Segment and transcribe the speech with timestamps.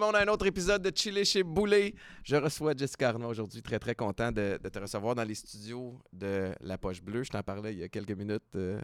[0.00, 1.94] le monde à un autre épisode de Chiller chez Boulet.
[2.24, 3.60] Je reçois Jessica Arnaud aujourd'hui.
[3.60, 7.22] Très, très content de, de te recevoir dans les studios de La Poche Bleue.
[7.22, 8.42] Je t'en parlais il y a quelques minutes.
[8.56, 8.80] Euh,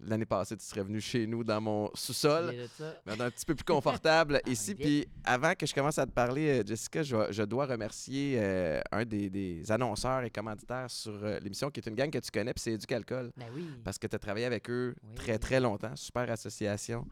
[0.00, 2.52] L'année passée, tu serais venu chez nous dans mon sous-sol.
[2.52, 4.74] Est un petit peu plus confortable Ah, ici.
[4.74, 4.84] bien.
[4.86, 8.80] Puis avant que je commence à te parler, euh, Jessica, je, je dois remercier euh,
[8.90, 12.30] un des, des annonceurs et commanditaires sur euh, l'émission, qui est une gang que tu
[12.32, 13.30] connais, puis c'est Éducalcool.
[13.36, 13.66] Ben oui.
[13.84, 15.14] Parce que tu as travaillé avec eux Oui.
[15.14, 15.94] très, très longtemps.
[15.94, 17.06] Super association.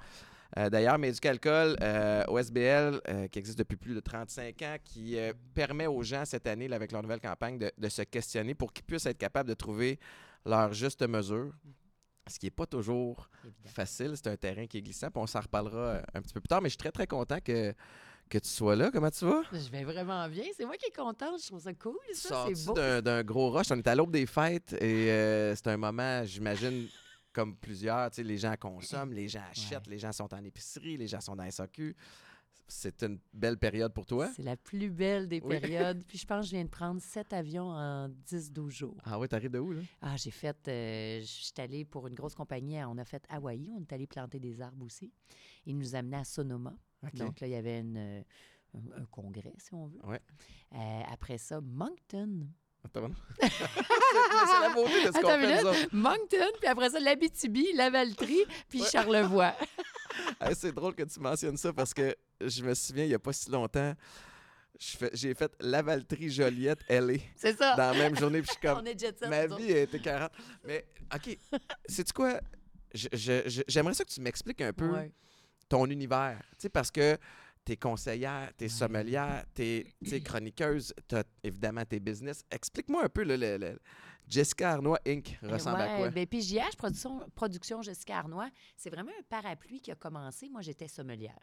[0.56, 5.32] Euh, D'ailleurs, Méducalcool, euh, OSBL, euh, qui existe depuis plus de 35 ans, qui euh,
[5.54, 8.72] permet aux gens cette année, là, avec leur nouvelle campagne, de, de se questionner pour
[8.72, 9.98] qu'ils puissent être capables de trouver
[10.46, 11.52] leur juste mesure.
[12.30, 13.28] Ce qui n'est pas toujours
[13.64, 14.12] facile.
[14.14, 15.10] C'est un terrain qui est glissant.
[15.10, 16.60] Puis on s'en reparlera un petit peu plus tard.
[16.60, 17.72] Mais je suis très, très content que,
[18.28, 18.90] que tu sois là.
[18.92, 19.42] Comment tu vas?
[19.50, 20.44] Je vais vraiment bien.
[20.54, 21.40] C'est moi qui est contente.
[21.42, 22.44] Je trouve ça cool, ça.
[22.54, 22.74] C'est beau.
[22.74, 23.70] d'un d'un gros rush?
[23.70, 26.88] On est à l'aube des fêtes et euh, c'est un moment, j'imagine,
[27.38, 30.96] comme plusieurs, tu sais, les gens consomment, les gens achètent, les gens sont en épicerie,
[30.96, 31.94] les gens sont dans SAQ.
[32.66, 34.28] C'est une belle période pour toi?
[34.34, 35.60] C'est la plus belle des Oui.
[35.60, 36.04] périodes.
[36.08, 38.96] Puis je pense que je viens de prendre sept avions en 10-12 jours.
[39.04, 39.80] Ah oui, t'arrives de où, là?
[40.02, 40.56] Ah, j'ai fait.
[40.66, 42.82] euh, je suis allée pour une grosse compagnie.
[42.84, 43.70] On a fait Hawaï.
[43.74, 45.12] On est allé planter des arbres aussi.
[45.64, 46.74] Ils nous amenaient à Sonoma.
[47.14, 48.22] Donc là, il y avait une, euh,
[48.74, 50.04] un, un congrès, si on veut.
[50.04, 50.20] Ouais.
[50.74, 52.48] Euh, après ça, Moncton.
[52.84, 55.64] Attends, c'est c'est la beauté de ce qu'on Attends fait, nous minute.
[55.64, 55.88] autres.
[55.92, 58.88] Moncton, puis après ça, l'Abitibi, Lavaltrie, puis Ouais.
[58.90, 59.54] Charlevoix.
[60.40, 63.18] Hey, c'est drôle que tu mentionnes ça parce que je me souviens, il n'y a
[63.18, 63.92] pas si longtemps,
[64.80, 67.76] fais- j'ai fait Lavaltrie, Joliette, LA C'est ça.
[67.76, 68.40] dans la même journée.
[68.42, 69.28] Puis je suis comme, On est jet set.
[69.28, 70.30] Ma vie était 40.
[70.64, 71.38] Mais, OK,
[71.88, 72.40] sais-tu quoi?
[72.94, 75.12] Je- je- je- J'aimerais ça que tu m'expliques un peu Ouais.
[75.68, 76.38] ton univers.
[76.52, 77.16] Tu sais, parce que
[77.68, 82.42] t'es conseillère, t'es sommelière, t'es sais, chroniqueuse, t'as évidemment tes business.
[82.50, 83.78] Explique-moi un peu, là, le, le-
[84.26, 85.38] Jessica Arnois Inc.
[85.42, 86.10] ressemble à Ouais, quoi?
[86.10, 90.48] Ben, puis JH Production, Production Jessica Arnois, c'est vraiment un parapluie qui a commencé.
[90.48, 91.38] Moi, j'étais sommelière.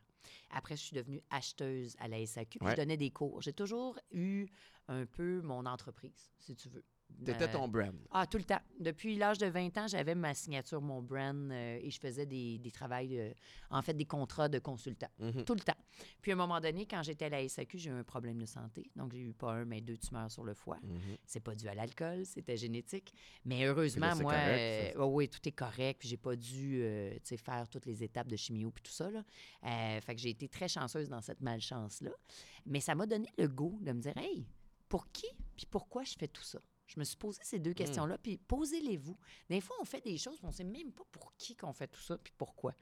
[0.50, 2.58] Après, je suis devenue acheteuse à la SAQ.
[2.58, 2.72] puis Ouais.
[2.72, 3.42] Je donnais des cours.
[3.44, 4.48] J'ai toujours eu
[4.88, 6.84] un peu mon entreprise, si tu veux.
[7.24, 7.96] T'étais Euh, ton brand.
[8.12, 8.60] Ah, tout le temps.
[8.80, 12.58] Depuis l'âge de 20 ans, j'avais ma signature, mon brand, euh, et je faisais des,
[12.60, 13.32] des travails, euh,
[13.70, 15.08] en fait, des contrats de consultant.
[15.20, 15.46] Mhm.
[15.46, 15.78] Tout le temps.
[16.22, 18.46] Puis à un moment donné, quand j'étais à la SAQ, j'ai eu un problème de
[18.46, 18.92] santé.
[18.96, 20.78] Donc, j'ai eu pas un, mais deux tumeurs sur le foie.
[20.84, 21.18] Mhm.
[21.26, 23.14] C'est pas dû à l'alcool, c'était génétique.
[23.46, 26.00] Mais heureusement, là, moi, correct, euh, oh oui, tout est correct.
[26.00, 26.84] Puis j'ai pas dû
[27.38, 29.10] faire toutes les étapes de chimio puis tout ça.
[29.10, 29.24] Là.
[30.02, 32.12] Fait que j'ai été très chanceuse dans cette malchance-là.
[32.66, 34.46] Mais ça m'a donné le goût de me dire, hey,
[34.90, 36.60] pour qui puis pourquoi je fais tout ça?
[36.88, 37.64] Je me suis posé ces Hmm.
[37.64, 39.18] deux questions-là, puis posez-les-vous.
[39.50, 42.02] Des fois, on fait des choses, on sait même pas pour qui qu'on fait tout
[42.02, 42.74] ça, puis pourquoi.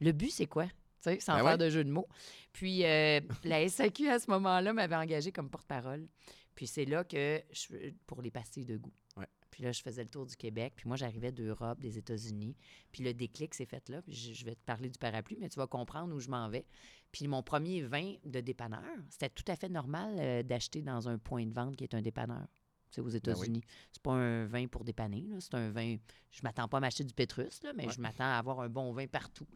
[0.00, 0.66] Le but, c'est quoi?
[0.66, 0.72] Tu
[1.10, 1.58] sais, sans Ben faire ouais.
[1.58, 2.08] de jeu de mots.
[2.52, 6.08] Puis euh, la SAQ, à ce moment-là, m'avait engagée comme porte-parole.
[6.54, 8.92] Puis c'est là que, je, pour les pastilles de goût.
[9.16, 9.26] Ouais.
[9.50, 10.74] Puis là, je faisais le tour du Québec.
[10.76, 12.56] Puis moi, j'arrivais d'Europe, des États-Unis.
[12.92, 14.02] Puis le déclic s'est fait là.
[14.02, 16.48] Puis je, je vais te parler du parapluie, mais tu vas comprendre où je m'en
[16.48, 16.66] vais.
[17.10, 21.18] Puis mon premier vin de dépanneur, c'était tout à fait normal euh, d'acheter dans un
[21.18, 22.46] point de vente qui est un dépanneur.
[22.92, 23.16] C'est aux Ben oui.
[23.16, 23.60] États-Unis.
[23.90, 25.26] C'est pas un vin pour dépanner.
[25.40, 25.96] C'est un vin.
[26.30, 27.92] Je m'attends pas à m'acheter du Pétrus, là, mais Ouais.
[27.92, 29.48] je m'attends à avoir un bon vin partout.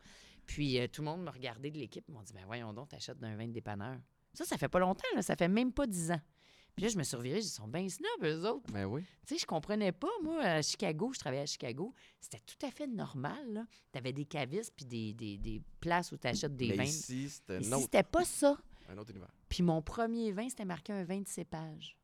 [0.47, 2.09] Puis euh, tout le monde me regardait de l'équipe.
[2.09, 3.99] M'ont dit Ben voyons donc, t'achètes d'un vin de dépanneur.
[4.33, 5.23] Ça, ça fait pas longtemps, là.
[5.23, 6.21] ça fait même pas dix ans.
[6.75, 8.71] Puis là, je me suis revirée, ils sont bien snobs, eux autres.
[8.71, 9.03] Ben oui.
[9.27, 12.71] Tu sais, je comprenais pas, moi, à Chicago, je travaillais à Chicago, c'était tout à
[12.71, 13.65] fait normal, là.
[13.93, 16.85] T'avais des cavistes puis des, des, des places où t'achètes des Mais vins.
[16.85, 18.59] ici, Ici, autre, c'était pas ça.
[18.91, 19.33] un autre univers.
[19.49, 21.97] Puis mon premier vin, c'était marqué un vin de cépage.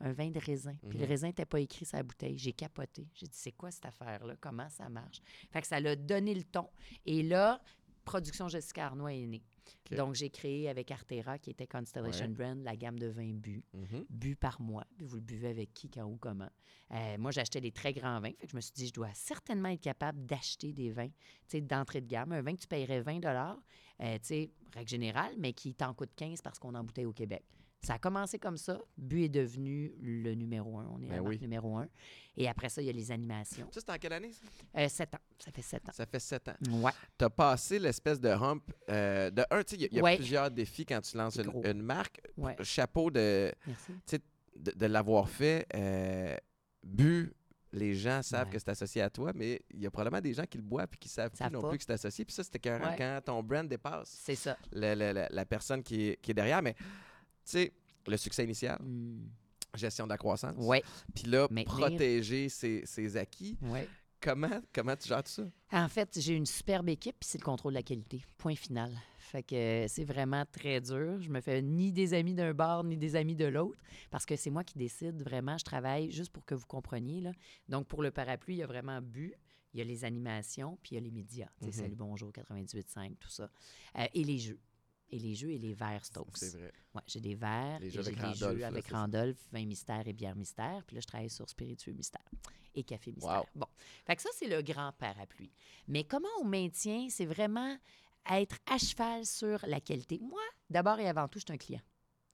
[0.00, 0.74] Un vin de raisin.
[0.88, 1.10] Puis le Mhm.
[1.10, 2.38] raisin n'était pas écrit sur la bouteille.
[2.38, 3.08] J'ai capoté.
[3.14, 4.36] J'ai dit, c'est quoi cette affaire-là?
[4.40, 5.20] Comment ça marche?
[5.50, 6.68] Fait que ça l'a donné le ton.
[7.04, 7.60] Et là,
[8.04, 9.42] Production Jessica Arnois est née.
[9.90, 12.32] Donc, j'ai créé avec Artera, qui était Constellation Ouais.
[12.32, 13.62] Brand, la gamme de vins bu,
[14.08, 14.86] bu par mois.
[14.96, 16.48] Puis vous le buvez avec qui, quand, où, comment.
[16.92, 18.30] Euh, moi, j'achetais des très grands vins.
[18.38, 21.10] Fait que je me suis dit, je dois certainement être capable d'acheter des vins,
[21.52, 22.32] d'entrée de gamme.
[22.32, 26.10] Un vin que tu paierais 20 euh, tu sais, règle générale, mais qui t'en coûte
[26.16, 27.44] 15 parce qu'on en bouteille au Québec.
[27.82, 28.78] Ça a commencé comme ça.
[28.96, 30.86] Bu est devenu le numéro un.
[30.92, 31.38] On est Ben oui.
[31.40, 31.88] numéro un.
[32.36, 33.68] Et après ça, il y a les animations.
[33.72, 34.46] Ça, c'était en quelle année, ça?
[34.80, 35.20] Euh, sept ans.
[35.38, 35.92] Ça fait sept ans.
[35.92, 36.54] Ça fait sept ans.
[36.70, 36.90] Ouais.
[37.16, 38.62] Tu as passé l'espèce de hump.
[38.90, 40.16] euh, de un, tu sais, il y a- il y a, Ouais.
[40.16, 42.20] plusieurs défis quand tu lances C'est une, marque.
[42.36, 42.56] Ouais.
[42.62, 43.92] Chapeau de, Merci.
[44.56, 45.66] de, de l'avoir fait.
[45.74, 46.36] Euh,
[46.82, 47.32] bu,
[47.72, 48.54] les gens savent Ouais.
[48.54, 50.88] que c'est associé à toi, mais il y a probablement des gens qui le boivent
[50.92, 51.68] et qui savent plus Savent non pas.
[51.68, 52.24] plus que c'est associé.
[52.24, 52.80] Puis ça, c'était Ouais.
[52.98, 54.56] quand ton brand dépasse C'est ça.
[54.72, 56.60] le- le- le- la personne qui est, qui est derrière.
[56.62, 56.74] Mais
[57.50, 57.72] sais,
[58.06, 59.28] le succès initial, Mm.
[59.74, 60.54] gestion de la croissance.
[60.58, 60.82] Ouais.
[61.14, 61.76] Puis là, Maintenir.
[61.88, 63.56] protéger ses, ses acquis.
[63.62, 63.86] Ouais.
[64.20, 65.44] Comment, comment tu gères tout ça?
[65.70, 68.20] En fait, j'ai une superbe équipe, puis c'est le contrôle de la qualité.
[68.36, 68.90] Point final.
[69.18, 71.20] Fait que euh, c'est vraiment très dur.
[71.20, 73.78] Je me fais ni des amis d'un bord, ni des amis de l'autre,
[74.10, 75.56] parce que c'est moi qui décide vraiment.
[75.58, 77.20] Je travaille juste pour que vous compreniez.
[77.20, 77.32] Là.
[77.68, 79.34] Donc, pour le parapluie, il y a vraiment but.
[79.74, 81.48] Il y a les animations, puis il y a les médias.
[81.60, 81.72] Tu sais, Mhm.
[81.84, 83.50] Salut, bonjour, 98.5, tout ça.
[83.98, 84.58] Euh, et les jeux.
[85.10, 86.36] Et les jeux et les verres Stokes.
[86.36, 86.72] C'est vrai.
[86.94, 88.88] Ouais, j'ai des verres, j'ai des Randolph, jeux là, avec.
[88.88, 90.82] Randolph, vin mystère et bière mystère.
[90.86, 92.28] Puis là, je travaille sur spiritueux mystère
[92.74, 93.40] et café mystère.
[93.40, 93.46] Wow.
[93.54, 93.66] Bon,
[94.06, 95.52] fait que ça, c'est le grand parapluie.
[95.86, 97.76] Mais comment on maintient, c'est vraiment
[98.30, 100.18] être à cheval sur la qualité.
[100.20, 101.82] Moi, d'abord et avant tout, je suis un client.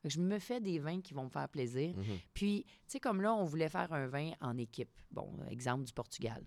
[0.05, 1.97] Je me fais des vins qui vont me faire plaisir.
[1.97, 2.19] Mhm.
[2.35, 4.91] Puis, tu sais, comme là, on voulait faire un vin en équipe.
[5.11, 6.45] Bon, exemple du Portugal.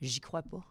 [0.00, 0.64] J'y crois pas.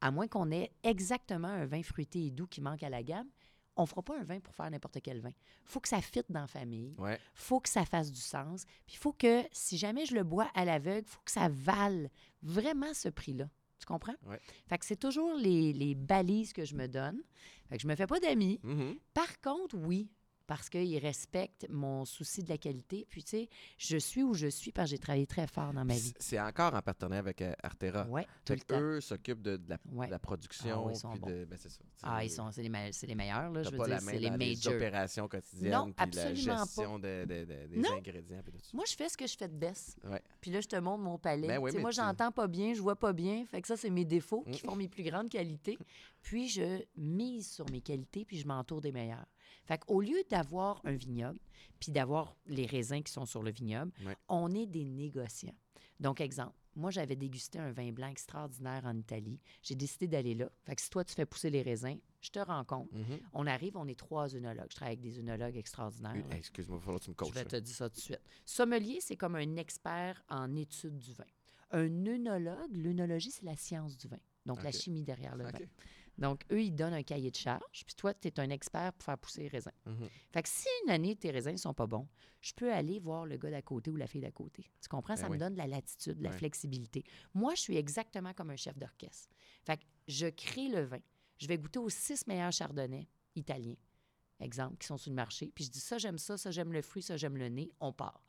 [0.00, 3.28] À moins qu'on ait exactement un vin fruité et doux qui manque à la gamme,
[3.76, 5.32] on fera pas un vin pour faire n'importe quel vin.
[5.64, 6.94] faut que ça fitte dans la famille.
[6.98, 7.18] Ouais.
[7.34, 8.64] faut que ça fasse du sens.
[8.86, 12.10] Puis il faut que, si jamais je le bois à l'aveugle, faut que ça vale
[12.42, 13.48] vraiment ce prix-là.
[13.78, 14.14] Tu comprends?
[14.24, 14.40] Ouais.
[14.68, 17.20] Fait que c'est toujours les, les balises que je me donne.
[17.68, 18.58] Fait que je me fais pas d'amis.
[18.62, 18.98] Mhm.
[19.12, 20.08] Par contre, oui,
[20.46, 23.06] parce qu'ils respectent mon souci de la qualité.
[23.08, 23.48] Puis, tu sais,
[23.78, 26.12] je suis où je suis parce que j'ai travaillé très fort dans ma vie.
[26.18, 28.06] C'est- encore en partenariat avec euh, Artera.
[28.08, 28.80] Oui, tout le temps.
[28.80, 30.06] eux s'occupent de, de la, Ouais.
[30.06, 30.86] de la production.
[30.86, 31.26] Ah ils sont puis bons.
[31.30, 31.80] de, ben, c'est ça.
[32.02, 33.62] Ah, ils sont, c'est les, me- c'est les meilleurs, là.
[33.62, 34.72] Je veux pas dire, c'est les dans les majors.
[34.74, 36.64] opérations quotidiennes, Non, puis la absolument pas.
[36.64, 37.92] gestion de, de- de- des Non.
[37.96, 38.40] ingrédients.
[38.42, 38.70] puis tout ça.
[38.74, 39.98] Moi, je fais ce que je fais de best.
[40.04, 40.22] Ouais.
[40.40, 41.48] Puis là, je te montre mon palais.
[41.48, 43.44] Ben oui, moi, tu- j'entends pas bien, je vois pas bien.
[43.46, 44.68] Fait que ça, c'est mes défauts qui Mm.
[44.68, 45.78] font mes plus grandes qualités.
[46.22, 49.26] Puis je mise sur mes qualités, puis je m'entoure des meilleurs.
[49.66, 51.38] Fait qu'au lieu d'avoir un vignoble,
[51.80, 54.16] puis d'avoir les raisins qui sont sur le vignoble, Ouais.
[54.28, 55.54] on est des négociants.
[56.00, 59.40] Donc, exemple, moi, j'avais dégusté un vin blanc extraordinaire en Italie.
[59.62, 60.50] J'ai décidé d'aller là.
[60.64, 62.92] Fait que si toi, tu fais pousser les raisins, je te rencontre.
[62.94, 63.18] Mhm.
[63.32, 64.66] On arrive, on est trois œnologues.
[64.70, 66.14] Je travaille avec des œnologues extraordinaires.
[66.30, 66.38] Hey.
[66.38, 67.32] Excuse-moi, il va falloir que tu me Je coaches.
[67.34, 67.48] vais là.
[67.50, 68.20] te dire ça tout de suite.
[68.44, 71.24] Sommelier, c'est comme un expert en études du vin.
[71.70, 74.18] Un œnologue, l'œnologie, c'est la science du vin.
[74.44, 75.58] Donc, la chimie derrière le vin.
[76.18, 79.04] Donc, eux, ils donnent un cahier de charge, puis toi, tu es un expert pour
[79.04, 79.72] faire pousser les raisins.
[79.84, 80.08] Mhm.
[80.32, 82.08] Fait que si une année, tes raisins ne sont pas bons,
[82.40, 84.64] je peux aller voir le gars d'à côté ou la fille d'à côté.
[84.80, 85.14] Tu comprends?
[85.14, 85.34] Ben ça oui.
[85.34, 87.04] me donne de la latitude, de la flexibilité.
[87.34, 89.28] Moi, je suis exactement comme un chef d'orchestre.
[89.64, 91.00] Fait que je crée le vin.
[91.38, 93.76] Je vais goûter aux six meilleurs chardonnays italiens,
[94.40, 95.52] exemple, qui sont sur le marché.
[95.54, 97.70] Puis je dis ça, j'aime ça, ça, j'aime le fruit, ça, j'aime le nez.
[97.80, 98.22] On part.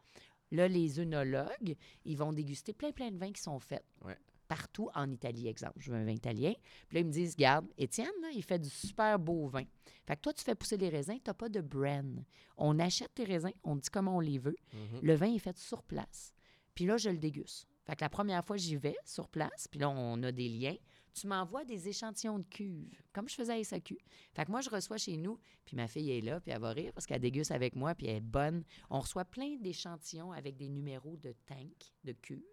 [0.52, 1.76] Là, les œnologues,
[2.06, 3.84] ils vont déguster plein, plein de vins qui sont faits.
[4.04, 4.18] Ouais.
[4.48, 5.76] Partout en Italie, exemple.
[5.78, 6.54] Je veux un vin italien.
[6.88, 9.64] Puis là, ils me disent, garde, Étienne, là, il fait du super beau vin.
[10.06, 12.24] Fait que toi, tu fais pousser les raisins, tu n'as pas de brand.
[12.56, 14.56] On achète tes raisins, on dit comment on les veut.
[14.74, 15.00] Mhm.
[15.02, 16.34] Le vin est fait sur place.
[16.74, 17.68] Puis là, je le déguste.
[17.86, 20.76] Fait que la première fois, j'y vais sur place, puis là, on a des liens.
[21.14, 23.98] Tu m'envoies des échantillons de cuves, comme je faisais à SAQ.
[24.36, 26.72] Fait que moi, je reçois chez nous, puis ma fille est là, puis elle va
[26.72, 28.64] rire parce qu'elle déguste avec moi, puis elle est bonne.
[28.92, 32.44] On reçoit plein d'échantillons avec des numéros de tank, de cuves.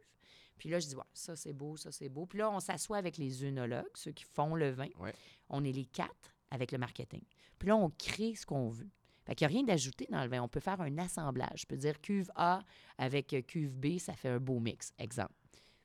[0.59, 2.27] Puis là, je dis, ouais, ça c'est beau, ça c'est beau.
[2.27, 4.89] Puis là, on s'assoit avec les œnologues, ceux qui font le vin.
[5.01, 5.13] Ouais.
[5.49, 7.23] On est les quatre avec le marketing.
[7.59, 8.89] Puis là, on crée ce qu'on veut.
[9.27, 10.43] Fait qu'il n'y a rien d'ajouté dans le vin.
[10.43, 11.63] On peut faire un assemblage.
[11.63, 12.63] Je peux dire cuve A
[12.99, 15.33] avec cuve B, ça fait un beau mix, exemple.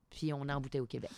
[0.10, 1.12] Puis on embouteille au Québec.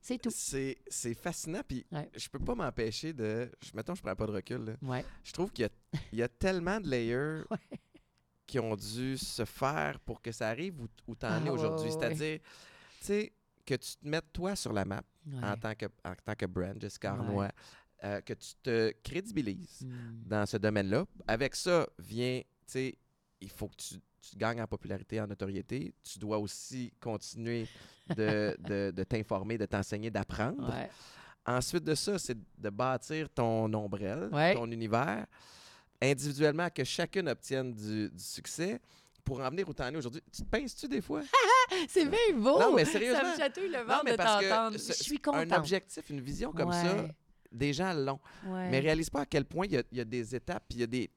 [0.00, 0.30] C'est tout.
[0.32, 2.08] C'est c'est fascinant, puis Ouais.
[2.14, 3.50] je peux pas m'empêcher de...
[3.60, 4.72] je- Mettons, je prends pas de recul, là.
[4.82, 5.04] Ouais.
[5.24, 7.80] Je trouve qu'il y a, il y a tellement de layers Ouais.
[8.46, 11.50] qui ont dû se faire pour que ça arrive où, où tu en Ah, es
[11.50, 11.90] aujourd'hui.
[11.90, 12.38] C'est-à-dire,
[13.06, 13.32] sais,
[13.64, 15.42] que tu te mettes toi sur la map Ouais.
[15.42, 17.18] en, tant que, en tant que brand, Jessica Ouais.
[17.18, 17.50] Arnois,
[18.04, 20.22] euh, que tu te crédibilises Hmm.
[20.24, 21.04] dans ce domaine-là.
[21.26, 22.98] Avec ça vient, tu sais,
[23.40, 25.92] il faut que tu, tu gagnes en popularité, en notoriété.
[26.02, 27.66] Tu dois aussi continuer
[28.16, 30.68] de, t'informer, de t'enseigner, d'apprendre.
[30.72, 30.88] Ouais.
[31.44, 35.26] Ensuite de ça, c'est de bâtir ton ombrelle, ton univers,
[36.00, 38.80] individuellement, que chacune obtienne du, du succès
[39.26, 40.22] pour en venir où t'en es aujourd'hui.
[40.32, 41.20] Tu te pinces-tu des fois?
[41.88, 42.58] C'est bien beau.
[42.58, 43.32] Non, mais Ça sérieusement.
[43.32, 44.78] me chatouille le Non, ventre mais de parce que t'entendre.
[44.78, 45.58] ce- Je suis un contente.
[45.58, 47.14] objectif, une vision comme ça, Ouais.
[47.52, 48.20] des gens l'ont.
[48.46, 48.70] Ouais.
[48.70, 50.84] Mais réalise pas à quel point il y y a des étapes, puis il y
[50.84, 51.10] a des...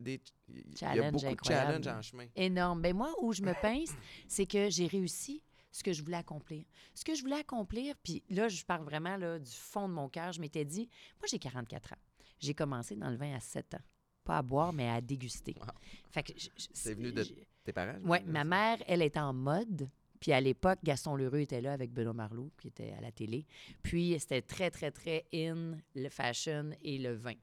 [0.00, 2.26] des il y a beaucoup de challenges en chemin.
[2.36, 2.82] Énorme.
[2.82, 3.94] Ben moi, où je me pince,
[4.28, 6.64] c'est que j'ai réussi ce que je voulais accomplir.
[6.94, 10.08] Ce que je voulais accomplir, puis là, je parle vraiment là, du fond de mon
[10.08, 10.32] cœur.
[10.32, 10.88] Je m'étais dit,
[11.20, 11.98] moi, j'ai 44 ans.
[12.40, 13.80] J'ai commencé dans le vin à 7 ans.
[14.24, 15.54] Pas à boire, mais à déguster.
[15.60, 15.66] Wow.
[16.10, 16.32] Fait que
[16.74, 17.24] C'est venu de-
[17.64, 17.98] Tes parents?
[18.04, 19.88] Oui, ma mère, elle était en mode.
[20.20, 23.44] Puis à l'époque, Gaston Lheureux était là avec Benoît Marlot, qui était à la télé.
[23.82, 27.34] Puis c'était très, très, très in le fashion et le vin.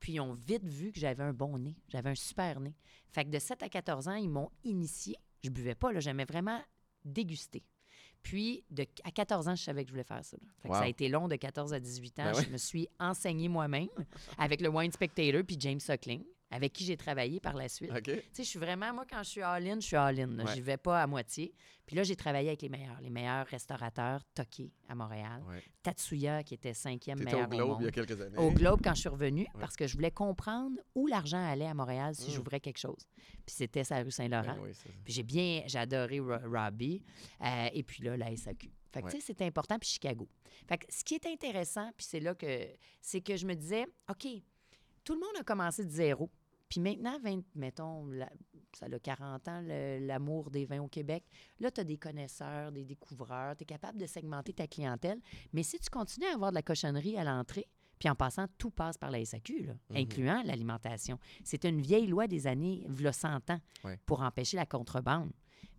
[0.00, 1.76] Puis ils ont vite vu que j'avais un bon nez.
[1.88, 2.74] J'avais un super nez.
[3.10, 5.16] Fait que de 7 à 14 ans, ils m'ont initié.
[5.44, 6.60] Je buvais pas, là, j'aimais vraiment
[7.04, 7.62] déguster.
[8.22, 10.36] Puis de, à 14 ans, je savais que je voulais faire ça.
[10.60, 12.32] Fait que ça a été long de 14 à 18 ans.
[12.32, 13.88] Ben je me suis enseigné moi-même
[14.36, 17.90] avec le Wine Spectator puis James Suckling, avec qui j'ai travaillé par la suite.
[18.04, 20.38] Tu sais, je suis vraiment, moi, quand je suis all-in, je suis all-in.
[20.38, 20.54] Ouais.
[20.54, 21.52] J'y vais pas à moitié.
[21.86, 25.62] Puis là, j'ai travaillé avec les meilleurs, les meilleurs restaurateurs, Toki à Montréal, Ouais.
[25.82, 27.78] Tatsuya, qui était cinquième meilleur au Globe monde.
[27.82, 28.38] il y a quelques années.
[28.38, 31.74] Au Globe quand je suis revenue, parce que je voulais comprendre où l'argent allait à
[31.74, 32.34] Montréal si Mm.
[32.34, 33.06] j'ouvrais quelque chose.
[33.44, 34.54] Puis c'était sa rue Saint-Laurent.
[34.54, 34.90] Ben oui, c'est.
[35.04, 37.02] Puis j'ai bien, j'ai adoré Ro- Robbie.
[37.42, 38.70] Euh, et puis là, la SAQ.
[38.92, 39.78] Fait que, tu sais, c'était important.
[39.78, 40.26] Puis Chicago.
[40.66, 42.66] Fait que ce qui est intéressant, puis c'est là que,
[43.00, 44.26] c'est que je me disais, OK,
[45.04, 46.30] tout le monde a commencé de zéro.
[46.68, 48.32] Puis maintenant, 20 mettons, la-
[48.72, 51.24] ça a 40 ans, l'amour des vins au Québec.
[51.60, 55.20] Là, tu as des connaisseurs, des découvreurs, tu es capable de segmenter ta clientèle.
[55.52, 57.66] Mais si tu continues à avoir de la cochonnerie à l'entrée,
[57.98, 59.96] puis en passant, tout passe par la SAQ, là, Mhm.
[59.96, 61.18] incluant l'alimentation.
[61.44, 63.98] C'était une vieille loi des années, v'là 100 ans, Ouais.
[64.04, 65.30] pour empêcher la contrebande.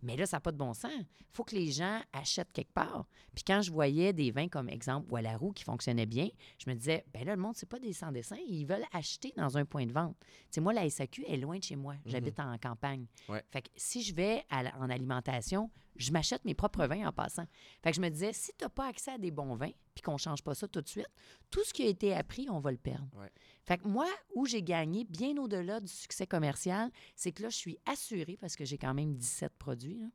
[0.02, 0.92] Mais là, ça n'a pas de bon sens.
[0.92, 3.06] Il faut que les gens achètent quelque part.
[3.34, 6.28] Puis quand je voyais des vins comme exemple Wallaroo qui fonctionnaient bien,
[6.58, 8.38] je me disais, ben là, le monde, c'est pas des sans-dessins.
[8.48, 10.16] Ils veulent acheter dans un point de vente.
[10.20, 11.94] Tu sais, moi, la SAQ est loin de chez moi.
[12.06, 13.06] J'habite en campagne.
[13.28, 13.42] Ouais.
[13.50, 17.46] Fait que si je vais à en alimentation, je m'achète mes propres vins en passant.
[17.82, 20.02] Fait que je me disais, si tu n'as pas accès à des bons vins, puis
[20.02, 21.08] qu'on ne change pas ça tout de suite,
[21.50, 23.08] tout ce qui a été appris, on va le perdre.
[23.16, 23.30] Ouais.
[23.68, 27.56] Fait que moi, où j'ai gagné, bien au-delà du succès commercial, c'est que là, je
[27.56, 30.06] suis assurée, parce que j'ai quand même 17 produits, là,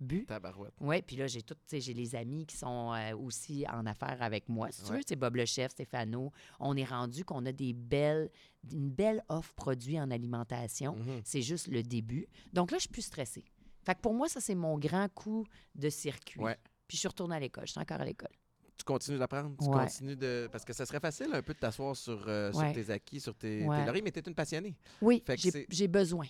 [0.00, 0.24] bu.
[0.26, 0.74] Tabarouette.
[0.80, 4.48] Oui, puis là, j'ai tout, j'ai les amis qui sont euh, aussi en affaires avec
[4.48, 4.72] moi.
[4.72, 6.32] Si tu veux, c'est Bob le chef, Stéphano.
[6.58, 8.30] On est rendu qu'on a des belles,
[8.72, 10.96] une belle offre produit en alimentation.
[10.96, 11.20] Mhm.
[11.22, 12.26] C'est juste le début.
[12.52, 13.44] Donc là, je suis plus stressée.
[13.86, 16.40] Fait que pour moi, ça, c'est mon grand coup de circuit.
[16.40, 16.58] Ouais.
[16.88, 17.66] Puis je suis retournée à l'école.
[17.68, 18.34] Je suis encore à l'école.
[18.78, 19.76] Tu continues d'apprendre, tu Ouais.
[19.84, 20.48] continues de.
[20.52, 23.34] Parce que ça serait facile un peu de t'asseoir sur, euh, sur tes acquis, sur
[23.34, 23.84] tes, tes Ouais.
[23.84, 24.76] lauriers, mais tu es une passionnée.
[25.02, 25.22] Oui,
[25.68, 26.26] j'ai besoin.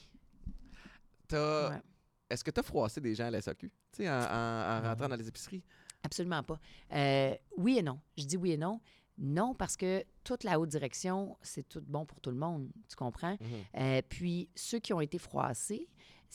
[2.31, 3.71] Est-ce que tu as froissé des gens à la SAQ?
[3.93, 5.63] Tu sais, en, en- en rentrant dans les épiceries?
[6.03, 6.59] Absolument pas.
[6.93, 7.99] Euh, oui et non.
[8.17, 8.81] Je dis oui et non.
[9.21, 12.71] Non, parce que toute la haute direction, c'est tout bon pour tout le monde.
[12.89, 13.33] Tu comprends?
[13.41, 13.49] Mhm.
[13.81, 15.89] Euh, puis ceux qui ont été froissés,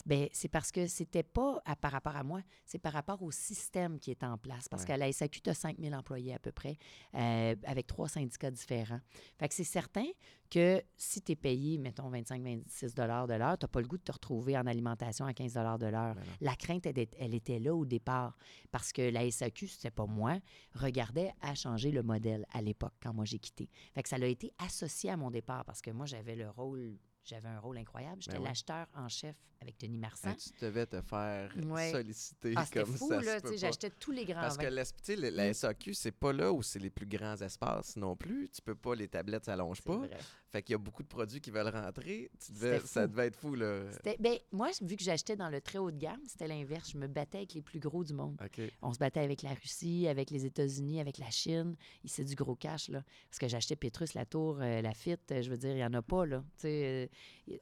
[0.05, 3.31] ben, c'est parce que c'était pas à- par rapport à moi, c'est par rapport au
[3.31, 4.67] système qui est en place.
[4.67, 4.87] Parce Ouais.
[4.87, 6.77] qu'à la SAQ, tu as 5 000 employés à peu près,
[7.15, 8.99] euh, avec trois syndicats différents.
[9.39, 10.05] Fait que c'est certain
[10.49, 14.03] que si tu es payé, mettons, 25-26 de l'heure, tu n'as pas le goût de
[14.03, 16.15] te retrouver en alimentation à 15 de l'heure.
[16.15, 16.23] Ben.
[16.41, 18.37] La crainte, elle, était là au départ.
[18.71, 20.39] Parce que la SAQ, c'était pas moi,
[20.75, 23.69] regardait à changer le modèle à l'époque, quand moi j'ai quitté.
[23.93, 26.97] Fait que ça a été associé à mon départ parce que moi, j'avais le rôle,
[27.23, 28.21] j'avais un rôle incroyable.
[28.21, 28.47] J'étais Ben oui.
[28.49, 30.31] l'acheteur en chef avec Denis Marsan.
[30.31, 31.91] Hey, tu devais te faire Ouais.
[31.91, 33.21] solliciter Ah, comme fou, ça.
[33.21, 33.37] là.
[33.55, 34.69] J'achetais tous les grands Parce que vins.
[35.15, 35.53] le- la Mm.
[35.53, 38.49] SAQ, c'est pas là où c'est les plus grands espaces non plus.
[38.49, 39.95] Tu peux pas, les tablettes s'allongent pas.
[39.97, 40.09] vrai.
[40.51, 42.29] Fait qu'il y a beaucoup de produits qui veulent rentrer.
[42.45, 43.85] Tu devais, ça devait être fou, là.
[44.19, 46.91] Ben, moi, vu que j'achetais dans le très haut de gamme, c'était l'inverse.
[46.91, 48.37] Je me battais avec les plus gros du monde.
[48.81, 51.75] On se battait avec la Russie, avec les États-Unis, avec la Chine.
[52.05, 53.03] C'est du gros cash, là.
[53.29, 54.91] Parce que j'achetais Petrus, la Tour, euh, la
[55.31, 56.43] euh, je veux dire, il n'y en a pas, là.
[56.57, 57.12] Tu sais, euh,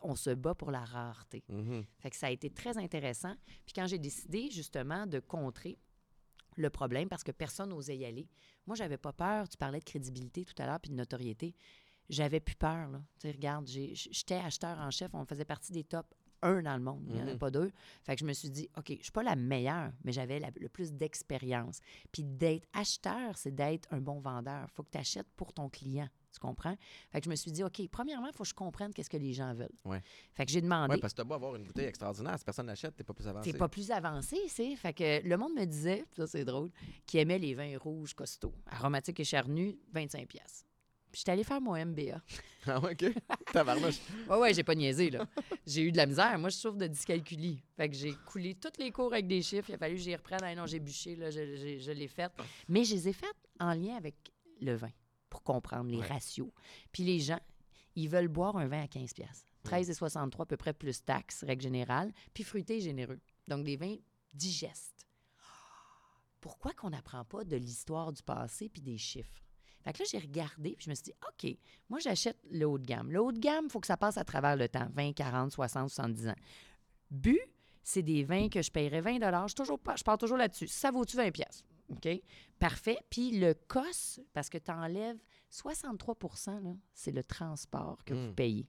[0.02, 1.44] on se bat pour la rareté.
[1.50, 1.86] Mhm.
[2.00, 3.36] Fait que ça a été très intéressant.
[3.66, 5.78] Puis quand j'ai décidé, justement, de contrer
[6.58, 8.28] le problème, parce que personne n'osait y aller,
[8.68, 9.48] moi, j'avais pas peur.
[9.50, 11.56] Tu parlais de crédibilité tout à l'heure, puis de notoriété.
[12.10, 13.02] J'avais plus peur, là.
[13.20, 15.12] Tu sais, regarde, j'étais acheteur en chef.
[15.14, 17.04] On faisait partie des top 1 dans le monde.
[17.08, 17.38] Il n'y en a Mhm.
[17.38, 17.72] pas deux.
[18.04, 20.68] Fait que je me suis dit, OK, je suis pas la meilleure, mais j'avais le
[20.70, 21.80] plus d'expérience.
[22.12, 24.70] Puis d'être acheteur, c'est d'être un bon vendeur.
[24.72, 26.10] faut que tu achètes pour ton client.
[26.34, 26.76] Tu comprends?
[27.12, 29.18] Fait que je me suis dit, OK, premièrement, il faut que je comprenne qu'est-ce que
[29.18, 29.68] les gens veulent.
[29.86, 30.02] Ouais.
[30.34, 30.94] Fait que j'ai demandé.
[30.96, 32.38] Ouais, parce que t'as beau avoir une bouteille extraordinaire.
[32.40, 33.52] Si personne n'achète, t'es pas plus avancé.
[33.52, 34.76] T'es pas plus avancé, c'est.
[34.78, 36.72] Fait que le monde me disait, ça c'est drôle,
[37.06, 40.66] qu'il aimait les vins rouges costauds, aromatiques et charnus, 25 pièces.
[41.12, 42.22] Puis j'étais allée faire mon MBA.
[42.68, 43.12] Ah ouais, OK.
[43.52, 43.98] Tabarnouche.
[44.30, 45.26] Ouais, ouais, j'ai pas niaisé, là.
[45.66, 46.38] J'ai eu de la misère.
[46.38, 47.60] Moi, je souffre de dyscalculie.
[47.76, 49.70] Fait que j'ai coulé tous les cours avec des chiffres.
[49.72, 50.40] Il a fallu que j'y reprenne.
[50.44, 52.32] Ah non, j'ai bûché, là, je, je- je l'ai fait.
[52.70, 54.14] Mais je les ai faites en lien avec
[54.62, 54.92] le vin,
[55.32, 56.06] pour comprendre les Ouais.
[56.08, 56.52] ratios.
[56.92, 57.40] Puis les gens,
[57.96, 59.48] ils veulent boire un vin à 15 pièces.
[59.64, 63.20] 13,63 à peu près plus taxes, règle générale, puis fruité et généreux.
[63.48, 63.96] Donc des vins
[64.34, 65.08] digestes.
[66.40, 69.42] Pourquoi qu'on n'apprend pas de l'histoire du passé puis des chiffres?
[69.84, 71.58] Fait que là, j'ai regardé puis je me suis dit, OK,
[71.90, 73.12] moi, j'achète le haut de gamme.
[73.12, 75.52] Le haut de gamme, il faut que ça passe à travers le temps, 20, 40,
[75.52, 76.36] 60, 70 ans.
[77.10, 77.40] Bu,
[77.84, 80.68] c'est des vins que je paierais 20 Je, toujours, pas- je pars toujours là-dessus.
[80.68, 82.08] Ça vaut-tu 20 pièces OK?
[82.60, 82.98] Parfait.
[83.10, 85.20] Puis le COS, parce que tu enlèves
[85.50, 86.16] 63
[86.62, 88.36] là, c'est le transport que vous Hmm.
[88.36, 88.68] payez.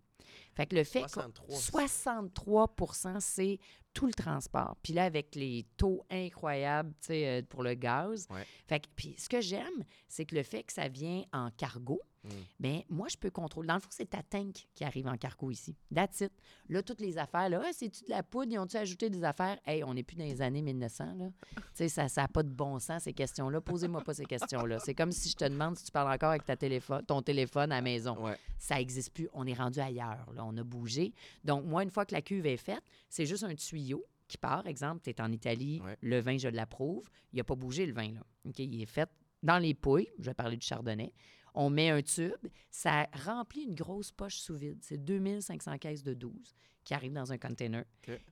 [0.55, 1.57] Fait que le fait que 63.
[1.57, 2.75] 63
[3.21, 3.59] c'est
[3.93, 4.76] tout le transport.
[4.83, 8.26] Puis là, avec les taux incroyables euh, pour le gaz.
[8.31, 8.47] Ouais.
[8.67, 12.00] Fait que, puis ce que j'aime, c'est que le fait que ça vient en cargo,
[12.25, 12.29] Mm.
[12.61, 13.67] bien, moi, je peux contrôler.
[13.69, 15.75] Dans le fond, c'est ta tank qui arrive en cargo ici.
[15.95, 16.33] That's it.
[16.69, 18.52] Là, toutes les affaires, là, Ah, c'est-tu de la poudre?
[18.52, 19.59] Ils ont-tu ajouté des affaires?
[19.67, 21.26] Hey, on n'est plus dans les années 1900, là.
[21.57, 23.61] tu sais, ça n'a pas de bon sens, ces questions-là.
[23.61, 24.79] Posez-moi pas ces questions-là.
[24.79, 27.73] C'est comme si je te demande si tu parles encore avec ta téléphone, ton téléphone
[27.73, 28.38] à la maison Ouais.
[28.59, 29.29] ça n'existe plus.
[29.33, 30.26] On est rendu ailleurs.
[30.35, 30.45] Là.
[30.45, 31.12] On a bougé.
[31.45, 34.67] Donc, moi, une fois que la cuve est faite, c'est juste un tuyau qui part.
[34.67, 35.97] Exemple, tu es en Italie, Ouais.
[36.00, 37.09] le vin, je l'approuve.
[37.33, 38.12] Il n'a pas bougé, le vin.
[38.12, 38.21] Là.
[38.47, 38.59] OK?
[38.61, 39.09] Il est fait
[39.43, 40.09] dans les pouilles.
[40.19, 41.12] Je vais parler du chardonnay.
[41.54, 42.47] On met un tube.
[42.71, 44.78] Ça remplit une grosse poche sous vide.
[44.82, 46.54] C'est 2500 caisses de 12
[46.85, 47.85] qui arrivent dans un container.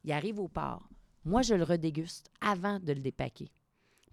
[0.05, 0.89] Il arrive au port.
[1.25, 3.51] Moi, je le redéguste avant de le dépaquer.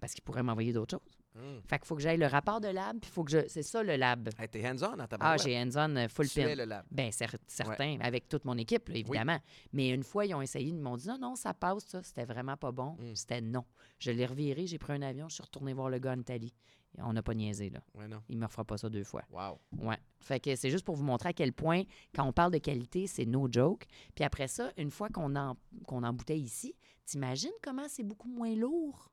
[0.00, 1.18] Parce qu'il pourrait m'envoyer d'autres choses.
[1.34, 1.60] Hum.
[1.66, 3.48] Fait qu'il faut que j'aille le rapport de lab, puis faut que je.
[3.48, 4.28] C'est ça le lab.
[4.38, 6.54] Hey, t'es hands-on dans ta Ah, j'ai hands-on euh, full pin.
[6.54, 6.84] le lab.
[6.90, 7.10] Bien,
[7.46, 9.38] certains, avec toute mon équipe, là, évidemment.
[9.72, 12.02] Mais une fois, ils ont essayé, ils m'ont dit non, non, ça passe, ça.
[12.02, 12.96] C'était vraiment pas bon.
[12.98, 13.14] Mm.
[13.14, 13.64] C'était non.
[13.98, 16.54] Je l'ai reviré, j'ai pris un avion, je suis retourné voir le gars en Italie.
[16.98, 17.80] On n'a pas niaisé, là.
[17.94, 18.22] Ouais, non.
[18.28, 19.22] Il me refera pas ça deux fois.
[19.30, 19.58] Wow.
[19.78, 19.98] Ouais.
[20.20, 21.82] Fait que c'est juste pour vous montrer à quel point,
[22.14, 23.84] quand on parle de qualité, c'est no joke.
[24.14, 28.54] Puis après ça, une fois qu'on en, qu'on embouteille ici, t'imagines comment c'est beaucoup moins
[28.54, 29.12] lourd?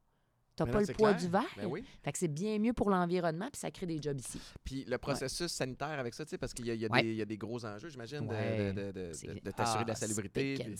[0.55, 1.21] T'as Mais pas le poids clair.
[1.21, 1.53] du verre.
[1.57, 1.83] Ben oui.
[2.03, 4.39] Fait que c'est bien mieux pour l'environnement, puis ça crée des jobs ici.
[4.63, 7.01] Puis le processus sanitaire avec ça, tu sais, parce qu'il y, a- y Ouais.
[7.03, 8.73] des- il y a des gros enjeux, j'imagine, de- Ouais.
[8.73, 10.53] de, de, de, C'est- de- de t'assurer de la Ah, salubrité.
[10.55, 10.75] puis-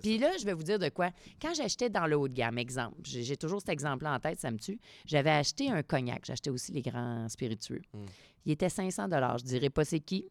[0.00, 1.10] Puis là, je vais vous dire de quoi.
[1.40, 4.50] Quand j'achetais dans le haut de gamme, exemple, j'ai toujours cet exemple-là en tête, ça
[4.50, 4.78] me tue.
[5.04, 6.24] J'avais acheté un cognac.
[6.24, 7.82] J'achetais aussi les grands spiritueux.
[7.92, 8.04] Mm.
[8.46, 10.26] Il était 500 Je dirais pas c'est qui.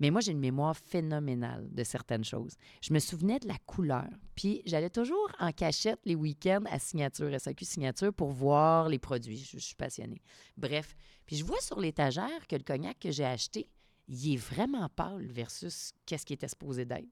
[0.00, 2.56] Mais moi, j'ai une mémoire phénoménale de certaines choses.
[2.82, 4.08] Je me souvenais de la couleur.
[4.34, 9.38] Puis j'allais toujours en cachette les week-ends à signature, SAQ signature, pour voir les produits.
[9.38, 10.22] Je, je suis passionnée.
[10.56, 10.96] Bref.
[11.26, 13.68] Puis je vois sur l'étagère que le cognac que j'ai acheté,
[14.08, 17.06] il est vraiment pâle versus qu'est-ce qui était supposé d'être.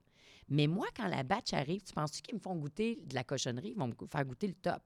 [0.48, 3.70] Mais moi, quand la batch arrive, tu penses-tu qu'ils me font goûter de la cochonnerie?
[3.70, 4.82] Ils vont me faire goûter le top.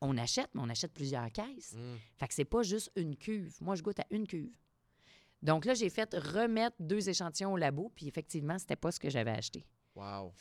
[0.00, 1.74] On achète, mais on achète plusieurs caisses.
[1.74, 1.96] Mm.
[2.16, 3.56] Fait que c'est pas juste une cuve.
[3.60, 4.54] Moi, je goûte à une cuve.
[5.42, 9.08] Donc là, j'ai fait remettre deux échantillons au labo, puis effectivement, c'était pas ce que
[9.10, 9.64] j'avais acheté.
[9.94, 10.32] Wow.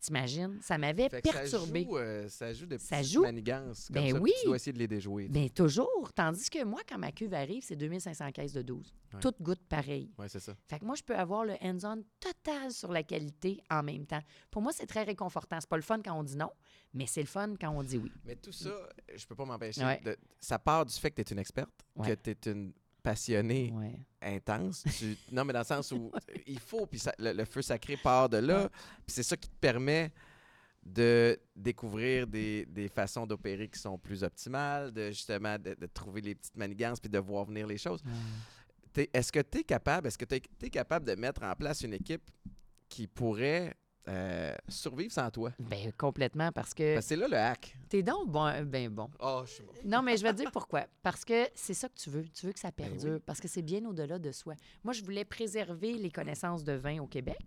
[0.00, 0.58] T'imagines?
[0.60, 1.80] Ça m'avait perturbé.
[1.84, 3.22] Ça joue, euh, ça joue de Ça joue.
[3.22, 4.32] manigances comme Ben ça, oui.
[4.40, 5.28] Tu dois essayer de les déjouer.
[5.28, 6.12] Bien, toujours.
[6.14, 8.92] Tandis que moi, quand ma cuve arrive, c'est 2500 caisses de 12.
[9.14, 9.20] Ouais.
[9.20, 10.12] Toutes goûtent pareil.
[10.18, 10.54] Oui, c'est ça.
[10.68, 14.20] Fait que moi, je peux avoir le hands-on total sur la qualité en même temps.
[14.50, 15.56] Pour moi, c'est très réconfortant.
[15.58, 16.50] C'est pas le fun quand on dit non,
[16.92, 18.12] mais c'est le fun quand on dit oui.
[18.26, 18.74] Mais tout ça,
[19.14, 19.82] je peux pas m'empêcher.
[19.86, 20.00] Ouais.
[20.04, 22.14] de- Ça part du fait que tu es une experte, Ouais.
[22.14, 23.94] que tu es une passionnée Ouais.
[24.22, 24.82] intense.
[24.98, 26.10] Tu- Non, mais dans le sens où
[26.46, 28.68] il faut, puis le, le feu sacré part de là.
[29.06, 30.10] Puis c'est ça qui te permet
[30.84, 36.20] de découvrir des, des façons d'opérer qui sont plus optimales, de justement de, de trouver
[36.20, 38.02] les petites manigances puis de voir venir les choses.
[38.92, 40.34] T'es- Est-ce que tu es capable, est-ce que tu
[40.66, 42.22] es, capable de mettre en place une équipe
[42.88, 43.74] qui pourrait
[44.08, 45.50] euh, survivre sans toi?
[45.58, 47.76] Ben, complètement, parce que c'est là le hack.
[47.88, 49.08] t'es donc bon, ben bon.
[49.20, 49.72] Oh, je suis bon.
[49.84, 50.86] Non, mais je vais te dire pourquoi.
[51.02, 52.24] Parce que c'est ça que tu veux.
[52.28, 52.90] Tu veux que ça Ben oui.
[52.98, 53.20] perdure.
[53.24, 54.54] Parce que c'est bien au-delà de soi.
[54.82, 57.38] Moi, je voulais préserver les connaissances de vin au Québec.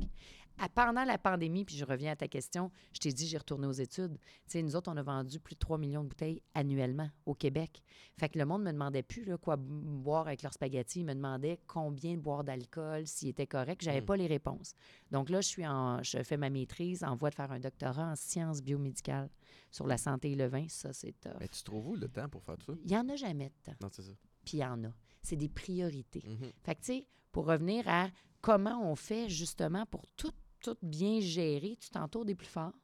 [0.59, 3.67] À- pendant la pandémie, puis je reviens à ta question, je t'ai dit, j'ai retourné
[3.67, 4.17] aux études.
[4.17, 7.35] Tu sais, nous autres, on a vendu plus de 3 millions de bouteilles annuellement au
[7.35, 7.83] Québec.
[8.19, 11.01] Fait que le monde me demandait plus là, quoi boire avec leur spaghetti.
[11.01, 13.83] Il me demandait combien boire d'alcool, s'il était correct.
[13.83, 14.05] J'avais Mm.
[14.05, 14.73] pas les réponses.
[15.11, 18.11] Donc là, je suis en, je fais ma maîtrise en voie de faire un doctorat
[18.11, 19.29] en sciences biomédicales
[19.71, 20.65] sur la santé et le vin.
[20.69, 21.37] Ça, c'est tough.
[21.39, 22.79] Mais tu trouves où le temps pour faire tout ça?
[22.83, 23.77] Il n'y en a jamais de temps.
[23.81, 24.11] Non, c'est ça.
[24.45, 24.93] Puis il y en a.
[25.21, 26.23] C'est des priorités.
[26.25, 26.51] Mhm.
[26.63, 28.09] Fait que, tu sais, pour revenir à
[28.41, 30.31] comment on fait justement pour tout,
[30.61, 32.77] tout bien gérer, tu t'entoures des plus forts.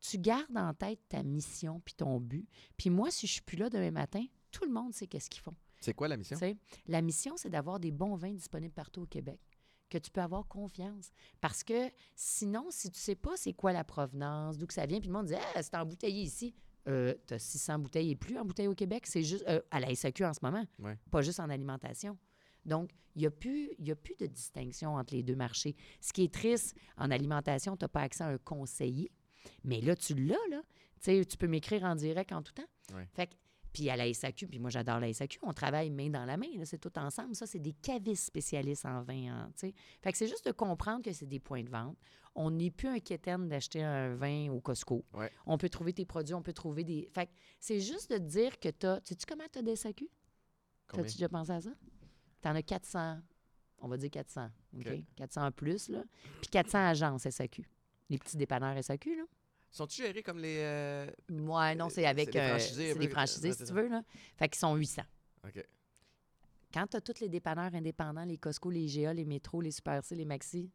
[0.00, 2.48] Tu gardes en tête ta mission puis ton but.
[2.76, 5.42] Puis moi, si je suis plus là demain matin, tout le monde sait qu'est-ce qu'ils
[5.42, 5.54] font.
[5.80, 6.38] C'est quoi la mission?
[6.86, 9.40] La mission, c'est d'avoir des bons vins disponibles partout au Québec,
[9.90, 11.10] que tu peux avoir confiance.
[11.40, 14.98] Parce que sinon, si tu sais pas c'est quoi la provenance, d'où que ça vient,
[15.00, 16.54] puis le monde dit Ah, c'est embouteillé ici.
[16.88, 19.06] Euh, tu as 600 bouteilles et plus embouteillées au Québec.
[19.06, 20.96] C'est juste euh, à la SAQ en ce moment, Ouais.
[21.10, 22.16] pas juste en alimentation.
[22.64, 25.76] Donc, il n'y a, plus- y a plus de distinction entre les deux marchés.
[26.00, 29.10] Ce qui est triste, en alimentation, tu n'as pas accès à un conseiller.
[29.64, 30.62] Mais là, tu l'as, là.
[31.02, 32.68] Tu sais, tu peux m'écrire en direct en tout temps.
[32.94, 33.06] Ouais.
[33.14, 33.34] Fait que
[33.72, 36.46] puis à la SAQ, puis moi j'adore la SAQ, on travaille main dans la main,
[36.64, 37.34] c'est tout ensemble.
[37.34, 39.50] Ça, c'est des cavistes spécialistes en vin.
[39.56, 39.74] sais.
[40.02, 41.96] fait que c'est juste de comprendre que c'est des points de vente.
[42.34, 45.04] On n'est plus un quétaine d'acheter un vin au Costco.
[45.14, 45.30] Ouais.
[45.46, 47.08] On peut trouver tes produits, on peut trouver des.
[47.12, 49.00] Fait que c'est juste de dire que tu as.
[49.04, 50.08] Sais-tu comment tu as des SAQ?
[50.92, 51.70] T'as-tu déjà pensé à ça?
[52.42, 53.18] Tu en as 400.
[53.82, 54.50] On va dire 400.
[54.76, 54.86] OK?
[54.86, 55.04] OK.
[55.16, 56.02] 400 en plus, là.
[56.40, 57.68] Puis 400 agences SAQ.
[58.08, 59.24] Les petits dépanneurs SAQ, là.
[59.70, 60.56] Sont-tu gérés comme les.
[60.58, 62.26] euh, Ouais, non, c'est avec.
[62.26, 64.02] c'est des euh, franchisés, des peu, franchisés, si tu veux, là.
[64.36, 65.02] Fait qu'ils sont 800.
[65.46, 65.64] OK.
[66.72, 70.04] Quand tu as tous les dépanneurs indépendants, les Costco, les IGA, les métros, les Super
[70.04, 70.70] C, les Maxi,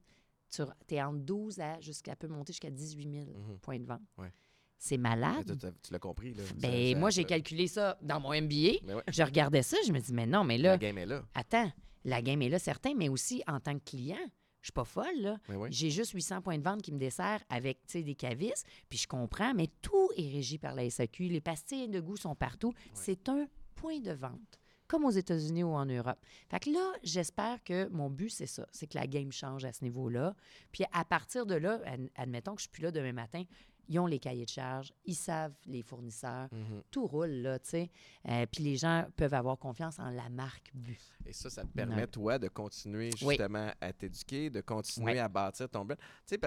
[0.50, 3.60] tu es entre 12 à jusqu'à peut monter jusqu'à 18 000 Mhm.
[3.60, 4.02] points de vente.
[4.18, 4.32] Ouais.
[4.78, 5.58] C'est malade.
[5.82, 6.44] tu- l'as compris, là.
[6.58, 8.80] Ben, Ça- ça- moi, j'ai calculé ça dans mon MBA.
[8.84, 9.04] Ben ouais.
[9.08, 11.24] Je regardais ça, je me dis, mais non, mais La là, game est là.
[11.34, 11.72] attends,
[12.04, 14.20] la game est là, certain, mais aussi en tant que client,
[14.66, 15.38] je suis pas folle, là.
[15.50, 15.68] Oui.
[15.72, 19.54] J'ai juste 800 points de vente qui me desserrent avec des cavistes, puis je comprends,
[19.54, 21.26] mais tout est régi par la SAQ.
[21.28, 22.74] Les pastilles de goût sont partout.
[22.96, 26.18] C'est un point de vente, comme aux États-Unis ou en Europe.
[26.50, 29.72] Fait que là, j'espère que mon but, c'est ça, c'est que la game change à
[29.72, 30.36] ce niveau-là.
[30.72, 33.44] Puis à partir de là, ad- admettons que je suis plus là demain matin,
[33.88, 36.82] ils ont les cahiers de charges, ils savent les fournisseurs, Mhm.
[36.92, 37.90] tout roule, là, tu sais.
[38.28, 40.98] Euh, puis les gens peuvent avoir confiance en la marque Bu.
[41.26, 43.30] Et ça, ça te permet, toi, de continuer Oui.
[43.36, 45.98] justement à t'éduquer, de continuer à bâtir ton brand.
[46.28, 46.40] Tu sais,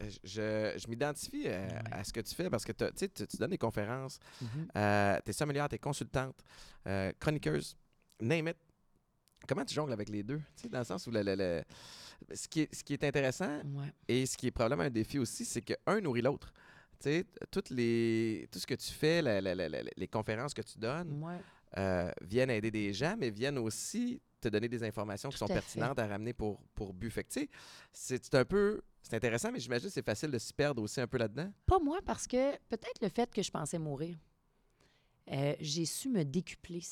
[0.00, 3.50] je, je- je m'identifie euh, à ce que tu fais parce que tu tu donnes
[3.50, 4.68] des conférences, Mhm.
[4.76, 6.36] euh, tu es sommelière, tu es consultante,
[6.86, 7.76] euh, chroniqueuse,
[8.20, 8.56] name it.
[9.46, 10.38] Comment tu jongles avec les deux?
[10.56, 11.62] Tu sais, dans le sens où le, le- le-
[12.34, 13.60] ce, qui est, ce qui est intéressant
[14.08, 16.52] et ce qui est probablement un défi aussi, c'est que un nourrit l'autre.
[17.04, 20.54] Tu sais, toutes les, tout ce que tu fais, la- la- la- la- les conférences
[20.54, 21.38] que tu donnes, Ouais.
[21.76, 25.48] euh, viennent aider des gens, mais viennent aussi te donner des informations qui sont à
[25.48, 25.54] fait.
[25.54, 27.10] pertinentes à ramener pour, pour but.
[27.10, 27.26] Fait
[27.92, 28.80] c'est un peu...
[29.02, 31.52] C'est intéressant, mais j'imagine que c'est facile de s'y perdre aussi un peu là-dedans.
[31.66, 34.16] Pas moi, parce que peut-être le fait que je pensais mourir,
[35.30, 36.80] euh, j'ai su me décupler.
[36.80, 36.88] Tu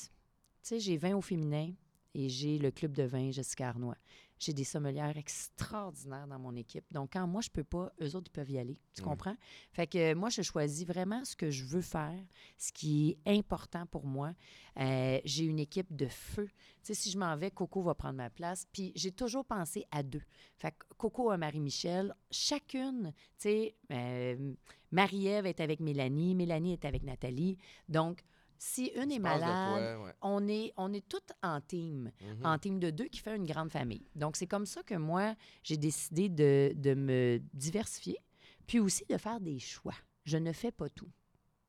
[0.61, 1.71] sais, j'ai 20 au féminin
[2.13, 3.97] et j'ai le club de vin Jessica Arnois.
[4.39, 6.85] J'ai des sommelières extraordinaires dans mon équipe.
[6.91, 8.77] Donc, quand moi, je peux pas, eux autres, ils peuvent y aller.
[8.93, 9.35] Tu comprends?
[9.71, 12.19] Fait que moi, je choisis vraiment ce que je veux faire,
[12.57, 14.33] ce qui est important pour moi.
[14.79, 16.47] Euh, j'ai une équipe de feu.
[16.47, 18.67] Tu sais, si je m'en vais, Coco va prendre ma place.
[18.71, 20.23] Puis j'ai toujours pensé à deux.
[20.57, 22.13] Fait que Coco a Marie-Michel.
[22.31, 24.53] Chacune, tu sais, euh,
[24.91, 27.57] Marie-Ève est avec Mélanie, Mélanie est avec Nathalie.
[27.87, 28.23] Donc,
[28.65, 30.13] si une est malade, ouais.
[30.21, 32.45] on est, on est toutes en team, Mhm.
[32.45, 34.05] en team de deux qui fait une grande famille.
[34.15, 38.17] Donc, c'est comme ça que moi, j'ai décidé de, de me diversifier,
[38.65, 39.95] puis aussi de faire des choix.
[40.23, 41.11] Je ne fais pas tout.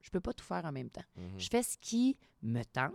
[0.03, 1.05] Je peux pas tout faire en même temps.
[1.17, 1.39] Mhm.
[1.41, 2.93] Je fais ce qui me tente,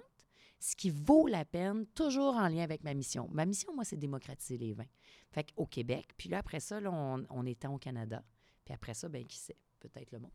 [0.59, 3.27] ce qui vaut la peine, toujours en lien avec ma mission.
[3.31, 4.85] Ma mission, moi, c'est démocratiser les vins.
[5.31, 8.23] Fait qu'au Québec, puis là, après ça, là, on, on étend au Canada.
[8.63, 10.31] Puis après ça, ben qui sait, peut-être le monde.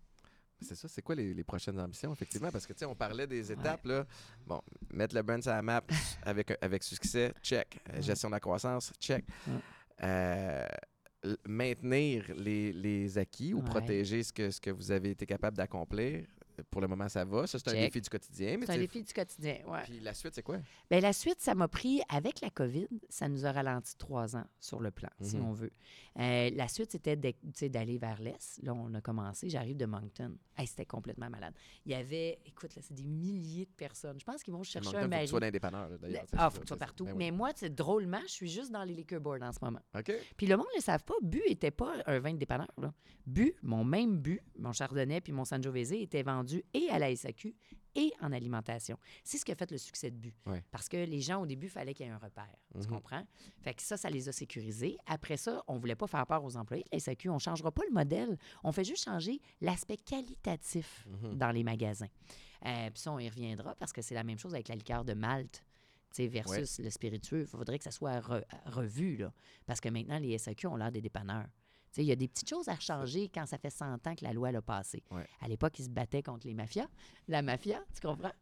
[0.61, 2.51] C'est ça, c'est quoi les, les prochaines ambitions, effectivement?
[2.51, 4.07] Parce que, tu sais, on parlait des étapes, là.
[4.47, 4.63] Bon,
[4.93, 5.83] mettre le brand sur la map
[6.23, 7.81] avec, avec succès, check.
[7.91, 8.03] Euh, Ouais.
[8.03, 9.25] Gestion de la croissance, check.
[9.47, 9.55] Ouais.
[10.03, 10.67] Euh,
[11.49, 16.27] maintenir les, les acquis ou protéger ce que, ce que vous avez été capable d'accomplir.
[16.71, 17.47] Pour le moment, ça va.
[17.47, 17.81] Ça, c'est un Check.
[17.81, 18.59] défi du quotidien.
[18.63, 19.83] C'est un défi du quotidien, ouais.
[19.85, 20.59] Puis la suite, c'est quoi?
[20.91, 24.45] Bien, la suite, ça m'a pris, avec la COVID, ça nous a ralenti trois ans
[24.61, 25.45] sur le plan, si Mhm.
[25.47, 25.73] on veut.
[26.19, 28.61] Euh, la suite, c'était d'aller vers l'Est.
[28.63, 29.49] Là, on a commencé.
[29.49, 30.37] J'arrive de Moncton.
[30.57, 31.55] Hey, c'était complètement malade.
[31.85, 34.21] Il y avait, écoute, là, c'est des milliers de personnes.
[34.21, 35.25] Je pense qu'ils vont chercher Moncton, un faut que mari.
[35.25, 36.25] tu sois là, d'ailleurs.
[36.33, 37.05] Ah, c'est faut que tu sois partout.
[37.05, 37.19] ben oui.
[37.19, 39.81] Mais moi, drôlement, je suis juste dans les liquor boards en ce moment.
[39.99, 40.13] OK.
[40.37, 42.69] Puis le monde ne le savent pas, Bu était pas un vin de dépanneur.
[42.79, 42.93] Là.
[43.27, 46.44] Bu, mon même Bu, mon Chardonnay puis mon Sangiovese était vendu
[46.75, 47.55] et à la SAQ
[47.97, 48.99] et en alimentation.
[49.23, 50.35] C'est ce qui a fait le succès de Bu.
[50.47, 50.63] Ouais.
[50.73, 52.53] Parce que les gens, au début, il fallait qu'il y ait un repère.
[52.73, 52.87] Tu Mhm.
[52.87, 53.25] comprends?
[53.63, 54.97] Fait que ça, ça les a sécurisés.
[55.07, 56.85] Après ça, on voulait pas faire peur aux employés.
[56.93, 58.37] La SAQ, on ne changera pas le modèle.
[58.65, 61.39] On fait juste changer l'aspect qualitatif Mhm.
[61.39, 62.09] dans les magasins.
[62.67, 65.05] Euh, puis ça, on y reviendra parce que c'est la même chose avec la liqueur
[65.05, 65.63] de Malte
[66.19, 67.41] versus le spiritueux.
[67.43, 69.33] Il faudrait que ça soit re- revu, là,
[69.67, 71.47] parce que maintenant, les SAQ ont l'air des dépanneurs.
[72.03, 74.33] Il y a des petites choses à changer quand ça fait 100 ans que la
[74.33, 75.03] loi l'a passé.
[75.11, 75.27] Ouais.
[75.41, 76.89] À l'époque, ils se battaient contre les mafias.
[77.29, 78.33] La mafia, tu comprends?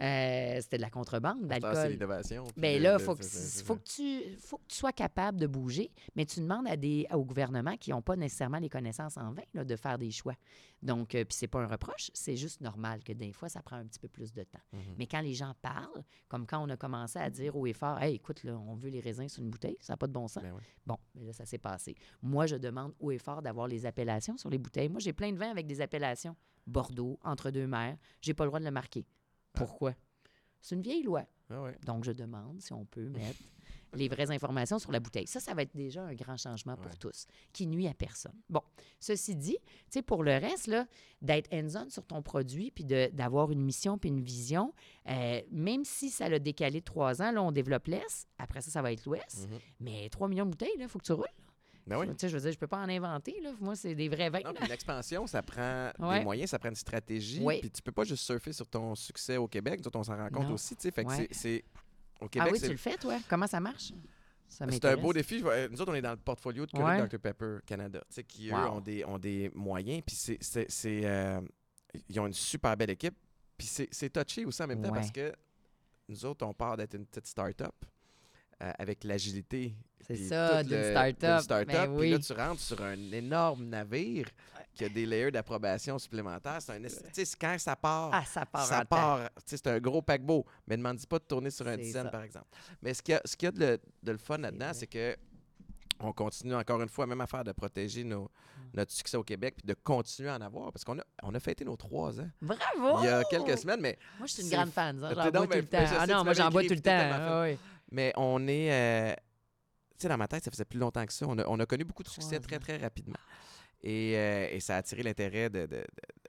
[0.00, 1.90] Euh, C'était de la contrebande, temps, C'est d'alcool.
[1.92, 2.44] l'innovation.
[2.78, 5.90] le- là, il faut, que, faut, que tu, faut que tu sois capable de bouger,
[6.16, 9.42] mais tu demandes à des, au gouvernement qui n'ont pas nécessairement les connaissances en vin
[9.54, 10.34] là, de faire des choix.
[10.82, 13.76] Donc, euh, puis c'est pas un reproche, c'est juste normal que des fois, ça prend
[13.76, 14.60] un petit peu plus de temps.
[14.72, 14.80] Mhm.
[14.96, 18.00] Mais quand les gens parlent, comme quand on a commencé à dire haut et fort,
[18.00, 20.28] hey, écoute, là, on veut les raisins sur une bouteille, ça n'a pas de bon
[20.28, 20.42] sens.
[20.42, 20.62] Ben oui.
[20.86, 21.96] Bon, mais là, ça s'est passé.
[22.22, 24.88] Moi, je demande haut et fort d'avoir les appellations sur les bouteilles.
[24.88, 26.36] Moi, j'ai plein de vins avec des appellations.
[26.66, 29.06] Bordeaux, Entre-deux-Mers, j'ai pas le droit de le marquer.
[29.52, 29.94] Pourquoi?
[30.60, 31.24] C'est une vieille loi.
[31.50, 31.78] Ah ouais.
[31.86, 33.40] Donc, je demande si on peut mettre
[33.94, 35.26] les vraies informations sur la bouteille.
[35.26, 36.96] Ça, ça va être déjà un grand changement pour Ouais.
[36.98, 38.34] tous, qui nuit à personne.
[38.48, 38.62] Bon,
[39.00, 40.86] ceci dit, tu sais, pour le reste, là,
[41.22, 44.72] d'être hands-on sur ton produit, puis d'avoir une mission puis une vision,
[45.08, 48.70] euh, même si ça l'a décalé de trois ans, là, on développe l'Est, après ça,
[48.70, 49.58] ça va être l'Ouest, Mhm.
[49.80, 51.26] mais 3 millions de bouteilles, il faut que tu roules.
[51.86, 52.06] Ben oui.
[52.08, 53.52] Tu sais, je veux dire, je peux pas en inventer, là.
[53.60, 54.40] Moi, c'est des vrais vins.
[54.68, 56.18] L'expansion, ça prend Ouais.
[56.18, 57.40] des moyens, ça prend une stratégie.
[57.42, 57.60] Oui.
[57.60, 59.80] Puis tu peux pas juste surfer sur ton succès au Québec.
[59.86, 60.52] Autres, on s'en rend compte Non.
[60.52, 60.76] aussi.
[60.76, 60.90] tu sais.
[60.90, 61.28] Fait que Ouais.
[61.30, 61.64] c'est-
[62.20, 63.18] Ah oui, tu le fais, toi?
[63.28, 63.92] Comment ça marche?
[64.48, 65.42] Ça c'est un beau défi.
[65.44, 67.06] Euh, Nous autres, on est dans le portfolio de Ouais.
[67.06, 68.76] Dr Pepper Canada, qui eux Wow.
[68.76, 70.02] ont des, ont des moyens.
[70.06, 71.40] Puis c'est, c'est, c'est, euh,
[72.08, 73.14] ils ont une super belle équipe.
[73.58, 75.32] Puis c'est, touché aussi en même temps parce que
[76.08, 77.74] nous autres, on part d'être une petite start-up
[78.62, 79.74] euh, avec l'agilité.
[80.06, 81.40] C'est ça, d'une start-up.
[81.42, 81.68] start-up.
[81.68, 84.26] Ben Puis là, tu rentres sur un énorme navire
[84.74, 86.58] qui a des layers d'approbation supplémentaires.
[86.60, 89.28] C'est un, tu sais, c'est quand ça part, Ah, ça part ça part.
[89.44, 90.46] C'est un gros paquebot.
[90.66, 92.10] Mais ne demande pas de tourner sur un dizaine, ça.
[92.10, 92.46] par exemple.
[92.80, 94.70] Mais ce qu'il y a, ce qu'il y a de, le, de le fun là-dedans,
[94.72, 95.16] c'est que
[96.00, 98.76] on continue encore une fois, même affaire de protéger nos- Mm.
[98.76, 100.70] notre succès au Québec puis de continuer à en avoir.
[100.72, 102.98] Parce qu'on a, on a fêté nos trois ans Bravo!
[103.00, 104.98] il y a quelques semaines, mais, Moi, je suis une grande fan.
[105.00, 105.78] J'en bois tout le temps.
[105.98, 107.56] Ah non, moi, j'en bois tout le temps.
[107.90, 108.72] Mais on est.
[108.72, 109.14] euh,
[109.98, 111.26] tu sais, dans ma tête, ça faisait plus longtemps que ça.
[111.28, 113.18] On a, on a connu beaucoup de succès très, très rapidement.
[113.82, 115.84] Et, euh, et ça a attiré l'intérêt de, de-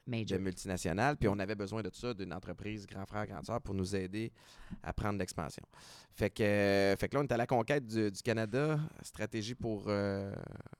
[0.09, 1.17] de- multinationales.
[1.17, 4.31] Puis on avait besoin de ça, d'une entreprise grand frère, grand sœur, pour nous aider
[4.83, 5.63] à prendre l'expansion.
[6.13, 9.55] Fait que, euh, fait que là, on est à la conquête du, du Canada, stratégie
[9.55, 9.85] pour.
[9.87, 10.33] euh,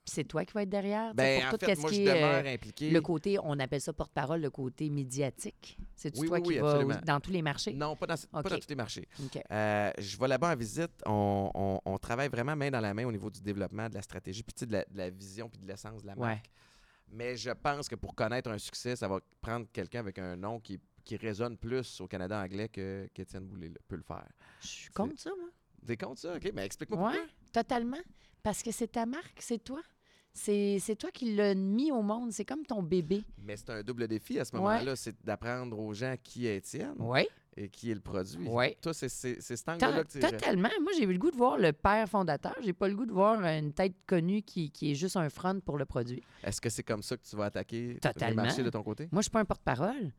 [0.06, 2.10] c'est toi qui vas être derrière, ben, pour en tout fait, moi, je qui est,
[2.10, 2.90] euh, demeure impliqué.
[2.90, 5.78] le côté, on appelle ça porte-parole, le côté médiatique.
[5.96, 7.74] C'est Oui, toi oui, qui oui, vas dans tous les marchés?
[7.74, 8.50] Non, pas dans, pas OK.
[8.50, 9.08] dans tous les marchés.
[9.24, 9.42] OK.
[9.52, 10.92] Euh, je vais là-bas en visite.
[11.06, 14.02] On, on- on travaille vraiment main dans la main au niveau du développement, de la
[14.02, 16.42] stratégie, puis de la, de la vision, puis de l'essence de la Ouais.
[17.12, 20.60] Mais je pense que pour connaître un succès, ça va prendre quelqu'un avec un nom
[20.60, 24.28] qui, qui résonne plus au Canada anglais que qu'Étienne Boulay peut le faire.
[24.62, 25.50] Je suis contre ça, moi.
[25.86, 26.36] T'es contre ça?
[26.36, 27.34] OK, mais explique-moi Oui, pourquoi.
[27.64, 27.98] totalement.
[28.44, 29.82] Parce que c'est ta marque, c'est toi.
[30.34, 32.32] C'est toi qui l'as mis au monde.
[32.32, 33.24] C'est comme ton bébé.
[33.40, 34.60] Mais c'est un double défi à ce Ouais.
[34.62, 37.28] moment-là, c'est d'apprendre aux gens qui est Étienne Oui.
[37.60, 38.48] Et qui est le produit.
[38.48, 38.78] Ouais.
[38.82, 40.70] Toi, c'est cet angle-là que tu Totalement.
[40.82, 42.56] Moi, j'ai eu le goût de voir le père fondateur.
[42.64, 45.60] J'ai pas le goût de voir une tête connue qui, qui est juste un front
[45.60, 46.24] pour le produit.
[46.42, 48.44] Est-ce que c'est comme ça que tu vas attaquer Totalement.
[48.44, 49.10] marchés de ton côté?
[49.12, 50.14] Moi, je suis pas un porte-parole.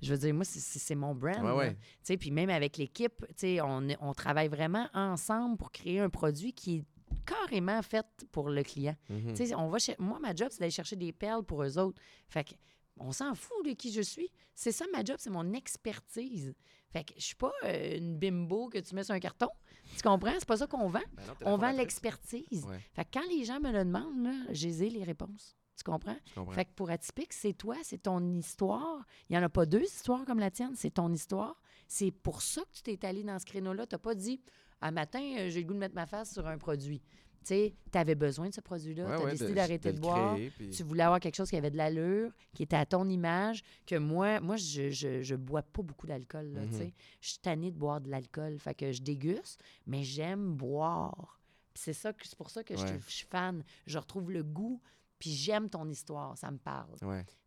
[0.00, 1.36] Je veux dire, moi, c'est- mon brand.
[1.36, 1.56] Ouais, là.
[1.56, 1.74] ouais.
[1.74, 6.00] Tu sais, Puis même avec l'équipe, tu sais, on, on travaille vraiment ensemble pour créer
[6.00, 6.84] un produit qui est
[7.26, 8.96] carrément fait pour le client.
[9.10, 9.34] Mhm.
[9.36, 12.00] Sais, on va Moi, ma job, c'est d'aller chercher des perles pour eux autres.
[12.28, 12.54] Fait que,
[12.98, 14.30] on s'en fout de qui je suis.
[14.54, 16.54] C'est ça, ma job, c'est mon expertise.
[16.92, 19.48] Fait que je suis pas euh, une bimbo que tu mets sur un carton.
[19.96, 20.32] Tu comprends?
[20.34, 21.00] C'est pas ça qu'on vend.
[21.14, 22.64] Ben non, On vend l'expertise.
[22.64, 25.56] Ouais, Fait que quand les gens me le demandent, j'ai les réponses.
[25.76, 26.16] Tu comprends?
[26.52, 29.04] Fait que pour Atypique, c'est toi, c'est ton histoire.
[29.28, 31.60] Il n'y en a pas deux histoires comme la tienne, c'est ton histoire.
[31.86, 33.86] C'est pour ça que tu t'es allé dans ce créneau-là.
[33.86, 34.40] Tu n'as pas dit,
[34.80, 37.02] à matin, euh, j'ai le goût de mettre ma face sur un produit.
[37.46, 39.04] Tu avais besoin de ce produit-là.
[39.04, 40.34] Ouais, tu as ouais, décidé d'arrêter de de, boire.
[40.34, 43.08] créer, puis- Tu voulais avoir quelque chose qui avait de l'allure, qui était à ton
[43.08, 46.46] image, que moi, moi je, je, je bois pas beaucoup d'alcool.
[46.48, 46.72] Mhm.
[46.72, 46.92] sais.
[47.20, 48.58] Je suis tannée de boire de l'alcool.
[48.58, 51.40] Fait que je déguste, mais j'aime boire.
[51.74, 53.00] C'est ça c'est pour ça que je, Ouais.
[53.06, 53.62] je suis fan.
[53.86, 54.80] Je retrouve le goût,
[55.18, 56.36] puis j'aime ton histoire.
[56.38, 56.94] Ça me parle.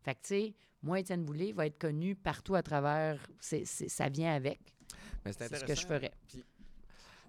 [0.02, 3.18] Fait que, tu sais, moi, Étienne Boulay va être connu partout à travers.
[3.40, 4.60] c'est c'est- ça vient avec.
[5.26, 6.12] C'est ce que je ferais.
[6.26, 6.42] Puis,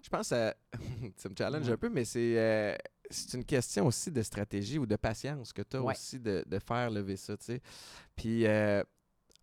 [0.02, 0.54] je pense à.
[1.16, 1.72] ça me challenge Ouais.
[1.72, 2.76] un peu, mais c'est euh,
[3.10, 5.92] c'est une question aussi de stratégie ou de patience que tu as Ouais.
[5.92, 7.60] aussi de, de faire lever ça, tu sais.
[8.16, 8.82] Puis, euh,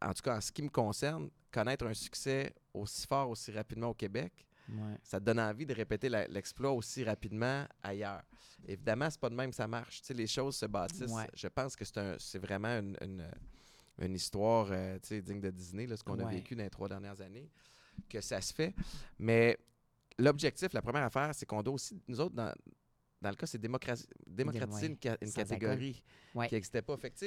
[0.01, 3.89] en tout cas, en ce qui me concerne, connaître un succès aussi fort, aussi rapidement
[3.89, 4.97] au Québec, Ouais.
[5.03, 8.21] ça te donne envie de répéter l'exploit aussi rapidement ailleurs.
[8.67, 10.01] Évidemment, c'est pas de même que ça marche.
[10.09, 11.11] Les choses se bâtissent.
[11.33, 13.31] Je pense que c'est un- c'est vraiment une, une-
[13.99, 17.19] une histoire euh, digne de Disney, là, ce qu'on a vécu dans les trois dernières
[17.19, 17.49] années,
[18.07, 18.75] que ça se fait.
[19.17, 19.57] Mais
[20.19, 22.53] l'objectif, la première affaire, c'est qu'on doit aussi, nous autres, dans,
[23.21, 24.07] dans le cas, c'est démocratiser
[24.87, 26.03] une, ca- une catégorie
[26.35, 26.47] Ouais.
[26.47, 26.95] qui n'existait pas.
[26.97, 27.25] Fait que,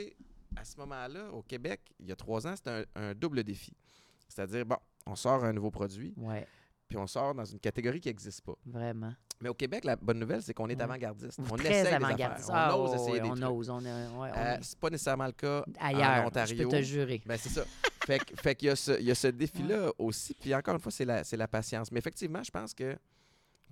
[0.56, 3.72] à ce moment-là, au Québec, il y a trois ans, c'était un, un double défi.
[4.28, 4.76] C'est-à-dire, bon,
[5.06, 6.46] on sort un nouveau produit, Ouais,
[6.88, 8.54] puis on sort dans une catégorie qui n'existe pas.
[8.66, 9.12] vraiment.
[9.40, 10.82] Mais au Québec, la bonne nouvelle, c'est qu'on est Ouais.
[10.82, 11.40] avant-gardiste.
[11.50, 12.48] On Très essaie avant-gardiste.
[12.48, 12.68] affaires.
[12.70, 13.44] Ah, On ose essayer des on trucs.
[13.50, 13.70] ose.
[13.70, 13.84] On, on
[14.24, 16.26] Euh, est c'est pas nécessairement le cas en ailleurs.
[16.26, 16.56] Ontario.
[16.56, 17.20] Je peux te jurer.
[17.26, 17.64] Ben, c'est ça.
[18.06, 20.34] fait qu'il y a ce, il y a ce défi-là aussi.
[20.34, 21.90] Puis encore une fois, c'est la, patience.
[21.92, 22.96] Mais effectivement, je pense que.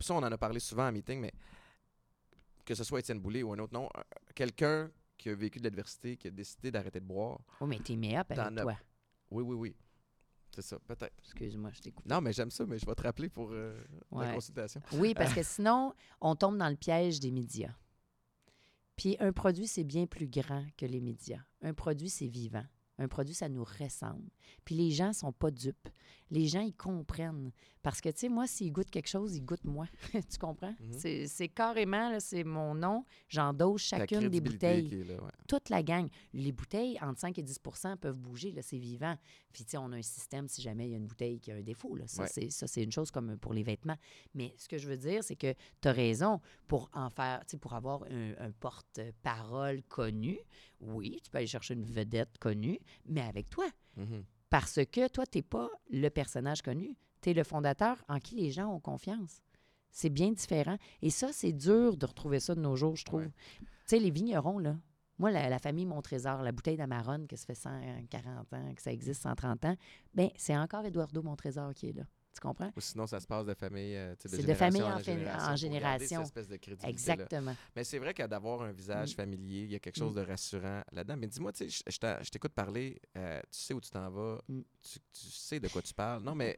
[0.00, 1.32] ça, on en a parlé souvent en meeting, mais
[2.64, 4.02] que ce soit Étienne Boulay ou un autre nom, euh,
[4.34, 7.40] quelqu'un qui a vécu de l'adversité, qui a décidé d'arrêter de boire.
[7.60, 8.76] Oh, mais t'es meilleur avec toi.
[9.30, 9.76] Oui, oui, oui.
[10.54, 11.14] C'est ça, peut-être.
[11.24, 12.06] Excuse-moi, je t'écoute.
[12.06, 13.80] Non, mais j'aime ça, mais je vais te rappeler pour euh,
[14.12, 14.80] la consultation.
[14.92, 17.72] Oui, parce que sinon, on tombe dans le piège des médias.
[18.96, 21.40] Puis un produit, c'est bien plus grand que les médias.
[21.62, 22.64] Un produit, c'est vivant.
[23.00, 24.30] Un produit, ça nous ressemble.
[24.64, 25.88] Puis les gens sont pas dupes.
[26.32, 27.50] Les gens, ils comprennent.
[27.82, 29.86] Parce que, tu sais, moi, s'ils goûtent quelque chose, ils goûtent moi.
[30.12, 30.74] tu comprends?
[30.80, 30.92] Mhm.
[30.92, 33.04] C'est- C'est carrément, là, c'est mon nom.
[33.28, 35.30] J'endosse La chacune des bouteilles là, ouais.
[35.48, 36.06] toute la gang.
[36.34, 39.16] Les bouteilles, entre 5 et 10% peuvent bouger, c'est vivant.
[39.52, 41.50] Puis, tu sais, on a un système si jamais il y a une bouteille qui
[41.50, 41.96] a un défaut.
[41.96, 42.06] Là.
[42.06, 42.48] Ça, Ouais.
[42.50, 43.96] c'est, une chose comme pour les vêtements.
[44.34, 47.52] Mais ce que je veux dire, c'est que tu as raison pour en faire, tu
[47.52, 50.38] sais, pour avoir un, un porte-parole connu.
[50.80, 53.66] Oui, tu peux aller chercher une vedette connue, mais avec toi.
[53.96, 54.24] Mhm.
[54.50, 56.96] Parce que toi, tu n'es pas le personnage connu.
[57.22, 59.42] Tu es le fondateur en qui les gens ont confiance.
[59.90, 60.76] C'est bien différent.
[61.02, 63.22] Et ça, c'est dur de retrouver ça de nos jours, je trouve.
[63.22, 63.32] Ouais.
[63.60, 64.76] Tu sais, les vignerons, là.
[65.18, 68.80] Moi, la, la famille Mon Trésor, la bouteille d'Amarone, que ça fait 140 ans, que
[68.80, 69.76] ça existe 130 ans,
[70.14, 72.04] ben c'est encore Eduardo Mon Trésor qui est là.
[72.32, 72.70] Tu comprends?
[72.76, 76.24] Ou sinon, ça se passe de famille, euh, de génération famille en génération en génération.
[76.24, 76.86] cette espèce de.
[76.88, 77.56] Exactement.
[77.74, 79.16] Mais c'est vrai qu'à d'avoir un visage Mm.
[79.16, 81.16] familier, il y a quelque chose de rassurant là-dedans.
[81.18, 84.60] Mais dis-moi, tu sais, je- t'écoute parler, euh, tu sais où tu t'en vas, Mm.
[84.80, 86.22] tu, tu sais de quoi tu parles.
[86.22, 86.56] Non, mais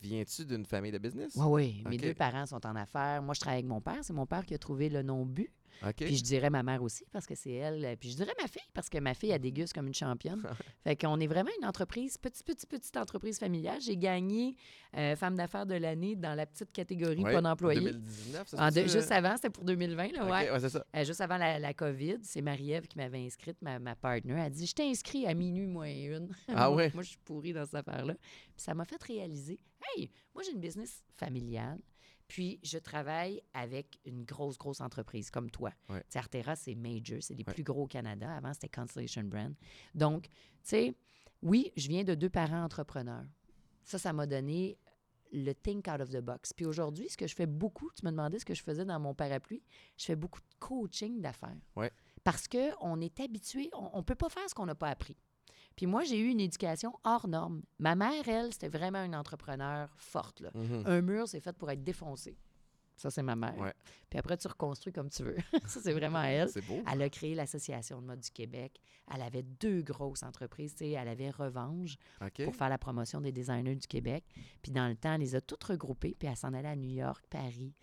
[0.00, 1.32] viens-tu d'une famille de business?
[1.36, 1.84] Oui, oui.
[1.90, 3.22] Mes deux parents sont en affaires.
[3.22, 3.98] Moi, je travaille avec mon père.
[4.02, 5.50] C'est mon père qui a trouvé le nom Bu.
[5.96, 7.84] Puis je dirais ma mère aussi, parce que c'est elle.
[7.84, 10.42] euh, Puis je dirais ma fille, parce que ma fille, elle déguste comme une championne.
[10.84, 13.80] fait qu'on est vraiment une entreprise, petite, petite, petite entreprise familiale.
[13.80, 14.56] J'ai gagné
[14.96, 17.80] euh, femme d'affaires de l'année dans la petite catégorie Ouais, pas en d'employés.
[17.80, 18.98] 2019, ça, En c'est de- ça?
[18.98, 20.50] juste avant, c'était pour 2020, là, ouais.
[20.50, 20.84] ouais, c'est ça.
[20.96, 24.32] Euh, juste avant la, la COVID, c'est Marie-Ève qui m'avait inscrite, ma, ma partner.
[24.34, 26.28] Elle a dit Je t'ai inscrit à minuit moins une.
[26.48, 26.90] Ah ouais?
[26.94, 28.14] Moi, je suis pourrie dans cette affaire-là.
[28.14, 29.58] Puis ça m'a fait réaliser
[29.96, 31.78] Hey, moi, j'ai une business familiale.
[32.28, 35.70] Puis, je travaille avec une grosse, grosse entreprise comme toi.
[35.88, 36.00] Ouais.
[36.00, 37.52] Tu sais, Artera, c'est major, c'est les Ouais.
[37.54, 38.34] plus gros au Canada.
[38.34, 39.54] Avant, c'était Constellation Brand.
[39.94, 40.30] Donc, tu
[40.62, 40.94] sais,
[41.42, 43.24] oui, je viens de deux parents entrepreneurs.
[43.82, 44.78] Ça, ça m'a donné
[45.32, 46.52] le think out of the box.
[46.52, 48.98] Puis aujourd'hui, ce que je fais beaucoup, tu me demandais ce que je faisais dans
[49.00, 49.62] mon parapluie,
[49.98, 51.56] je fais beaucoup de coaching d'affaires.
[51.76, 51.90] Ouais.
[52.22, 55.16] Parce qu'on est habitué, on ne peut pas faire ce qu'on n'a pas appris.
[55.76, 57.62] Puis moi, j'ai eu une éducation hors norme.
[57.78, 60.40] Ma mère, elle, c'était vraiment une entrepreneur forte.
[60.40, 60.50] Là.
[60.54, 60.82] Mhm.
[60.86, 62.36] Un mur, c'est fait pour être défoncé.
[62.96, 63.58] Ça, c'est ma mère.
[63.58, 63.72] Ouais.
[64.08, 65.36] Puis après, tu reconstruis comme tu veux.
[65.66, 66.48] ça, c'est vraiment elle.
[66.48, 66.80] C'est beau.
[66.90, 68.80] Elle a créé l'Association de mode du Québec.
[69.12, 70.76] Elle avait deux grosses entreprises.
[70.80, 71.96] Elle avait Revanche
[72.44, 74.24] pour faire la promotion des designers du Québec.
[74.62, 76.14] Puis dans le temps, elle les a toutes regroupées.
[76.16, 77.74] Puis elle s'en allait à New York, Paris,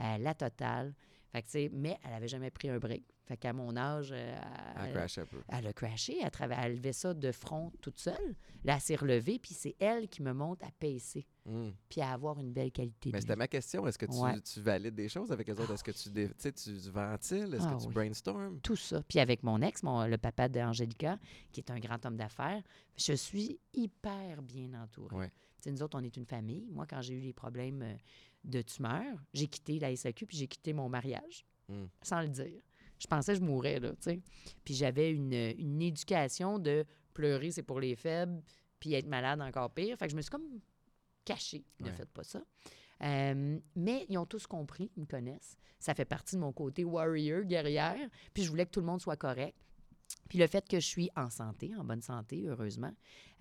[0.00, 0.94] euh, la totale.
[1.32, 3.04] Fait que, mais elle n'avait jamais pris un break.
[3.28, 4.40] Fait qu'à mon âge, euh,
[4.76, 5.42] Elle elle, peu.
[5.48, 6.16] elle a crashé.
[6.22, 8.34] Elle, trava- elle levait ça de front toute seule.
[8.64, 9.38] Là, elle s'est relevée.
[9.38, 11.26] Puis c'est elle qui me monte à pacer.
[11.44, 11.68] Mm.
[11.90, 13.86] Puis à avoir une belle qualité Mais de c'était ma question.
[13.86, 14.40] Est-ce que tu, Ouais.
[14.40, 15.66] tu valides des choses avec les autres?
[15.70, 17.52] Ah Est-ce que tu, dé- tu sais, tu ventiles?
[17.54, 17.92] Est-ce Ah que tu oui.
[17.94, 18.60] brainstorm?
[18.62, 19.02] tout ça.
[19.06, 21.18] Puis avec mon ex, mon, le papa d'Angélica,
[21.52, 22.62] qui est un grand homme d'affaires,
[22.96, 25.14] je suis hyper bien entourée.
[25.14, 25.28] Ouais.
[25.28, 26.66] Tu sais, nous autres, on est une famille.
[26.70, 27.94] Moi, quand j'ai eu les problèmes euh,
[28.44, 31.84] de tumeur, j'ai quitté la SAQ puis j'ai quitté mon mariage, Mm.
[32.02, 32.62] sans le dire.
[32.98, 34.20] Je pensais que je mourrais, là, tu sais.
[34.64, 36.84] Puis j'avais une, une éducation de
[37.14, 38.42] pleurer, c'est pour les faibles,
[38.80, 39.96] puis être malade, encore pire.
[39.98, 40.60] Fait que je me suis comme
[41.24, 41.64] cachée.
[41.80, 41.92] Ne Ouais.
[41.92, 42.42] faites pas ça.
[43.02, 45.56] Euh, mais ils ont tous compris, ils me connaissent.
[45.78, 48.08] Ça fait partie de mon côté warrior, guerrière.
[48.34, 49.56] Puis je voulais que tout le monde soit correct.
[50.28, 52.92] Puis le fait que je suis en santé, en bonne santé, heureusement,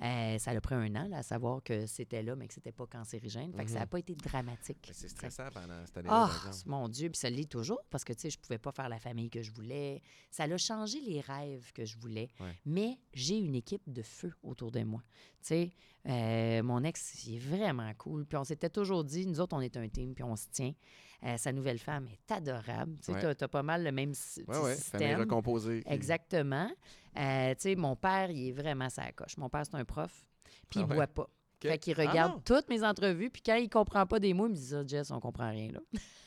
[0.01, 2.71] euh, ça a pris un an là, à savoir que c'était là, mais que c'était
[2.71, 3.53] pas cancérigène.
[3.53, 3.89] Fait que ça n'a Mhm.
[3.89, 4.89] pas été dramatique.
[4.93, 6.69] C'est stressant pendant cette année-là, exemple.
[6.69, 8.99] mon Dieu, puis ça l'est toujours parce que, tu sais, je pouvais pas faire la
[8.99, 10.01] famille que je voulais.
[10.31, 12.29] Ça a changé les rêves que je voulais.
[12.39, 12.55] Ouais.
[12.65, 15.03] Mais j'ai une équipe de feu autour de moi.
[15.41, 15.71] Tu sais,
[16.07, 18.25] euh, mon ex, il est vraiment cool.
[18.25, 20.73] Puis on s'était toujours dit, nous autres, on est un team, puis on se tient.
[21.23, 22.95] Euh, sa nouvelle femme est adorable.
[23.03, 23.35] Tu Ouais.
[23.35, 24.43] t'as pas mal le même oui.
[24.45, 25.19] Famille système.
[25.19, 25.83] recomposée.
[25.87, 26.69] Exactement.
[27.17, 29.35] Euh, tu sais, mon père, il est vraiment sa coche.
[29.37, 30.11] Mon père, c'est un prof,
[30.69, 30.95] puis Ah il ouais?
[30.95, 31.23] boit pas.
[31.23, 31.67] OK.
[31.71, 34.51] Fait qu'il Ah regarde toutes mes entrevues, puis quand il comprend pas des mots, il
[34.51, 35.79] me dit ça, Jess, on comprend rien, là.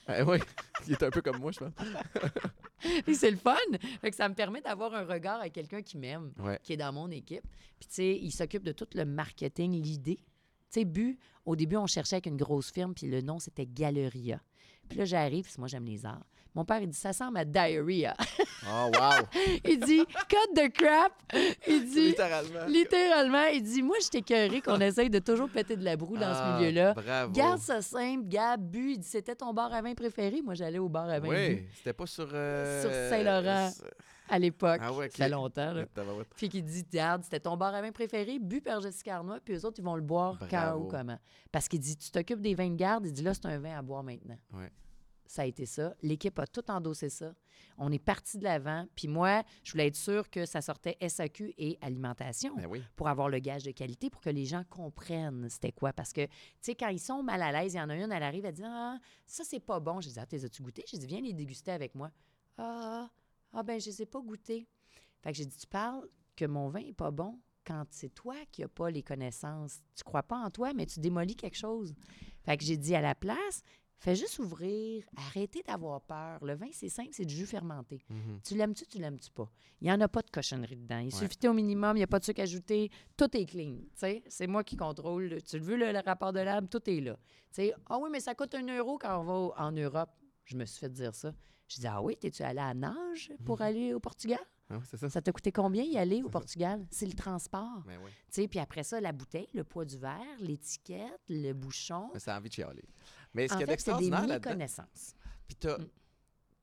[0.08, 0.38] Ah, oui.
[0.88, 1.72] Il est un peu comme moi, je pense.
[3.04, 3.54] Puis c'est le fun.
[4.00, 6.58] Fait que ça me permet d'avoir un regard à quelqu'un qui m'aime, Ouais.
[6.62, 7.44] qui est dans mon équipe.
[7.78, 10.16] Puis, tu sais, il s'occupe de tout le marketing, l'idée.
[10.16, 10.24] Tu
[10.80, 14.40] sais, Bu, au début, on cherchait avec une grosse firme, puis le nom, c'était Galleria.
[14.90, 16.20] Puis là, j'arrive, parce que moi, j'aime les arts.
[16.52, 18.12] Mon père, il dit, ça semble à diarrhea.
[18.68, 19.24] Oh, wow!
[19.64, 21.12] il dit, cut the crap.
[21.68, 22.66] Il dit, Littéralement.
[22.66, 26.26] littéralement, il dit, moi, je t'écœuré qu'on essaye de toujours péter de la broue dans
[26.32, 26.92] Ah, ce milieu-là.
[26.94, 27.32] Bravo.
[27.32, 28.92] Garde ça simple, Gab, Bu.
[28.94, 30.42] Il dit, c'était ton bar à vin préféré?
[30.42, 32.28] Moi, j'allais au bar à vin Oui, c'était pas sur.
[32.34, 33.70] euh, Sur Saint-Laurent.
[34.30, 34.80] À l'époque.
[34.82, 35.12] Ah ouais, ok.
[35.12, 35.84] Ça fait longtemps, là.
[36.36, 39.54] Puis qui dit, regarde, c'était ton bar à vin préféré, bu par Jessica Arnois, puis
[39.54, 41.18] eux autres, ils vont le boire quand ou comment.
[41.52, 43.76] Parce qu'il dit, tu t'occupes des vins de garde, il dit, là, c'est un vin
[43.76, 44.38] à boire maintenant.
[44.52, 44.70] Ouais.
[45.26, 45.94] Ça a été ça.
[46.02, 47.32] L'équipe a tout endossé ça.
[47.78, 48.86] On est parti de l'avant.
[48.96, 52.82] Puis moi, je voulais être sûre que ça sortait SAQ et alimentation Ben oui.
[52.96, 55.92] pour avoir le gage de qualité, pour que les gens comprennent c'était quoi.
[55.92, 58.10] Parce que, tu sais, quand ils sont mal à l'aise, il y en a une,
[58.10, 60.00] elle arrive, elle dit Ah, ça, c'est pas bon.
[60.00, 60.82] Je dis Ah, t'es as-tu goûté?
[60.90, 62.10] J'ai dit Viens les déguster avec moi.
[62.58, 63.08] Ah,
[63.52, 64.66] ah, ben, je les ai pas goûtés.
[65.22, 68.34] Fait que j'ai dit Tu parles que mon vin est pas bon quand c'est toi
[68.50, 69.80] qui n'as pas les connaissances.
[69.94, 71.94] Tu crois pas en toi, mais tu démolis quelque chose.
[72.42, 73.62] Fait que j'ai dit à la place
[74.02, 76.42] Fais juste ouvrir, arrêtez d'avoir peur.
[76.42, 78.02] Le vin, c'est simple, c'est du jus fermenté.
[78.08, 78.40] Mhm.
[78.42, 79.46] Tu l'aimes-tu, tu l'aimes-tu pas?
[79.82, 81.00] Il n'y en a pas de cochonnerie dedans.
[81.00, 81.10] Il Ouais.
[81.28, 82.90] suffit au minimum, il n'y a pas de sucre ajouté.
[83.18, 83.74] Tout est clean.
[83.76, 84.22] tu sais.
[84.26, 85.42] C'est moi qui contrôle.
[85.42, 87.16] Tu le veux, le, le rapport de lab, tout est là.
[87.52, 90.08] Tu sais, Ah oui, mais ça coûte un euro quand on va en Europe.
[90.44, 91.34] Je me suis fait dire ça.
[91.70, 94.40] Je dis, ah oui, t'es-tu allé à nage pour aller au Portugal?
[94.68, 95.08] Ah ça.
[95.08, 96.28] Ça t'a coûté combien y aller au.
[96.28, 96.84] Portugal?
[96.90, 97.82] C'est le transport.
[97.86, 98.10] Ben oui.
[98.32, 102.10] Tu sais, Puis après ça, la bouteille, le poids du verre, l'étiquette, le bouchon.
[102.12, 102.84] Mais ça a envie de chialer.
[103.34, 104.66] Mais ce qu'il y a d'extraordinaire là-dedans,
[105.46, 105.86] puis t'as Mm.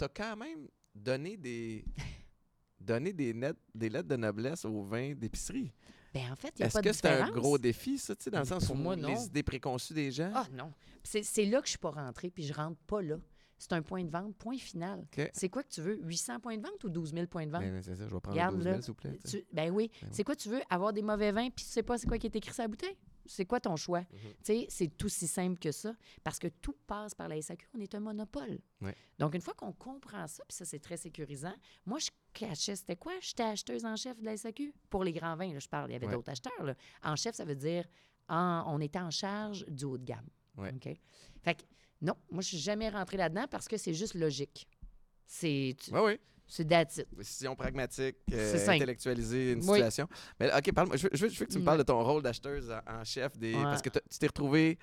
[0.01, 1.85] as quand même donné des
[2.79, 5.73] donné des, net- des lettres de noblesse au vin d'épicerie.
[6.13, 8.15] Ben, en fait, il n'y a Est-ce pas de que c'est un gros défi, ça,
[8.15, 9.10] tu sais, dans le sens pour où moi, non.
[9.10, 10.31] les idées préconçues des gens?
[10.33, 10.71] Ah non.
[11.03, 13.17] C'est c'est là que je suis pas rentrée, puis je rentre pas là.
[13.60, 15.05] C'est un point de vente, point final.
[15.33, 15.99] C'est quoi que tu veux?
[16.03, 17.62] 800 points de vente ou 12 000 points de vente?
[17.62, 18.81] Ben, ben, c'est ça, je vais prendre Regarde, 12 000, là.
[18.81, 19.19] s'il vous plaît.
[19.27, 19.89] tu ben oui.
[20.01, 20.62] Ben C'est quoi tu veux?
[20.69, 22.67] Avoir des mauvais vins, puis tu sais pas c'est quoi qui est écrit sur la
[22.67, 22.95] bouteille?
[23.25, 23.99] C'est quoi ton choix?
[24.01, 24.08] Mhm.
[24.10, 25.93] Tu sais, c'est tout si simple que ça,
[26.23, 27.67] parce que tout passe par la SAQ.
[27.75, 28.60] On est un monopole.
[28.79, 28.95] Ouais.
[29.19, 31.53] Donc, une fois qu'on comprend ça, puis ça, c'est très sécurisant,
[31.85, 33.13] moi, je cachais, c'était quoi?
[33.19, 34.73] J'étais acheteuse en chef de la SAQ.
[34.89, 36.13] Pour les grands vins, là, je parle, il y avait Ouais.
[36.13, 36.63] d'autres acheteurs.
[36.63, 36.75] là.
[37.03, 37.85] En chef, ça veut dire
[38.29, 40.27] en- on était en charge du haut de gamme.
[40.58, 40.71] Ouais.
[40.73, 40.97] OK?
[41.41, 41.63] Fait que,
[42.02, 44.67] non, moi, je suis jamais rentrée là-dedans parce que c'est juste logique.
[45.25, 46.19] C'est tu- Oui, oui.
[46.48, 47.08] c'est that's it.
[47.17, 49.65] Décision pragmatique, euh, intellectualiser une Oui.
[49.65, 50.08] situation.
[50.39, 52.21] Mais OK, parle je, veux- je je veux que tu me parles de ton rôle
[52.23, 53.37] d'acheteuse en, en chef.
[53.37, 53.63] Des, Ouais.
[53.63, 54.77] Parce que tu t'es retrouvée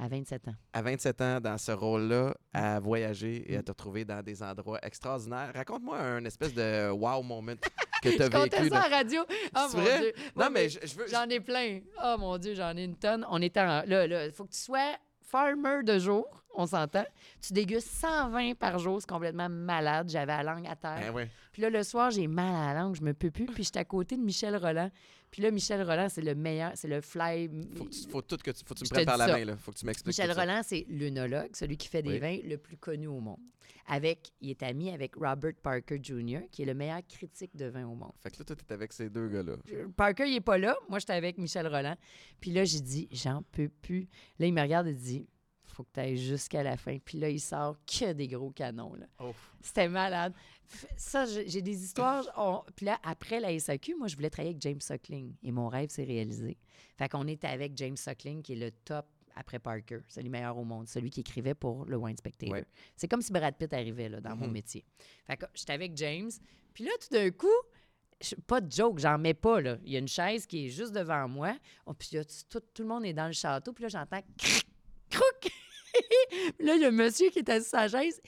[0.00, 0.54] À 27 ans.
[0.72, 4.80] à 27 ans dans ce rôle-là, à voyager et à te retrouver dans des endroits
[4.84, 5.52] extraordinaires.
[5.54, 7.54] Raconte-moi un espèce de wow moment
[8.02, 8.56] que tu as Je vécu.
[8.56, 8.82] ça là.
[8.82, 9.20] à la radio.
[9.56, 10.00] Oh C'est mon vrai?
[10.00, 10.12] Dieu.
[10.34, 11.06] Non, Ouais, mais je, je veux.
[11.06, 11.80] J'en ai plein.
[12.04, 13.24] Oh mon Dieu, j'en ai une tonne.
[13.30, 13.84] On était en.
[13.86, 14.96] Là, là, il faut que tu sois
[15.34, 16.24] farmer de jour,
[16.54, 17.04] on s'entend.
[17.44, 20.08] Tu dégustes 120 par jour, c'est complètement malade.
[20.08, 21.00] J'avais la langue à terre.
[21.00, 21.28] Ben ouais.
[21.50, 23.46] Puis là, le soir, j'ai mal à la langue, je me peux plus.
[23.46, 24.90] Puis j'étais à côté de Michel Roland.
[25.34, 27.50] Puis là, Michel Roland, c'est le meilleur, c'est le fly.
[27.74, 29.32] Faut que tu, faut tout que tu, faut que tu me prennes par la ça.
[29.36, 29.44] main.
[29.44, 29.56] Là.
[29.56, 30.16] Faut que tu m'expliques.
[30.16, 30.30] Michel.
[30.30, 32.18] Roland, c'est l'œnologue, celui qui fait des Oui.
[32.20, 33.40] vins le plus connu au monde.
[33.88, 37.84] Avec, il est ami avec Robert Parker Jr., qui est le meilleur critique de vin
[37.84, 38.12] au monde.
[38.22, 39.56] Fait que là, toi, t'es avec ces deux gars-là.
[39.66, 40.76] Je- Parker, il est pas là.
[40.88, 41.96] Moi, j'étais avec Michel Roland.
[42.38, 44.08] Puis là, j'ai dit, j'en peux plus.
[44.38, 45.26] Là, il me regarde et dit,
[45.74, 46.98] faut que tu ailles jusqu'à la fin.
[46.98, 48.94] Puis là, il sort que des gros canons.
[48.94, 49.06] Là.
[49.60, 50.32] C'était malade.
[50.96, 52.24] Ça, j'ai des histoires.
[52.36, 55.34] on- Puis là, après la SAQ, moi, je voulais travailler avec James Suckling.
[55.42, 56.56] Et mon rêve s'est réalisé.
[56.96, 59.06] Fait qu'on était avec James Suckling, qui est le top
[59.36, 59.98] après Parker.
[60.08, 60.86] C'est le meilleur au monde.
[60.88, 62.54] Celui qui écrivait pour le Wine Spectator.
[62.54, 62.64] Ouais.
[62.96, 64.52] C'est comme si Brad Pitt arrivait là, dans mon Mhm.
[64.52, 64.84] métier.
[65.26, 66.30] Fait que j'étais avec James.
[66.72, 67.46] Puis là, tout d'un coup,
[68.46, 69.60] pas de joke, j'en mets pas.
[69.60, 69.76] Là.
[69.84, 71.56] Il y a une chaise qui est juste devant moi.
[71.84, 73.72] Oh, puis a tout, tout le monde est dans le château.
[73.72, 74.66] Puis là, j'entends cric,
[75.10, 75.50] croc.
[76.60, 78.20] Là, il y a un monsieur qui est assis sur sa chaise.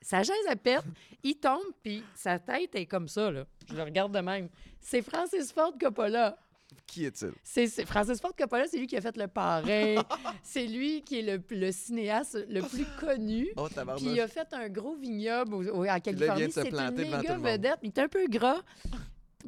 [0.00, 0.82] Sa chaise, elle pète.
[1.22, 3.30] Il tombe, puis sa tête est comme ça.
[3.30, 3.44] Là.
[3.68, 4.48] Je le regarde de même.
[4.80, 6.36] C'est Francis Ford Coppola.
[6.86, 7.30] Qui est-il?
[7.44, 9.94] C'est, c'est- Francis Ford Coppola, c'est lui qui a fait Le Parrain.
[10.42, 13.48] c'est lui qui est le, le cinéaste le plus connu.
[13.56, 16.46] Oh, Puis il a fait un gros vignoble au- au- en là, il vient Californie.
[16.46, 17.78] de se C'est une méga vedette.
[17.82, 18.60] Il est un peu gras.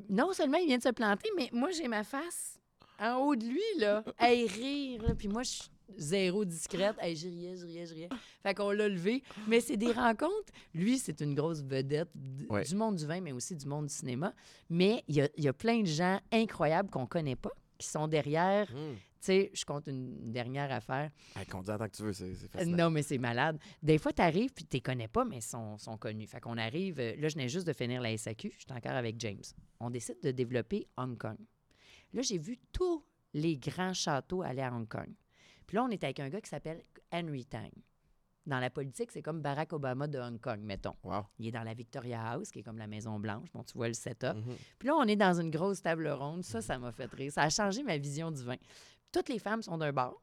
[0.08, 2.58] Non seulement il vient de se planter, mais moi, j'ai ma face
[3.00, 4.04] en haut de lui, là.
[4.20, 5.14] Hey, rire, là.
[5.14, 6.96] Puis moi, je suis zéro discrète.
[7.00, 8.08] Hey, je riais, je riais, je riais.
[8.42, 9.22] Fait qu'on l'a levé.
[9.48, 10.52] Mais c'est des rencontres.
[10.74, 12.08] Lui, c'est une grosse vedette
[12.48, 12.64] Ouais.
[12.64, 14.34] du monde du vin, mais aussi du monde du cinéma.
[14.70, 17.88] Mais il y a, il y a plein de gens incroyables qu'on connaît pas, qui
[17.88, 18.68] sont derrière.
[18.74, 18.94] Hum.
[19.20, 21.10] Tu sais, je compte une dernière affaire.
[21.34, 22.76] Hey, conduis en tant que tu veux, c'est fascinant.
[22.76, 23.58] Non, mais c'est malade.
[23.82, 26.26] Des fois, tu arrives puis tu les connais pas, mais ils sont, sont connus.
[26.26, 28.92] Fait qu'on arrive, euh, là, je venais juste de finir la SAQ, je suis encore
[28.92, 29.40] avec James.
[29.80, 31.38] On décide de développer Hong Kong.
[32.12, 35.08] Là, j'ai vu tous les grands châteaux aller à Hong Kong.
[35.66, 37.70] Puis là, on est avec un gars qui s'appelle Henry Tang.
[38.46, 40.94] Dans la politique, c'est comme Barack Obama de Hong Kong, mettons.
[41.02, 41.24] Wow.
[41.38, 43.48] Il est dans la Victoria House, qui est comme la Maison Blanche.
[43.54, 44.34] Bon, tu vois le setup.
[44.34, 44.56] Mhm.
[44.78, 46.44] Puis là, on est dans une grosse table ronde.
[46.44, 47.32] Ça, ça m'a fait rire.
[47.32, 48.56] Ça a changé ma vision du vin.
[49.10, 50.14] Toutes les femmes sont d'un bar.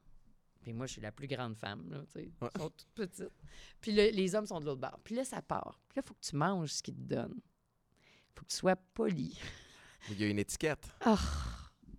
[0.62, 2.32] Puis moi, je suis la plus grande femme, là, tu sais.
[2.40, 2.50] Ouais.
[2.54, 3.34] Elles sont toutes petites.
[3.82, 5.00] Puis le- les hommes sont de l'autre bar.
[5.04, 5.80] Puis là, ça part.
[5.90, 7.40] Puis là, il faut que tu manges ce qu'ils te donnent.
[7.40, 9.40] Il faut que tu sois poli.
[10.12, 10.88] Il y a une étiquette.
[11.04, 11.18] Ah,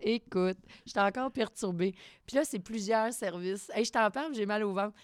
[0.02, 1.94] écoute, j'étais encore perturbée.
[2.26, 3.70] Puis là, c'est plusieurs services.
[3.74, 4.94] Hey, je t'en parle, j'ai mal au ventre.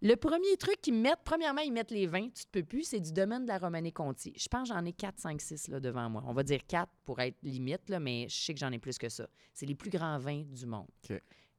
[0.00, 3.00] Le premier truc qu'ils mettent, premièrement, ils mettent les vins, tu te peux plus, c'est
[3.00, 4.32] du domaine de la Romanée-Conti.
[4.36, 6.22] Je pense que j'en ai 4, 5, 6 là, devant moi.
[6.26, 8.96] On va dire 4 pour être limite, là, mais je sais que j'en ai plus
[8.96, 9.26] que ça.
[9.52, 10.86] C'est les plus grands vins du monde.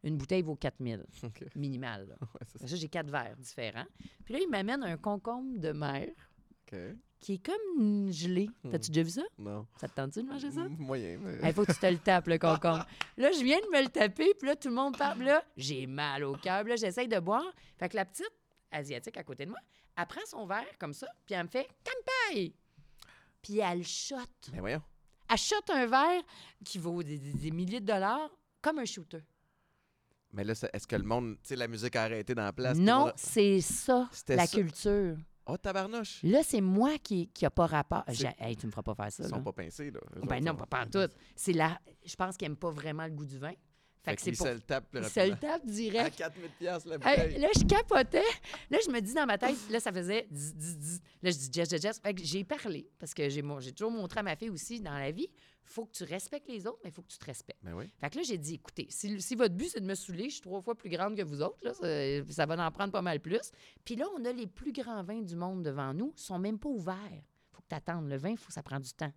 [0.03, 1.43] Une bouteille vaut 4000, OK.
[1.55, 2.07] minimal.
[2.07, 2.15] là.
[2.21, 2.75] Ouais, c'est ça.
[2.77, 3.87] J'ai quatre verres différents.
[4.23, 6.07] Puis là, il m'amène un concombre de mer.
[7.19, 8.49] Qui est comme gelé.
[8.71, 9.23] T'as-tu déjà vu ça?
[9.37, 9.67] Non.
[9.75, 10.61] Ça te tente-tu de manger ça?
[10.61, 11.37] M- Moyen, mais...
[11.43, 12.85] Il faut que tu te le tapes, le concombre.
[13.17, 15.21] Là, je viens de me le taper, puis là, tout le monde parle.
[15.23, 16.63] Là, j'ai mal au cœur.
[16.63, 17.43] Là, j'essaye de boire.
[17.77, 18.31] Fait que la petite
[18.71, 19.59] asiatique à côté de moi,
[19.97, 22.53] elle prend son verre comme ça, puis elle me fait «Kampai!»
[23.41, 24.15] Puis elle shot.
[24.53, 24.81] Mais voyons.
[25.29, 26.21] Elle shot un verre
[26.63, 28.29] qui vaut des, des- des milliers de dollars
[28.61, 29.21] comme un shooter.
[30.31, 31.35] Mais là, est-ce que le monde...
[31.41, 32.77] Tu sais, la musique a arrêté dans la place?
[32.77, 34.57] non, c'est ça, la ça.
[34.57, 35.17] culture.
[35.51, 36.19] Oh, tabarnouche!
[36.23, 38.03] Là, c'est moi qui qui a pas rapport.
[38.09, 39.23] J'ai- Hey, tu me feras pas faire ça.
[39.23, 39.37] Ils là.
[39.37, 39.99] sont pas pincés, là.
[40.15, 41.13] Eux Ben autres non, sont- pas, pas en tout.
[41.35, 41.79] C'est la...
[42.05, 43.53] Je pense qu'ils n'aiment pas vraiment le goût du vin.
[44.01, 44.47] Fait, que qu'ils c'est pour...
[44.47, 45.51] se le tapent plus Ils se le rapidement.
[45.53, 46.15] tapent À direct.
[46.17, 47.41] 4000 piastres, la Hey, bouteille.
[47.41, 48.23] là, je capotais.
[48.69, 51.01] Là, je me dis dans ma tête, là, ça faisait 10, 10, 10.
[51.21, 51.99] Là, je dis Jess, Jess, Jess.
[51.99, 54.79] Fait que j'ai parlé, parce que j'ai mon- j'ai toujours montré à ma fille aussi
[54.79, 55.27] dans la vie,
[55.63, 57.59] faut que tu respectes les autres, mais il faut que tu te respectes.
[57.63, 57.85] Ben oui.
[57.97, 60.35] Fait que là, j'ai dit, écoutez, si, si votre but, c'est de me saouler, je
[60.35, 63.01] suis trois fois plus grande que vous autres, là, ça, ça va en prendre pas
[63.01, 63.51] mal plus.
[63.85, 66.57] Puis là, on a les plus grands vins du monde devant nous, ils sont même
[66.57, 67.23] pas ouverts.
[67.51, 68.09] faut que tu attendes.
[68.09, 69.13] Le vin, faut que ça prend du temps.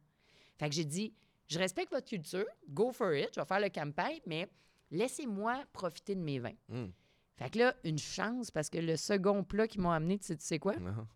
[0.58, 1.14] Fait que j'ai dit,
[1.48, 4.50] je respecte votre culture, go for it, je vais faire le campagne, mais
[4.90, 6.56] laissez-moi profiter de mes vins.
[6.70, 6.92] Hum.
[7.36, 10.36] Fait que là, une chance, parce que le second plat qu'ils m'ont amené, tu sais,
[10.36, 10.76] tu sais quoi?
[10.76, 11.06] Non.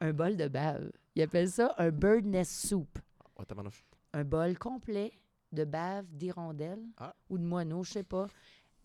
[0.00, 0.90] Un bol de bave.
[1.14, 2.98] Ils appellent ça un bird nest soup.
[3.36, 3.84] Oh, tabarnouche.
[4.14, 5.12] Un bol complet
[5.52, 7.14] de bave d'hirondelle Ah.
[7.28, 8.26] ou de moineau, je sais pas.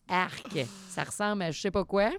[0.08, 0.58] arc.
[0.88, 2.10] Ça ressemble à je sais pas quoi.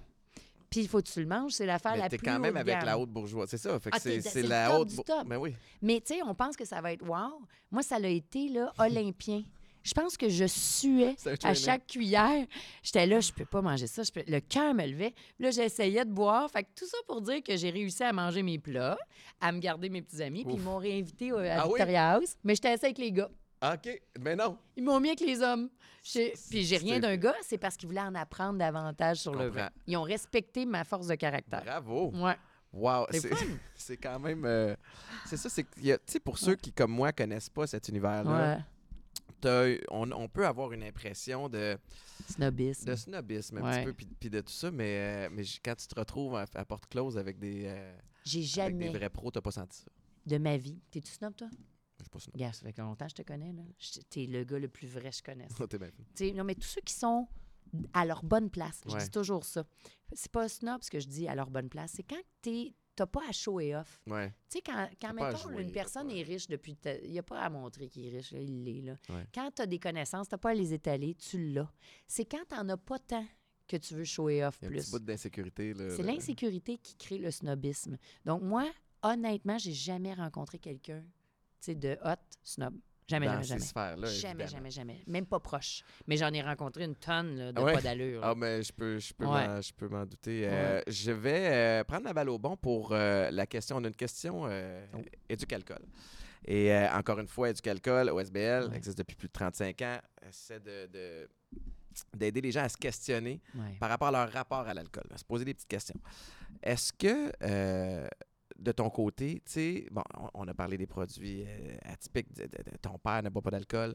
[0.70, 2.56] Puis il faut que tu le manges, c'est l'affaire Mais la t'es plus quand même
[2.56, 2.86] avec gamme.
[2.86, 3.50] la haute bourgeoise.
[3.50, 3.78] C'est ça.
[3.78, 4.96] Fait que Ah, c'est t'es- la haute.
[5.04, 5.26] top.
[5.28, 5.54] Ben oui.
[5.82, 7.42] Mais tu sais, on pense que ça va être wow.
[7.70, 9.42] Moi, ça l'a été là, olympien.
[9.82, 12.46] Je pense que je suais à chaque cuillère.
[12.82, 14.02] J'étais là, je peux pas manger ça.
[14.02, 15.14] je peux- Le cœur me levait.
[15.38, 16.50] Là, j'essayais de boire.
[16.50, 18.96] Fait que tout ça pour dire que j'ai réussi à manger mes plats,
[19.40, 20.44] à me garder mes petits amis.
[20.44, 21.72] Puis ils m'ont réinvité à Ah oui?
[21.74, 22.34] Victoria House.
[22.44, 23.30] Mais j'étais assis avec les gars.
[23.64, 24.00] OK.
[24.20, 24.58] Mais non.
[24.76, 25.68] Ils m'ont mis avec les hommes.
[26.50, 29.70] Puis j'ai rien d'un gars, c'est parce qu'ils voulaient en apprendre davantage sur le vin.
[29.86, 31.62] Ils ont respecté ma force de caractère.
[31.64, 32.10] Bravo.
[32.14, 32.36] Ouais.
[32.72, 33.06] Wow.
[33.74, 34.44] C'est quand même.
[34.44, 34.74] euh,
[35.26, 35.48] c'est ça.
[35.48, 38.62] C'est Tu sais, pour ceux qui, comme moi, connaissent pas cet univers-là, Ouais.
[39.90, 41.78] On, on peut avoir une impression de,
[42.28, 42.86] Snobisme.
[42.86, 43.78] de snobisme un Ouais.
[43.78, 46.44] petit peu, puis, puis de tout ça, mais, euh, mais quand tu te retrouves à,
[46.54, 49.78] à porte close avec des, euh, J'ai avec des jamais vrais pros, t'as pas senti
[49.78, 49.86] ça.
[50.26, 50.80] de ma vie.
[50.90, 51.48] T'es-tu snob, toi?
[51.98, 52.34] Je suis pas snob.
[52.34, 53.52] Regarde, ça fait longtemps que je te connais.
[53.52, 53.62] là.
[53.78, 55.52] Je- T'es le gars le plus vrai que je connaisse.
[55.68, 57.28] T'es bien non, mais tous ceux qui sont
[57.94, 59.64] à leur bonne place, je dis toujours ça.
[60.12, 61.92] C'est pas snob ce que je dis à leur bonne place.
[61.96, 64.00] C'est quand t'es- t'as pas à show et off.
[64.06, 64.28] Ouais.
[64.48, 66.20] Tu sais, quand, quand mettons, jouer, une personne ouais.
[66.20, 66.76] est riche depuis.
[67.04, 68.82] Il n'y a pas à montrer qu'il est riche, là, il l'est.
[68.82, 68.96] Là.
[69.08, 69.26] Ouais.
[69.34, 71.72] Quand tu as des connaissances, tu n'as pas à les étaler, tu l'as.
[72.06, 73.26] C'est quand tu n'en as pas tant
[73.66, 74.82] que tu veux show et off Il y a un plus.
[74.82, 75.74] petit bout d'insécurité.
[75.74, 77.96] là, C'est l'insécurité qui crée le snobisme.
[78.24, 78.70] Donc, moi,
[79.02, 81.04] honnêtement, j'ai jamais rencontré quelqu'un
[81.68, 82.74] de hot snob.
[83.12, 83.60] Jamais, dans jamais, ces jamais.
[83.64, 84.06] sphères-là.
[84.08, 84.50] Jamais, évidemment.
[84.50, 85.00] jamais, jamais.
[85.06, 85.82] Même pas proche.
[86.06, 87.72] Mais j'en ai rencontré une tonne là, de ouais?
[87.74, 88.20] pas d'allure.
[88.24, 89.46] Ah, mais je peux, je peux Ouais.
[89.48, 90.48] m'en- je peux m'en douter.
[90.48, 93.76] Euh, je vais euh, prendre la balle au bon pour euh, la question.
[93.76, 94.98] On a une question Oh.
[95.28, 95.82] éducalcool.
[96.44, 99.98] Et encore une fois, éducalcool, OSBL, existe depuis plus de 35 ans.
[100.28, 101.28] Essaie de, de-
[102.16, 103.40] d'aider les gens à se questionner
[103.78, 106.00] par rapport à leur rapport à l'alcool, à se poser des petites questions.
[106.62, 107.30] Est-ce que,
[108.62, 110.02] de ton côté, tu sais, bon,
[110.34, 113.50] on, a parlé des produits euh, atypiques, de, de- de- ton père ne boit pas
[113.50, 113.94] d'alcool.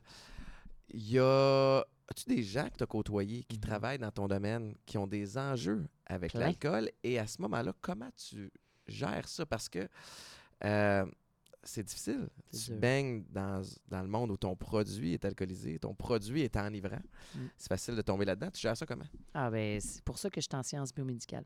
[0.90, 1.80] Il y a.
[2.10, 3.62] As-tu des gens que tu as côtoyés qui Mhm.
[3.62, 6.90] travaillent dans ton domaine, qui ont des enjeux avec l'alcool?
[7.04, 8.50] Et à ce moment-là, comment tu
[8.88, 9.46] gères ça?
[9.46, 9.90] Parce que
[10.64, 11.06] euh,
[11.64, 12.30] c'est difficile.
[12.54, 17.02] Tu baignes dans, dans le monde où ton produit est alcoolisé, ton produit est enivrant.
[17.36, 17.40] Mm.
[17.58, 18.52] C'est facile de tomber là-dedans.
[18.52, 19.04] Tu gères ça comment?
[19.34, 21.44] Ah ben c'est pour ça que je suis en sciences biomédicales.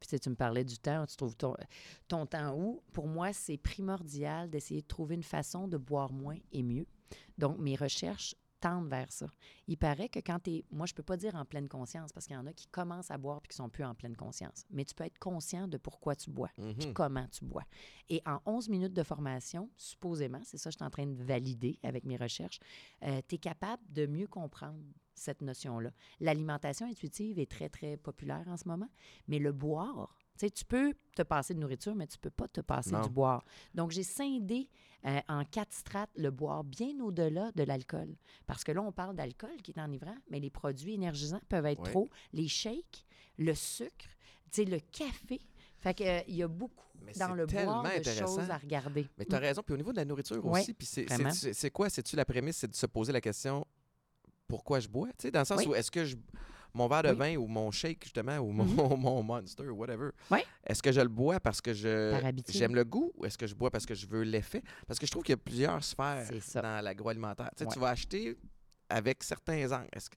[0.00, 1.54] Puis tu sais, tu me parlais du temps, tu trouves ton,
[2.06, 2.82] ton temps où?
[2.92, 6.86] Pour moi, c'est primordial d'essayer de trouver une façon de boire moins et mieux.
[7.36, 9.26] Donc, mes recherches tendent vers ça.
[9.66, 12.26] Il paraît que quand tu es, moi je peux pas dire en pleine conscience parce
[12.26, 14.64] qu'il y en a qui commencent à boire puis qui sont plus en pleine conscience,
[14.70, 16.92] mais tu peux être conscient de pourquoi tu bois puis Mhm.
[16.94, 17.64] comment tu bois.
[18.08, 21.22] Et en 11 minutes de formation, supposément, c'est ça que je suis en train de
[21.22, 22.60] valider avec mes recherches,
[23.00, 24.78] tu es capable de mieux comprendre
[25.14, 25.90] cette notion-là.
[26.20, 28.88] L'alimentation intuitive est très, très populaire en ce moment,
[29.26, 32.48] mais le boire, tu sais, tu peux te passer de nourriture, mais tu peux pas
[32.48, 33.02] te passer Non.
[33.02, 33.44] du boire.
[33.74, 34.68] Donc, j'ai scindé
[35.06, 38.14] euh, en quatre strates le boire bien au-delà de l'alcool.
[38.46, 41.80] Parce que là, on parle d'alcool qui est enivrant, mais les produits énergisants peuvent être
[41.82, 41.90] Ouais.
[41.90, 42.08] trop.
[42.32, 43.04] Les shakes,
[43.36, 44.06] le sucre,
[44.50, 45.40] tu sais, le café.
[45.78, 49.08] Fait que, euh, il y a beaucoup Mais dans le boire de choses à regarder.
[49.18, 49.62] Mais tu as raison.
[49.62, 51.88] Puis au niveau de la nourriture Ouais, aussi, puis c'est- quoi?
[51.88, 52.56] C'est-tu la prémisse?
[52.58, 53.64] C'est de se poser la question
[54.48, 55.08] pourquoi je bois?
[55.10, 55.66] Tu sais, dans le sens Oui.
[55.68, 56.16] où est-ce que je.
[56.74, 57.16] Mon verre de Oui.
[57.16, 58.74] vin ou mon shake, justement, ou mon, Mhm.
[59.00, 60.10] mon monster, ou whatever.
[60.30, 60.40] Oui.
[60.66, 62.14] Est-ce que je le bois parce que je
[62.48, 64.62] j'aime le goût ou est-ce que je bois parce que je veux l'effet?
[64.86, 67.50] Parce que je trouve qu'il y a plusieurs sphères dans l'agroalimentaire.
[67.56, 67.72] Tu sais, Ouais.
[67.72, 68.36] tu vas acheter
[68.88, 69.88] avec certains angles.
[69.92, 70.16] Est-ce que-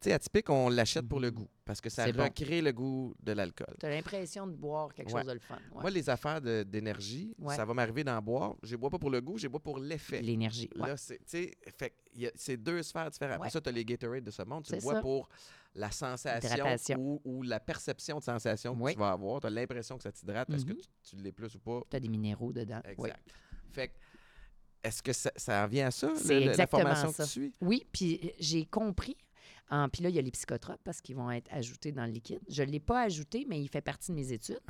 [0.00, 2.24] Tu sais, atypique, on l'achète pour le goût parce que ça C'est bon.
[2.24, 3.76] recrée le goût de l'alcool.
[3.78, 5.20] Tu as l'impression de boire quelque Ouais.
[5.20, 5.54] chose de le fun.
[5.74, 5.80] ouais.
[5.80, 7.54] Moi, les affaires d'énergie, Ouais.
[7.54, 8.56] ça va m'arriver d'en boire.
[8.64, 10.20] Je ne bois pas pour le goût, je bois pour l'effet.
[10.20, 10.68] L'énergie.
[10.74, 13.36] Là, c'est, deux sphères différentes.
[13.36, 14.64] Après ça, tu as les Gatorade de ce monde.
[14.64, 15.00] Tu bois ça.
[15.00, 15.28] pour
[15.74, 18.92] la sensation ou, ou la perception de sensation que Oui.
[18.92, 19.40] tu vas avoir.
[19.40, 20.50] Tu as l'impression que ça t'hydrate.
[20.50, 20.78] Est-ce que Mhm.
[20.78, 21.82] tu, tu l'es plus ou pas?
[21.90, 22.80] Tu as des minéraux dedans.
[22.84, 22.98] Exact.
[22.98, 23.10] Oui.
[23.70, 23.92] Fait que,
[24.84, 27.22] est-ce que ça, ça en vient à ça, le- la formation ça.
[27.24, 27.52] que tu suis?
[27.60, 29.16] Oui, puis euh, j'ai compris.
[29.70, 32.10] en- Puis là, il y a les psychotropes parce qu'ils vont être ajoutés dans le
[32.12, 32.40] liquide.
[32.48, 34.60] Je ne l'ai pas ajouté, mais il fait partie de mes études.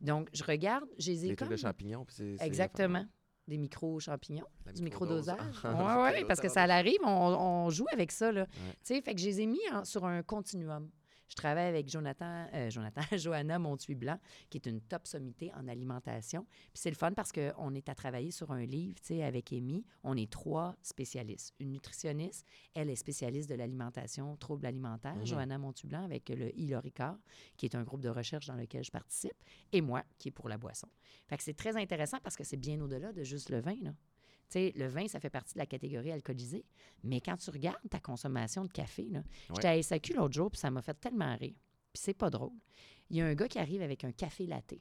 [0.00, 1.48] Donc, je regarde, j'ai les Les comme...
[1.50, 2.04] de champignons.
[2.40, 3.06] Exactement.
[3.48, 4.44] Des micro-champignons,
[4.74, 5.38] du microdosage.
[5.64, 5.70] Oui,
[6.18, 8.30] oui, parce que ça arrive, on, on joue avec ça.
[8.30, 8.46] Là.
[8.46, 10.88] Tu sais, fait que je les ai mis en- sur un continuum.
[11.28, 14.18] Je travaille avec Jonathan, euh, Jonathan, Johanna Montuy-Blanc,
[14.50, 16.46] qui est une top sommité en alimentation.
[16.72, 19.52] Puis c'est le fun parce qu'on est à travailler sur un livre, tu sais, avec
[19.52, 19.84] Amy.
[20.02, 21.54] On est trois spécialistes.
[21.60, 25.16] Une nutritionniste, elle est spécialiste de l'alimentation, troubles alimentaires.
[25.16, 25.26] Mhm.
[25.26, 27.18] Johanna Montuy-Blanc avec le ILO Ricard,
[27.56, 29.36] qui est un groupe de recherche dans lequel je participe.
[29.72, 30.88] Et moi, qui est pour la boisson.
[31.26, 33.92] Fait que c'est très intéressant parce que c'est bien au-delà de juste le vin, là.
[34.50, 36.64] Tu sais, le vin, ça fait partie de la catégorie alcoolisée.
[37.04, 39.22] Mais quand tu regardes ta consommation de café, là,
[39.54, 41.54] j'étais à SAQ l'autre jour, puis ça m'a fait tellement rire.
[41.92, 42.52] Puis c'est pas drôle.
[43.10, 44.74] Il y a un gars qui arrive avec un café latte.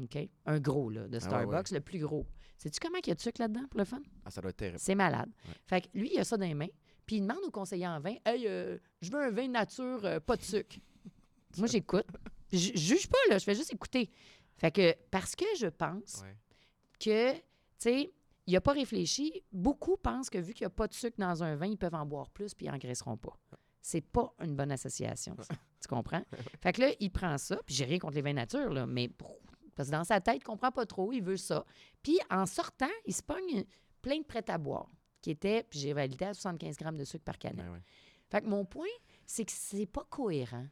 [0.00, 0.16] OK?
[0.46, 2.26] Un gros, là, de Ah ouais, Starbucks, le plus gros.
[2.56, 4.00] Sais-tu comment il y a de sucre là-dedans pour le fun?
[4.24, 4.78] Ah, ça doit être terrible.
[4.78, 5.30] C'est malade.
[5.46, 5.54] Ouais.
[5.66, 6.68] Fait que lui, il a ça dans les mains,
[7.04, 10.20] Puis il demande au conseiller en vin Hey, euh, je veux un vin nature, euh,
[10.20, 10.76] pas de sucre.
[11.58, 12.06] Moi, j'écoute.
[12.52, 14.10] Je je juge pas, là, je fais juste écouter.
[14.56, 16.36] Fait que, parce que je pense Ouais.
[17.00, 17.40] que, tu
[17.78, 18.12] sais,
[18.46, 19.42] il n'a pas réfléchi.
[19.52, 21.94] Beaucoup pensent que vu qu'il n'y a pas de sucre dans un vin, ils peuvent
[21.94, 23.38] en boire plus puis ils n'engraisseront pas.
[23.80, 25.36] C'est pas une bonne association.
[25.40, 25.54] ça.
[25.80, 26.22] tu comprends?
[26.60, 29.10] Fait que là, il prend ça, puis j'ai rien contre les vins nature, là, mais
[29.74, 31.64] parce que dans sa tête, il comprend pas trop, il veut ça.
[32.02, 33.64] Puis en sortant, il se pogne
[34.00, 34.88] plein de prêts à boire,
[35.20, 37.70] qui était, puis j'ai validé à 75 grammes de sucre par canette.
[37.70, 37.82] Ouais.
[38.30, 38.86] Fait que mon point,
[39.26, 40.66] c'est que c'est pas cohérent.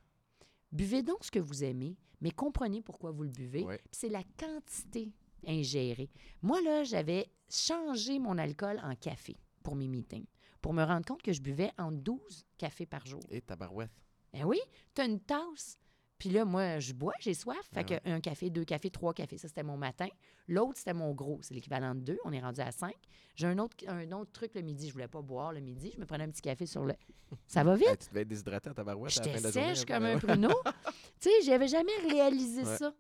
[0.73, 3.65] Buvez donc ce que vous aimez, mais comprenez pourquoi vous le buvez.
[3.65, 3.79] Ouais.
[3.79, 5.13] Puis c'est la quantité
[5.47, 6.11] ingérée.
[6.43, 10.27] Moi, là, j'avais changé mon alcool en café pour mes meetings,
[10.61, 13.21] pour me rendre compte que je buvais en 12 cafés par jour.
[13.31, 13.91] Et tabarouette.
[14.33, 14.59] Ben oui,
[14.95, 15.77] tu as une tasse.
[16.19, 17.57] Puis là, moi, je bois, j'ai soif.
[17.73, 20.07] Fait Ben que un café, deux cafés, trois cafés, ça, c'était mon matin.
[20.49, 21.39] L'autre, c'était mon gros.
[21.43, 22.19] C'est l'équivalent de deux.
[22.25, 22.95] On est rendu à cinq.
[23.37, 24.89] J'ai un autre, un autre truc le midi.
[24.89, 25.93] Je voulais pas boire le midi.
[25.95, 26.95] Je me prenais un petit café sur le...
[27.47, 27.89] Ça va vite.
[27.89, 29.75] Hey, tu devais être déshydraté à la J'étais fin de la journée.
[29.75, 30.55] sèche hein, comme ben un pruneau.
[31.21, 32.77] tu sais, j'avais jamais réalisé Ouais.
[32.77, 32.95] ça.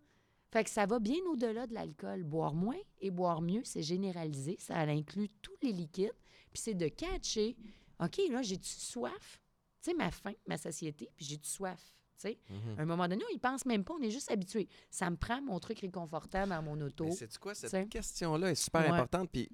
[0.53, 2.25] Fait que ça va bien au-delà de l'alcool.
[2.25, 4.57] Boire moins et boire mieux, c'est généralisé.
[4.59, 6.13] Ça inclut tous les liquides.
[6.53, 7.57] Puis c'est de catcher,
[8.01, 9.41] OK, là, j'ai-tu soif?
[9.83, 11.81] Tu sais, ma faim, ma satiété, puis j'ai-tu soif?
[12.19, 12.79] Tu sais, Mhm.
[12.79, 14.69] à un moment donné, on y pense même pas, on est juste habitué.
[14.91, 17.11] Ça me prend mon truc réconfortant dans mon auto.
[17.13, 17.55] Sais-tu quoi?
[17.55, 18.89] Cette question-là est super Ouais.
[18.91, 19.31] importante.
[19.31, 19.49] Puis,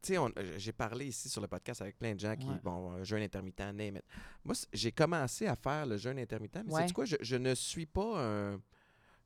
[0.00, 2.60] tu sais, euh, j'ai parlé ici sur le podcast avec plein de gens qui, Ouais.
[2.62, 4.04] bon, un jeûne intermittent, name it.
[4.44, 6.80] Moi, j'ai commencé à faire le jeûne intermittent, mais Ouais.
[6.82, 7.04] sais-tu quoi?
[7.04, 8.62] Je, je ne suis pas un.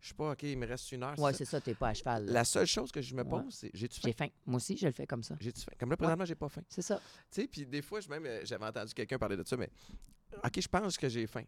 [0.01, 1.13] Je sais pas, OK, il me reste une heure.
[1.17, 1.39] c'est Ouais, ça?
[1.39, 2.25] c'est ça, t'es pas à cheval.
[2.27, 2.33] là.
[2.33, 3.29] La seule chose que je me Ouais.
[3.29, 4.09] pose, c'est j'ai-tu faim?
[4.09, 4.29] J'ai faim?
[4.47, 5.37] Moi aussi, je le fais comme ça.
[5.41, 5.73] J'ai-tu faim?
[5.79, 6.63] Comme là, présentement, j'ai pas faim.
[6.69, 6.97] C'est ça.
[7.31, 9.69] Tu sais, puis des fois, même, euh, j'avais entendu quelqu'un parler de ça, mais
[10.43, 11.45] OK, je pense que j'ai faim.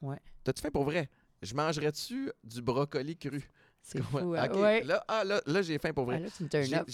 [0.00, 0.18] Ouais.
[0.44, 1.08] T'as-tu faim pour vrai?
[1.42, 3.42] Je mangerais-tu du brocoli cru?
[3.82, 4.04] C'est Ouais.
[4.22, 4.34] fou.
[4.34, 4.48] hein?
[4.52, 4.82] Ouais.
[4.84, 6.20] là, ah, là, là j'ai faim pour Ah, vrai.
[6.20, 6.88] là, tu me turn J'ai- up.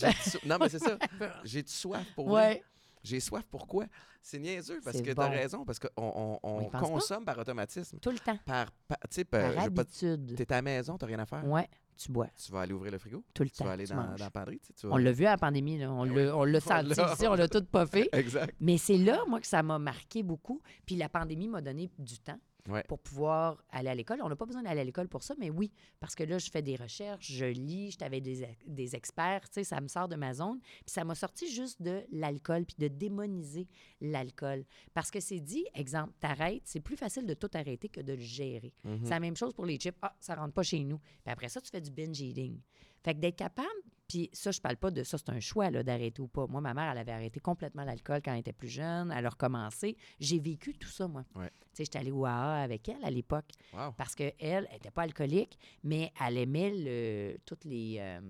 [0.45, 0.99] non, mais c'est ça.
[1.45, 2.63] J'ai-tu soif pour vrai?
[3.03, 3.87] J'ai soif pourquoi?
[4.21, 5.35] C'est niaiseux parce que t'as bon.
[5.35, 6.87] raison, parce qu'on on, on On y pense pas?
[6.89, 7.99] consomme par automatisme.
[7.99, 8.39] Tout le temps.
[8.47, 10.35] Par, par- tu Par pas- habitude.
[10.37, 11.45] t'es à la maison, t'as rien à faire.
[11.47, 12.29] Ouais, tu bois.
[12.37, 13.65] Tu vas aller ouvrir le frigo, Tout le tu temps.
[13.65, 14.61] vas aller tu dans, la penderie.
[14.61, 15.91] tu sais, tu vas- On l'a vu à la pandémie, là.
[15.93, 18.09] on Ben l'a senti ici, on l'a tout pas fait.
[18.13, 18.55] Exact.
[18.61, 20.61] Mais c'est là, moi, que ça m'a marqué beaucoup.
[20.87, 22.39] Puis la pandémie m'a donné du temps
[22.69, 22.85] Ouais.
[22.85, 24.21] pour pouvoir aller à l'école.
[24.23, 26.49] On n'a pas besoin d'aller à l'école pour ça, mais oui, parce que là, je
[26.49, 30.07] fais des recherches, je lis, je avec des, des experts, tu sais, ça me sort
[30.07, 30.61] de ma zone.
[30.61, 33.67] Puis ça m'a sorti juste de l'alcool, puis de démoniser
[34.01, 34.65] l'alcool.
[34.95, 38.21] Parce que c'est dit, exemple, t'arrêtes, c'est plus facile de tout arrêter que de le
[38.21, 38.73] gérer.
[38.85, 39.01] Mhm.
[39.05, 39.97] C'est la même chose pour les chips.
[40.03, 40.99] Ah, ça rentre pas chez nous.
[40.99, 42.61] Puis après ça, tu fais du binge eating.
[43.03, 43.69] Fait que d'être capable,
[44.13, 46.47] puis ça, je parle pas de ça, c'est un choix là, d'arrêter ou pas.
[46.47, 49.11] Moi, ma mère, elle avait arrêté complètement l'alcool quand elle était plus jeune.
[49.11, 49.97] Elle a recommencé.
[50.21, 51.25] J'ai vécu tout ça, moi.
[51.35, 51.49] Ouais.
[51.49, 53.93] Tu sais, j'étais allée au AA avec elle à l'époque Wow.
[53.97, 57.97] parce qu'elle, elle n'était pas alcoolique, mais elle aimait le, toutes les.
[58.01, 58.21] euh,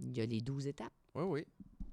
[0.00, 0.92] il y a les douze étapes.
[1.14, 1.44] Oui, oui.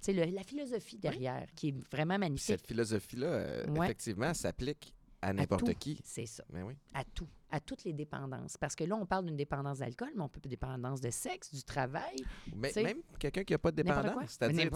[0.07, 2.47] Le- la philosophie derrière, qui est vraiment magnifique.
[2.47, 3.85] cette philosophie-là, euh, Ouais.
[3.85, 5.99] effectivement, s'applique à n'importe qui.
[6.03, 6.43] C'est ça.
[6.51, 6.73] Mais oui.
[6.93, 8.57] à tout, à toutes les dépendances.
[8.57, 11.63] Parce que là, on parle d'une dépendance d'alcool, mais on peut dépendance de sexe, du
[11.63, 12.15] travail.
[12.55, 14.37] Mais T'sais, même quelqu'un qui n'a pas de dépendance.
[14.39, 14.69] C'est-à-dire,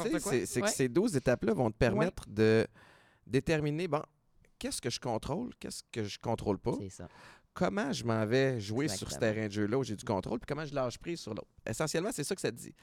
[0.46, 2.68] c'est que ces 12 étapes-là vont te permettre de
[3.26, 4.02] déterminer, bon,
[4.60, 7.08] qu'est-ce que je contrôle, qu'est-ce que je contrôle pas, C'est ça.
[7.54, 10.48] comment je m'en vais jouer sur ce terrain de jeu-là où j'ai du contrôle, puis
[10.48, 11.50] comment je lâche prise sur l'autre?
[11.66, 12.74] Essentiellement, c'est ça que ça te dit.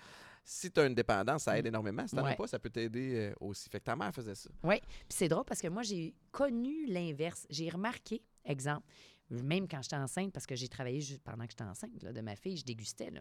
[0.45, 2.07] Si tu as une dépendance, ça aide énormément.
[2.07, 2.37] Si tu n'en as Mm.
[2.37, 3.69] Pas, ça peut t'aider euh, aussi.
[3.69, 4.51] Fait que ta mère faisait ça.
[4.63, 7.47] Puis c'est drôle parce que moi, j'ai connu l'inverse.
[7.51, 8.87] J'ai remarqué, exemple,
[9.31, 12.21] même quand j'étais enceinte, parce que j'ai travaillé juste pendant que j'étais enceinte là, de
[12.21, 13.21] ma fille, je dégustais, là.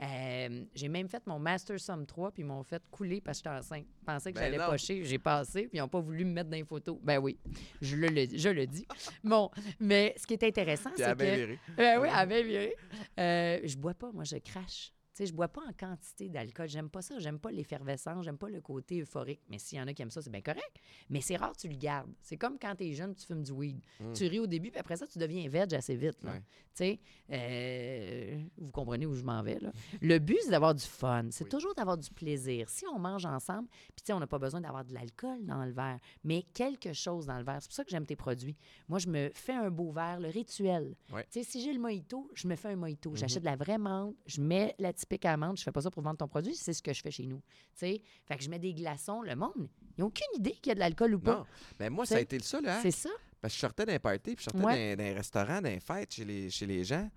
[0.00, 3.48] Euh, j'ai même fait mon Master Somme 3, puis ils m'ont fait couler parce que
[3.48, 3.86] j'étais enceinte.
[4.00, 5.04] Je pensais que Ben j'allais pocher.
[5.04, 6.98] J'ai passé, puis ils n'ont pas voulu me mettre dans les photos.
[7.02, 7.36] Ben oui,
[7.80, 8.86] je le, le- je le dis.
[9.24, 11.22] Bon, mais ce qui est intéressant, c'est que...
[11.34, 11.58] viré.
[11.76, 12.76] Ben oui, elle bien viré.
[13.18, 14.92] Euh, je bois pas, moi, je crache.
[15.14, 16.68] Tu sais, je bois pas en quantité d'alcool.
[16.68, 17.18] J'aime pas ça.
[17.20, 18.24] J'aime pas l'effervescence.
[18.24, 19.40] J'aime pas le côté euphorique.
[19.48, 20.76] Mais s'il y en a qui aiment ça, c'est bien correct.
[21.08, 22.10] Mais c'est rare tu le gardes.
[22.20, 23.80] C'est comme quand tu es jeune, tu fumes du weed.
[24.00, 24.12] Mm.
[24.12, 26.20] Tu ris au début, puis après ça, tu deviens veg assez vite.
[26.24, 26.32] là.
[26.32, 26.38] Ouais.
[26.40, 26.44] Tu
[26.74, 27.00] sais,
[27.30, 29.58] euh, vous comprenez où je m'en vais.
[29.60, 29.70] Là.
[30.02, 31.28] Le but, c'est d'avoir du fun.
[31.30, 31.50] C'est Oui.
[31.50, 32.68] toujours d'avoir du plaisir.
[32.68, 35.64] Si on mange ensemble, puis tu sais, on n'a pas besoin d'avoir de l'alcool dans
[35.64, 37.58] le verre, mais quelque chose dans le verre.
[37.60, 38.56] C'est pour ça que j'aime tes produits.
[38.88, 40.96] Moi, je me fais un beau verre, le rituel.
[41.12, 41.24] Ouais.
[41.30, 43.10] Tu sais, si j'ai le mojito, je me fais un mojito.
[43.10, 43.16] Mhm.
[43.16, 45.56] J'achète de la vraie menthe, je mets la typique amande.
[45.58, 47.38] Je fais pas ça pour vendre ton produit, c'est ce que je fais chez nous.
[47.38, 47.42] Tu
[47.76, 49.22] sais, fait que je mets des glaçons.
[49.22, 51.36] Le monde, ils n'ont aucune idée qu'il y a de l'alcool ou pas.
[51.36, 51.46] Non.
[51.80, 52.80] Mais moi, ça a T'sais, été le ça, là.
[52.82, 53.10] C'est ça.
[53.40, 54.96] Parce que je sortais d'un party, puis je sortais Ouais.
[54.96, 57.08] d'un restaurant, d'un fête chez les, chez les gens,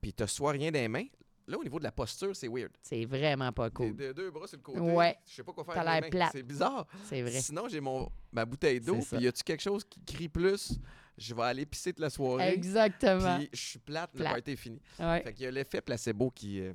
[0.00, 1.06] puis t'as soit rien dans les mains.
[1.46, 2.70] Là, au niveau de la posture, c'est weird.
[2.82, 3.96] C'est vraiment pas cool.
[3.96, 4.80] deux, deux bras sur le côté.
[4.80, 5.16] Ouais.
[5.26, 6.28] Je sais pas quoi faire T'as l'air plate.
[6.32, 6.86] C'est bizarre.
[7.04, 7.40] C'est vrai.
[7.40, 10.78] Sinon, j'ai mon ma bouteille d'eau, puis y a-tu quelque chose qui crie plus?
[11.16, 12.52] Je vais aller pisser toute la soirée.
[12.52, 13.38] Exactement.
[13.38, 14.78] Puis je suis plate, le party est fini.
[15.00, 15.22] Ouais.
[15.22, 16.74] Fait qu'il y a l'effet placebo qui, euh,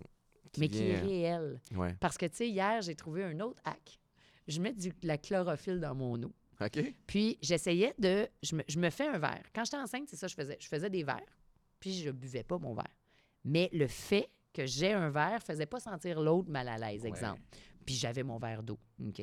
[0.53, 1.61] qui Mais qui est euh, réel.
[1.75, 1.95] ouais.
[1.99, 3.99] Parce que, tu sais, hier, j'ai trouvé un autre hack.
[4.47, 6.31] Je mets du, de la chlorophylle dans mon eau.
[6.61, 6.79] OK?
[7.07, 8.27] Puis j'essayais de.
[8.41, 9.43] Je me, je me fais un verre.
[9.53, 10.57] Quand j'étais enceinte, c'est ça que je faisais.
[10.59, 11.37] Je faisais des verres,
[11.79, 12.95] puis je buvais pas mon verre.
[13.43, 17.09] Mais le fait que j'ai un verre faisait pas sentir l'autre mal à l'aise, Ouais.
[17.09, 17.41] exemple.
[17.85, 18.77] Puis j'avais mon verre d'eau.
[19.05, 19.21] OK?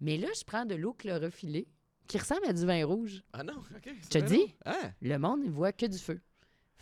[0.00, 1.68] Mais là, je prends de l'eau chlorophyllée
[2.08, 3.22] qui ressemble à du vin rouge.
[3.32, 3.88] Ah non, OK.
[4.02, 4.54] Je te dis?
[4.66, 6.20] Ah, Le monde, il voit que du feu.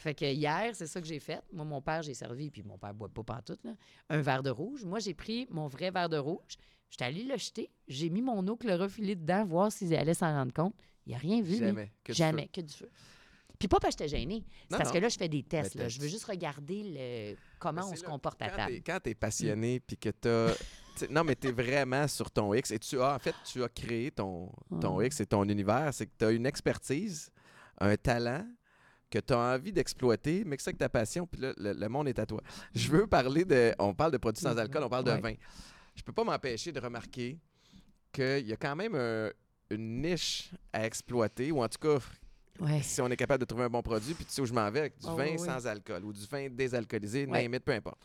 [0.03, 1.41] Fait que hier, c'est ça que j'ai fait.
[1.53, 3.75] Moi, mon père, j'ai servi, puis mon père boit pas pantoute, là,
[4.11, 4.85] un verre de rouge.
[4.85, 6.57] Moi, j'ai pris mon vrai verre de rouge.
[6.91, 7.71] J'étais allée le jeter.
[7.87, 10.75] J'ai mis mon eau chlorophyllée dedans, voir s'ils allaient s'en rendre compte.
[11.07, 11.93] Il a rien vu, jamais.
[12.03, 12.49] que du Jamais, feu.
[12.53, 12.91] que du feu.
[13.59, 14.45] Puis pas parce que j'étais gênée.
[14.69, 14.95] C'est parce non.
[14.95, 15.77] que là, je fais des tests.
[15.77, 15.85] Là.
[15.85, 16.83] t'as- Je veux juste regarder
[17.33, 17.37] le...
[17.61, 18.73] comment on se là, comporte à table.
[18.75, 20.55] t'es- Quand tu es passionné puis que tu as.
[21.11, 23.69] non, mais tu es vraiment sur ton X et tu as, en fait, tu as
[23.69, 24.51] créé ton,
[24.81, 25.01] ton.
[25.01, 25.95] X et ton univers.
[25.95, 27.31] C'est que tu as une expertise,
[27.79, 28.45] un talent
[29.13, 31.89] que tu as envie d'exploiter, mais que c'est que ta passion, puis là, le, le
[31.89, 32.41] monde est à toi.
[32.75, 33.75] Je veux parler de.
[33.79, 35.21] On parle de produits sans alcool, on parle de Ouais.
[35.21, 35.35] vin.
[35.95, 37.39] Je peux pas m'empêcher de remarquer
[38.11, 39.31] qu'il y a quand même un-
[39.71, 41.99] une niche à exploiter, ou en tout cas,
[42.61, 42.83] Ouais.
[42.83, 44.71] si on est capable de trouver un bon produit, puis tu sais où je m'en
[44.71, 47.49] vais avec du Oh, vin oui, sans alcool ou du vin désalcoolisé, Ouais.
[47.61, 47.99] peu importe.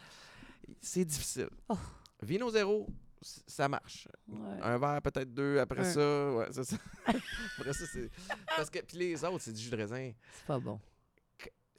[0.82, 1.50] C'est difficile.
[1.70, 1.78] Oh.
[2.22, 2.88] Vino zéro,
[3.22, 4.08] ça marche.
[4.28, 4.38] Ouais.
[4.62, 5.84] Un verre, peut-être deux après Un.
[5.94, 6.32] ça.
[6.34, 6.76] Ouais, ça.
[7.06, 8.10] après ça, c'est.
[8.56, 8.80] Parce que.
[8.80, 10.12] Puis les autres, c'est du jus de raisin.
[10.38, 10.80] C'est pas bon.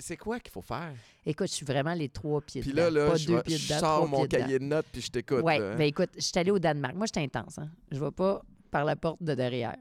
[0.01, 0.95] C'est quoi qu'il faut faire?
[1.27, 2.85] Écoute, je suis vraiment les trois pieds Puis dedans.
[2.85, 4.45] là, là, pas je, deux pieds je dedans, sors mon pieds dedans.
[4.45, 5.41] cahier de notes puis je t'écoute.
[5.43, 5.75] Oui, là.
[5.75, 6.95] ben écoute, je suis allée au Danemark.
[6.95, 7.59] Moi, j'étais intense.
[7.59, 7.69] Hein?
[7.91, 9.79] Je ne vais pas par la porte de derrière.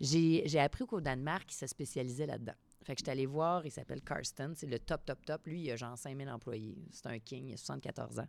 [0.00, 2.54] J'ai appris qu'au Danemark, il se spécialisait là-dedans.
[2.84, 5.44] Fait que je suis allée voir, il s'appelle Karsten, c'est le top, top, top.
[5.46, 6.76] Lui, il a genre 5000 employés.
[6.92, 8.28] C'est un king, il a 74 ans.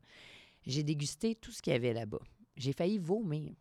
[0.66, 2.22] J'ai dégusté tout ce qu'il y avait là-bas.
[2.56, 3.54] J'ai failli vomir.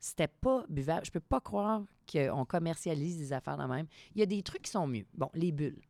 [0.00, 1.06] C'était pas buvable.
[1.06, 3.86] Je peux pas croire qu'on commercialise des affaires de même.
[4.16, 5.06] Il y a des trucs qui sont mieux.
[5.14, 5.80] Bon, les bulles.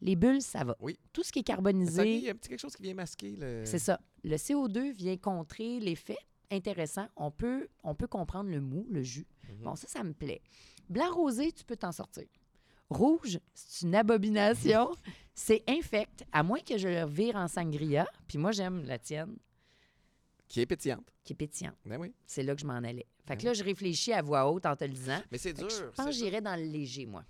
[0.00, 0.76] Les bulles, ça va.
[0.80, 0.98] Oui.
[1.12, 3.36] Tout ce qui est carbonisé, il y a un petit quelque chose qui vient masquer.
[3.36, 3.64] Le...
[3.64, 4.00] c'est ça.
[4.24, 6.18] Le CO2 vient contrer l'effet.
[6.50, 7.06] Intéressant.
[7.16, 9.26] On peut, on peut comprendre le mou, le jus.
[9.48, 9.56] Mhm.
[9.64, 10.42] Bon, ça, ça me plaît.
[10.88, 12.24] Blanc rosé, tu peux t'en sortir.
[12.90, 14.90] Rouge, c'est une abomination.
[15.34, 18.06] c'est infect, à moins que je le vire en sangria.
[18.28, 19.36] Puis moi, j'aime la tienne,
[20.46, 21.12] Qui est pétillante.
[21.24, 21.74] qui est pétillante.
[21.84, 22.12] Ben oui.
[22.26, 23.06] C'est là que je m'en allais.
[23.26, 23.46] Fait que Mhm.
[23.48, 25.20] là, je réfléchis à voix haute en te le disant.
[25.32, 25.68] Mais c'est dur.
[25.68, 27.24] je pense que j'irais dans le léger, moi.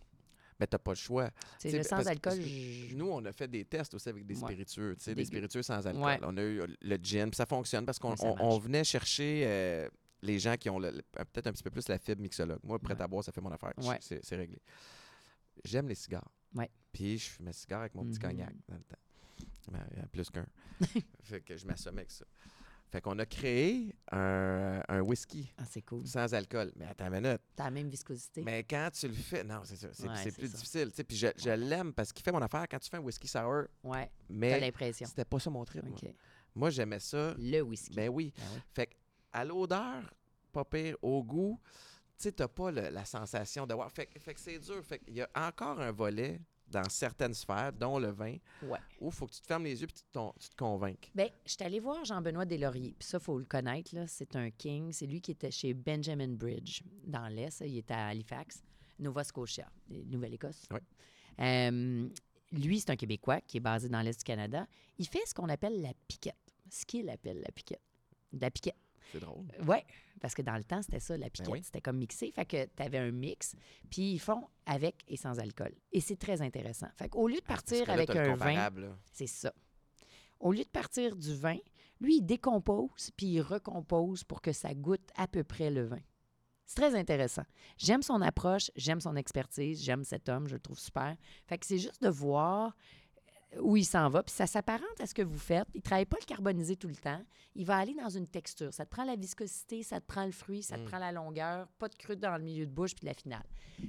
[0.58, 1.30] Ben, t'as pas le choix.
[1.58, 2.40] C'est T'sais, le sans alcool.
[2.40, 4.40] je- Nous, on a fait des tests aussi avec des Ouais.
[4.52, 6.02] spiritueux, des spiritueux sans alcool.
[6.02, 6.18] Ouais.
[6.22, 9.88] On a eu le gin, puis ça fonctionne parce qu'on Ouais, venait chercher euh,
[10.22, 12.60] les gens qui ont peut-être un petit peu plus la fibre mixologue.
[12.62, 13.72] Moi, prêt à boire, ça fait mon affaire.
[14.00, 14.58] C'est réglé.
[15.64, 16.30] J'aime les cigares.
[16.92, 18.18] Puis je fumais cigare avec mon petit Mhm.
[18.30, 18.96] cognac dans le temps.
[19.70, 20.46] Ben, il y en a plus qu'un.
[21.22, 22.24] fait que je m'assommais avec ça.
[22.96, 26.06] Fait qu'on a créé un, un whisky Ah, c'est cool.
[26.06, 26.72] sans alcool.
[26.76, 27.42] Mais attends une minute.
[27.54, 28.40] T'as la même viscosité.
[28.42, 29.88] Mais quand tu le fais, non, c'est ça.
[29.92, 30.56] C'est Ouais, c'est c'est plus ça.
[30.56, 30.88] difficile.
[30.88, 33.00] tu sais, Puis je, je l'aime parce qu'il fait mon affaire quand tu fais un
[33.00, 35.06] whisky sour, Ouais, t'as mais l'impression.
[35.06, 35.84] c'était pas ça mon trip.
[36.54, 36.70] moi.
[36.70, 37.34] J'aimais ça.
[37.38, 37.94] Le whisky.
[37.94, 38.32] Ben oui.
[38.34, 38.60] Ben oui.
[38.72, 38.88] Fait
[39.30, 40.10] à l'odeur,
[40.52, 41.60] pas pire, au goût,
[42.16, 43.92] tu sais, t'as pas le- la sensation de voir.
[43.92, 44.82] Fait, fait que c'est dur.
[44.82, 48.78] Fait qu'il y a encore un volet dans certaines sphères, dont le vin, Ouais.
[49.00, 50.02] où il faut que tu te fermes les yeux et tu,
[50.40, 51.10] tu te convainques.
[51.14, 52.94] Bien, je suis allée voir Jean-Benoît Deslauriers.
[52.98, 53.94] Puis ça, il faut le connaître.
[53.94, 54.06] là.
[54.06, 54.92] C'est un king.
[54.92, 57.62] C'est lui qui était chez Benjamin Bridge, dans l'Est.
[57.66, 58.62] Il était à Halifax,
[58.98, 60.66] Nova Scotia, Nouvelle-Écosse.
[60.72, 60.80] Ouais.
[61.40, 62.08] Euh,
[62.52, 64.66] lui, c'est un Québécois qui est basé dans l'Est du Canada.
[64.98, 66.34] Il fait ce qu'on appelle la piquette.
[66.70, 67.82] Ce qu'il appelle la piquette?
[68.32, 68.76] La piquette.
[69.12, 69.44] C'est drôle.
[69.66, 69.76] Oui,
[70.20, 71.46] parce que dans le temps, c'était ça, la piquette.
[71.46, 71.62] Ben oui.
[71.62, 72.30] C'était comme mixé.
[72.32, 73.54] Fait que tu avais un mix,
[73.90, 75.74] puis ils font avec et sans alcool.
[75.92, 76.88] Et c'est très intéressant.
[76.96, 78.70] Fait qu'au lieu de Ah, partir avec un vin,
[79.12, 79.52] c'est ça.
[80.40, 81.56] Au lieu de partir du vin,
[82.00, 86.00] lui, il décompose puis il recompose pour que ça goûte à peu près le vin.
[86.66, 87.44] C'est très intéressant.
[87.78, 91.16] J'aime son approche, j'aime son expertise, j'aime cet homme, je le trouve super.
[91.46, 92.70] Fait que c'est juste de voir euh,
[93.60, 94.22] où il s'en va.
[94.22, 95.66] Puis ça s'apparente à ce que vous faites.
[95.74, 97.22] Il ne travaille pas le carbonisé tout le temps.
[97.54, 98.72] Il va aller dans une texture.
[98.74, 100.84] Ça te prend la viscosité, ça te prend le fruit, ça te Mm.
[100.86, 103.44] prend la longueur, pas de creux dans le milieu de bouche puis la finale.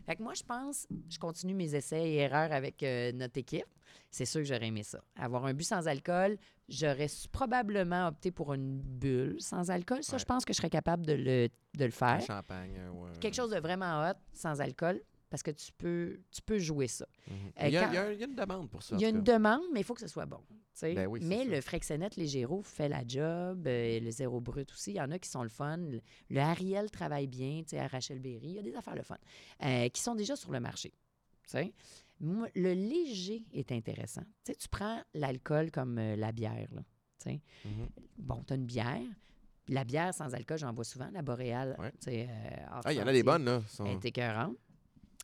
[0.05, 3.65] Fait que moi, je pense, je continue mes essais et erreurs avec euh, notre équipe.
[4.09, 5.01] C'est sûr que j'aurais aimé ça.
[5.17, 6.37] Avoir un but sans alcool,
[6.69, 10.03] j'aurais probablement opté pour une bulle sans alcool.
[10.03, 10.19] Ça, Ouais.
[10.19, 12.21] je pense que je serais capable de le, de le Un faire.
[12.21, 12.79] champagne.
[12.93, 16.57] ou un- Quelque chose de vraiment hot, sans alcool, parce que tu peux, tu peux
[16.57, 17.05] jouer ça.
[17.27, 17.33] Mhm.
[17.61, 18.95] Euh, il, y a, quand- il y a- il y a une demande pour ça.
[18.95, 20.39] Il y a une demande, mais il faut que ce soit bon.
[20.81, 21.45] Ben oui, mais ça.
[21.45, 24.91] le Frexenet Légéro fait la job, euh, le zéro brut aussi.
[24.91, 25.77] Il y en a qui sont le fun.
[25.77, 28.47] Le, le Ariel travaille bien, tu sais, à Rachel Berry.
[28.49, 29.17] Il y a des affaires le fun
[29.63, 30.93] euh, qui sont déjà sur le marché.
[32.19, 34.23] Moi, le léger est intéressant.
[34.45, 36.67] Tu prends l'alcool comme la bière.
[36.73, 36.81] Là.
[37.25, 37.87] Mhm.
[38.19, 39.01] Bon, tu as une bière.
[39.69, 41.09] La bière sans alcool, j'en bois souvent.
[41.11, 41.91] La boréale, Ouais.
[42.07, 42.25] euh,
[42.85, 43.61] Ah, il y en a des bonnes, là.
[43.67, 44.55] sont- Elle est écœurante.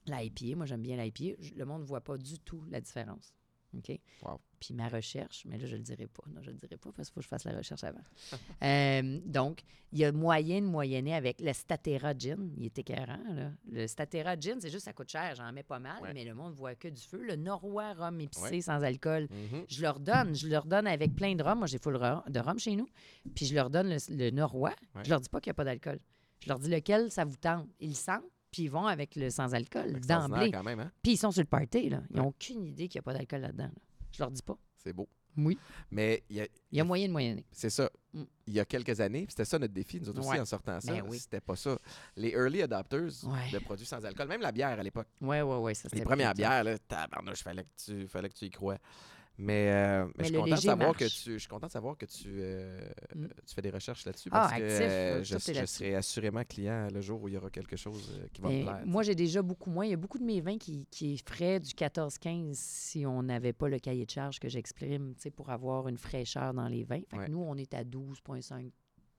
[0.08, 1.36] La IPA, moi, j'aime bien la IPA.
[1.40, 3.34] Je- Le monde ne voit pas du tout la différence.
[3.76, 4.00] OK?
[4.22, 4.40] Wow.
[4.60, 6.22] Puis ma recherche, mais là, je le dirai pas.
[6.30, 8.04] Non, je le dirai pas parce qu'il faut que je fasse la recherche avant.
[8.64, 12.54] Euh, donc, il y a moyen de moyenner avec le Statera Gin.
[12.56, 13.52] Il est écœurant, là.
[13.72, 15.34] Le Statera Gin, c'est juste, ça coûte cher.
[15.36, 16.14] J'en mets pas mal, Ouais.
[16.14, 17.24] mais le monde voit que du feu.
[17.24, 18.62] Le Norrois rhum épicé Ouais.
[18.62, 19.28] sans alcool.
[19.32, 19.66] Mhm.
[19.68, 20.36] Je leur donne.
[20.36, 21.58] Je leur donne avec plein de rhum.
[21.58, 22.88] Moi, j'ai full de rhum chez nous.
[23.36, 24.76] Puis je leur donne le, le Norrois.
[24.96, 25.04] Ouais.
[25.04, 26.00] Je leur dis pas qu'il n'y a pas d'alcool.
[26.40, 27.68] Je leur dis lequel ça vous tente?
[27.80, 28.24] Ils le sentent,
[28.54, 30.52] puis ils vont avec le sans-alcool Extraordinaire d'emblée.
[30.52, 30.92] quand même, hein?
[31.02, 32.02] Puis ils sont sur le party, là.
[32.10, 32.22] Ils Ouais.
[32.22, 33.66] n'ont aucune idée qu'il n'y a pas d'alcool là-dedans.
[33.66, 33.82] là.
[34.12, 34.58] Je leur dis pas.
[34.78, 35.10] C'est beau.
[35.36, 35.58] Oui.
[35.90, 37.44] Mais il y a- Il y a moyen de moyenner.
[37.52, 37.90] c'est ça.
[38.14, 38.24] Mm.
[38.46, 40.80] Il y a quelques années, puis c'était ça notre défi, nous autres aussi, en sortant
[40.80, 40.92] ça.
[40.94, 41.18] Ben oui.
[41.18, 41.76] C'était pas ça.
[42.16, 43.50] Les early adopters Ouais.
[43.52, 45.08] de produits sans alcool, même la bière à l'époque.
[45.22, 45.74] Oui, oui, oui.
[45.76, 48.78] Ça, Les premières bières, là, tabarnouche, fallait que tu, fallait que tu y crois.
[49.38, 51.72] Mais, euh, mais Mais je, suis content de savoir que tu, je suis content de
[51.72, 52.80] savoir que tu, euh,
[53.16, 53.28] Mm.
[53.46, 54.30] tu fais des recherches là-dessus.
[54.32, 57.50] Ah, Parce que actif, euh, je, serai assurément client le jour où il y aura
[57.50, 58.82] quelque chose euh, qui va me plaire.
[58.86, 59.86] moi, j'ai déjà beaucoup moins.
[59.86, 63.54] Il y a beaucoup de mes vins qui, qui feraient du 14-15 si on n'avait
[63.54, 67.02] pas le cahier de charge que j'exprime pour avoir une fraîcheur dans les vins.
[67.10, 68.72] Fait que nous, on est à 12,5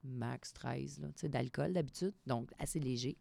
[0.05, 3.17] max 13 là, tu sais, d'alcool d'habitude, donc assez léger.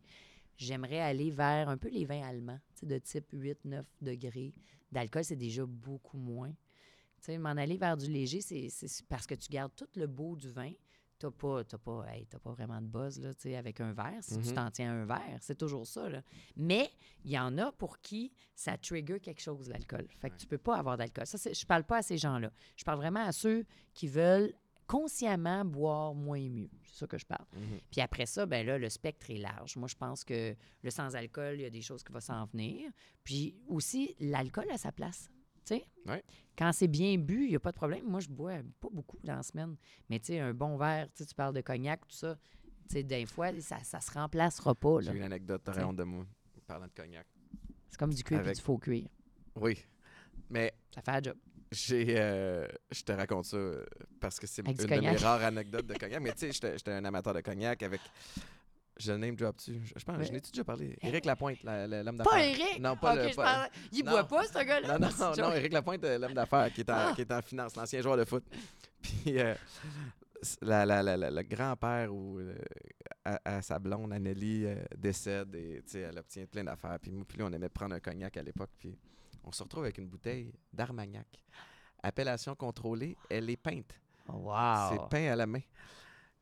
[0.57, 4.53] J'aimerais aller vers un peu les vins allemands, de type 8-9 degrés.
[4.91, 6.53] D'alcool, c'est déjà beaucoup moins.
[7.23, 8.67] Tu sais, m'en aller vers du léger, c'est
[9.07, 10.71] parce que tu gardes tout le beau du vin.
[11.39, 14.17] Pas, t'as pas, hey, t'as pas vraiment de buzz là, tu avec un verre.
[14.21, 14.55] Si tu Mhm.
[14.55, 16.09] t'en tiens à un verre, c'est toujours ça.
[16.09, 16.21] Là.
[16.57, 16.91] Mais
[17.23, 20.05] il y en a pour qui ça trigger quelque chose, l'alcool.
[20.19, 20.39] Fait que Ouais.
[20.41, 21.25] tu peux pas avoir d'alcool.
[21.25, 22.51] Ça, je parle pas à ces gens-là.
[22.75, 23.63] Je parle vraiment à ceux
[23.93, 24.53] qui veulent
[24.85, 26.69] consciemment boire moins et mieux.
[26.83, 27.45] C'est ça que je parle.
[27.53, 27.79] Mhm.
[27.89, 29.77] Puis après ça, ben là, le spectre est large.
[29.77, 32.91] Moi, je pense que le sans-alcool, il y a des choses qui vont s'en venir.
[33.23, 35.29] Puis aussi, l'alcool a sa place.
[36.05, 36.23] Ouais.
[36.57, 38.05] Quand c'est bien bu, il n'y a pas de problème.
[38.05, 39.75] Moi, je bois pas beaucoup dans la semaine.
[40.09, 42.35] Mais tu sais, un bon verre, tu parles de cognac, tout ça.
[42.89, 44.99] Tu sais, des fois, ça ne se remplacera pas.
[45.01, 46.25] J'ai une anecdote, t'aurais honte de moi,
[46.67, 47.25] parlant de cognac.
[47.89, 49.07] C'est comme du cuir et Avec- du faux cuir.
[49.55, 49.77] Oui,
[50.49, 51.37] mais Ça fait la job.
[51.71, 53.85] j'ai, euh, je te raconte ça euh,
[54.19, 55.19] parce que c'est une du de mes cognac.
[55.19, 56.21] rares anecdotes de cognac.
[56.21, 58.01] Mais tu sais, j'étais un amateur de cognac avec...
[58.97, 60.25] Je le name drop tu Je, je pense, Ouais.
[60.25, 60.95] je n'ai déjà parlé?
[61.01, 62.43] Éric Lapointe, la- la- l'homme Pas d'affaires.
[62.59, 62.79] Eric!
[62.79, 64.11] Non, pas le- je pas- parle- Il Non.
[64.11, 64.99] boit pas, ce gars-là?
[64.99, 65.51] Non, non, C'est non.
[65.53, 67.11] Éric Lapointe, euh, l'homme d'affaires qui, est en- Ah.
[67.15, 68.43] qui est en finance, l'ancien joueur de foot.
[69.01, 69.55] Puis euh,
[70.61, 72.55] la, le grand-père ou euh,
[73.25, 76.99] à, à sa blonde, Anneli, euh, décède et elle obtient plein d'affaires.
[77.01, 78.69] Puis moi, puis lui, on aimait prendre un cognac à l'époque.
[78.79, 78.97] Puis
[79.43, 81.27] on se retrouve avec une bouteille d'Armagnac.
[82.01, 83.93] Appellation contrôlée, elle est peinte.
[84.25, 85.07] C'est Wow!
[85.09, 85.61] peint à la main.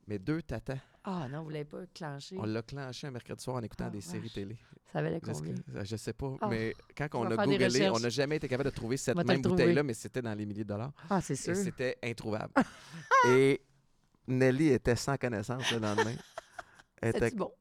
[0.07, 0.77] Mais deux tatas.
[1.03, 2.35] Ah non, vous l'avez pas clenché.
[2.37, 4.57] On l'a clenché un mercredi soir en écoutant Ah, des séries télé.
[4.91, 5.55] Ça valait Jessica, combien?
[5.81, 8.69] euh, Je sais pas, Ah, mais quand on a googlé, on n'a jamais été capable
[8.69, 10.91] de trouver cette même bouteille-là, mais c'était dans les milliers de dollars.
[11.09, 11.55] Ah, c'est Et sûr.
[11.55, 12.53] c'était introuvable.
[13.29, 13.61] Et
[14.27, 16.15] Nelly était sans connaissance le lendemain.
[17.01, 17.51] Elle était- C'est bon?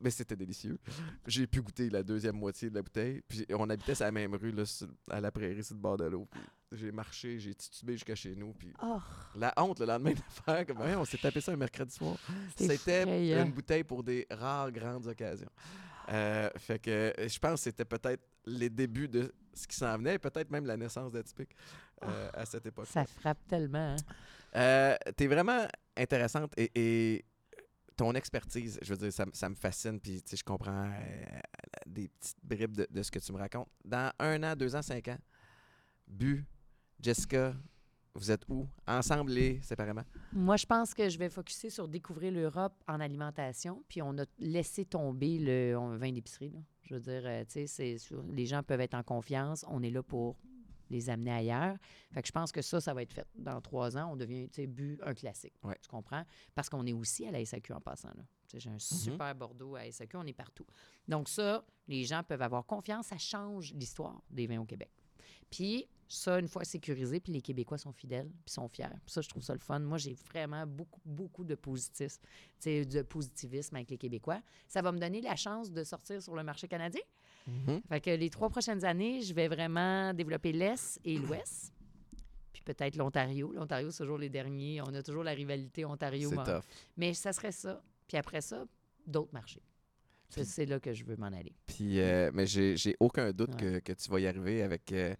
[0.00, 0.78] Mais c'était délicieux.
[1.26, 3.22] J'ai pu goûter la deuxième moitié de la bouteille.
[3.28, 5.96] Puis on habitait sur la même rue, là, sur- à la prairie, sur le bord
[5.96, 6.28] de l'eau.
[6.72, 8.52] J'ai marché, j'ai titubé jusqu'à chez nous.
[8.52, 8.98] Puis Oh,
[9.36, 12.16] la honte le lendemain de faire, comme Ouais, on s'est tapé ça un mercredi soir.
[12.56, 13.04] C'était
[13.44, 15.50] une bouteille pour des rares grandes occasions.
[16.08, 19.96] Euh, fait que euh, je pense que c'était peut-être les débuts de ce qui s'en
[19.98, 21.50] venait, peut-être même la naissance d'Atypique
[22.04, 22.86] euh, à cette époque.
[22.86, 23.94] Ça frappe tellement.
[23.94, 23.96] hein.
[24.54, 25.66] Euh, T'es vraiment
[25.96, 27.24] intéressante et, et
[27.96, 29.98] ton expertise, je veux dire, ça, ça me fascine.
[29.98, 31.40] Puis, je comprends euh,
[31.86, 33.68] des petites bribes de, de ce que tu me racontes.
[33.84, 35.18] Dans un an, deux ans, cinq ans,
[36.06, 36.44] Bu,
[37.00, 37.54] Jessica,
[38.14, 38.66] vous êtes où?
[38.86, 40.04] Ensemble et séparément?
[40.32, 43.84] Moi, je pense que je vais focuser sur découvrir l'Europe en alimentation.
[43.88, 46.54] Puis on a laissé tomber le vin d'épicerie.
[46.82, 47.96] Je veux dire, euh, tu sais,
[48.32, 49.64] les gens peuvent être en confiance.
[49.68, 50.36] On est là pour
[50.90, 51.76] les amener ailleurs.
[52.12, 53.26] Fait que je pense que ça, ça va être fait.
[53.34, 55.54] Dans trois ans, on devient, tu sais, bu un classique.
[55.62, 55.76] Ouais.
[55.82, 56.24] Tu comprends?
[56.54, 58.08] Parce qu'on est aussi à la SAQ en passant.
[58.16, 58.24] là.
[58.54, 60.66] J'ai un super Bordeaux à SAQ, on est partout.
[61.08, 63.06] Donc ça, les gens peuvent avoir confiance.
[63.08, 64.90] Ça change l'histoire des vins au Québec.
[65.50, 68.86] Puis ça, une fois sécurisé, puis les Québécois sont fidèles, puis sont fiers.
[69.04, 69.78] Puis ça, je trouve ça le fun.
[69.80, 72.20] Moi, j'ai vraiment beaucoup, beaucoup de positivisme
[73.76, 74.40] avec les Québécois.
[74.68, 77.02] Ça va me donner la chance de sortir sur le marché canadien.
[77.46, 77.80] Mhm.
[77.88, 81.72] Fait que les trois prochaines années, je vais vraiment développer l'Est et l'Ouest.
[82.52, 83.52] Puis peut-être l'Ontario.
[83.52, 84.80] L'Ontario, c'est toujours les derniers.
[84.82, 86.30] On a toujours la rivalité Ontario.
[86.30, 86.62] Tough.
[86.96, 87.82] Mais ça serait ça.
[88.08, 88.64] Puis après ça,
[89.06, 89.62] d'autres marchés.
[90.28, 91.54] C'est là que je veux m'en aller.
[91.66, 93.80] Puis, euh, mais j'ai j'ai aucun doute Ouais.
[93.80, 95.14] que, que tu vas y arriver avec, euh,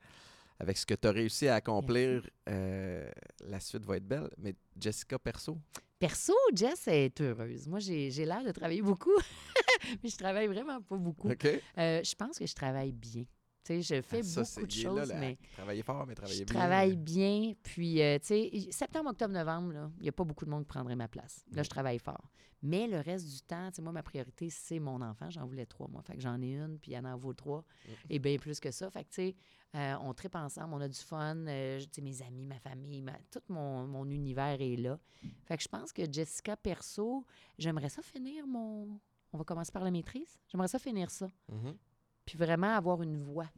[0.59, 2.29] avec ce que tu as réussi à accomplir.
[2.49, 3.09] euh,
[3.47, 4.29] la suite va être belle.
[4.39, 5.59] Mais Jessica Perso,
[6.01, 7.69] Perso, Jess est heureuse.
[7.69, 9.15] Moi, j'ai j'ai l'air de travailler beaucoup,
[10.03, 11.29] mais je travaille vraiment pas beaucoup.
[11.29, 13.25] Euh, je pense que je travaille bien.
[13.65, 15.39] Tu sais, je fais Ah, ça, beaucoup de là, choses, mais.
[15.55, 16.55] Travailler fort, mais travailler je bien.
[16.55, 17.53] travaille bien.
[17.65, 20.69] Puis, euh, tu sais, septembre, octobre, novembre, il n'y a pas beaucoup de monde qui
[20.69, 21.45] prendrait ma place.
[21.51, 21.65] Là, Mm.
[21.65, 22.31] je travaille fort.
[22.63, 25.29] Mais le reste du temps, tu sais, moi, ma priorité, c'est mon enfant.
[25.31, 26.01] J'en voulais trois, moi.
[26.03, 27.65] Fait que j'en ai une, puis il y en en vaut trois.
[27.87, 27.91] Mm.
[28.11, 28.89] Et bien plus que ça.
[28.89, 29.35] Fait que, tu sais,
[29.75, 31.37] euh, on tripe ensemble, on a du fun.
[31.49, 34.97] euh, tu sais, mes amis, ma famille, ma- tout mon, mon univers est là.
[35.45, 37.25] Fait que je pense que Jessica Perso,
[37.59, 39.01] j'aimerais ça finir mon.
[39.37, 40.39] On va commencer par la maîtrise.
[40.49, 41.29] J'aimerais ça finir ça.
[41.53, 41.77] Mhm.
[42.25, 43.49] Puis vraiment avoir une voix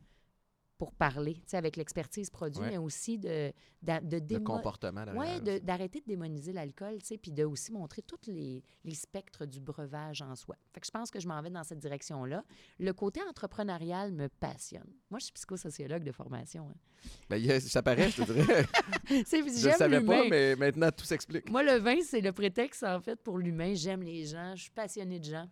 [0.76, 2.70] pour parler, tu sais, avec l'expertise produit, Ouais.
[2.70, 3.52] mais aussi de,
[3.82, 5.04] de, Le démo- comportement.
[5.16, 5.60] Ouais, de- aussi.
[5.62, 9.60] d'arrêter de démoniser l'alcool, tu sais, puis de aussi montrer tous les, les spectres du
[9.60, 10.54] breuvage en soi.
[10.72, 12.44] Fait que je pense que je m'en vais dans cette direction-là.
[12.78, 14.86] Le côté entrepreneurial me passionne.
[15.10, 16.68] Moi, je suis psychosociologue de formation.
[16.70, 16.74] hein.
[17.34, 18.66] A- ça paraît, je te dirais.
[19.08, 21.50] Je ne savais pas, mais maintenant, tout s'explique.
[21.50, 23.74] Moi, le vin, c'est le prétexte, en fait, pour l'humain.
[23.74, 25.48] J'aime les gens, je suis passionnée de gens.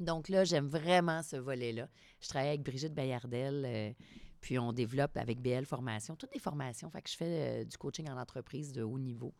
[0.00, 1.88] Donc là, j'aime vraiment ce volet-là.
[2.20, 3.92] Je travaille avec Brigitte Bayardel, euh,
[4.40, 6.90] puis on développe avec BL Formation, toutes les formations.
[6.90, 9.32] Fait que je fais euh, du coaching en entreprise de haut niveau.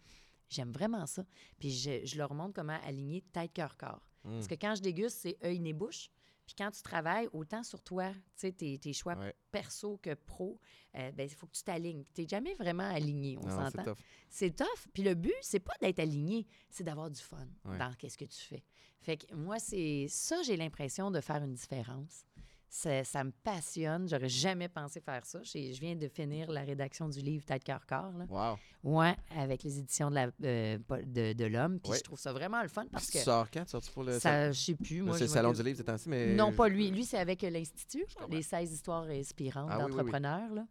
[0.49, 1.25] J'aime vraiment ça.
[1.59, 4.07] Puis je, je leur montre comment aligner tête, cœur, corps.
[4.25, 6.09] Parce que quand je déguste, c'est œil, nez, bouche.
[6.55, 9.35] Puis quand tu travailles, autant sur toi, tu sais, tes, tes choix Ouais.
[9.51, 10.61] perso que pro,
[10.97, 12.05] euh, ben, il faut que tu t'alignes.
[12.15, 13.85] Tu n'es jamais vraiment aligné, on Non, c'est s'entend.
[13.95, 13.99] tough.
[14.29, 14.89] C'est tough.
[14.93, 17.79] Puis le but, c'est pas d'être aligné, c'est d'avoir du fun Ouais.
[17.79, 18.63] dans qu'est-ce que tu fais.
[19.01, 22.27] Fait que moi, c'est ça, j'ai l'impression de faire une différence.
[22.75, 24.09] Ça, ça me passionne.
[24.09, 25.41] J'aurais jamais pensé faire ça.
[25.43, 28.13] J'ai- Je viens de finir la rédaction du livre Tête, cœur, corps.
[28.17, 28.25] Là.
[28.31, 28.59] Wow.
[28.99, 31.79] Ouais, avec les éditions de, la, euh, de, de l'homme.
[31.81, 31.99] Puis Ouais.
[31.99, 33.67] je trouve ça vraiment le fun parce que tu sors quand?
[33.67, 35.03] Tu pour le ça, je sais plus.
[35.03, 36.35] Moi, c'est je le salon du livre ces temps-ci, mais.
[36.35, 36.91] non, pas lui.
[36.91, 39.97] Lui, c'est avec l'Institut, Je les 16 histoires inspirantes Ah oui, oui, oui.
[39.99, 40.65] d'entrepreneurs.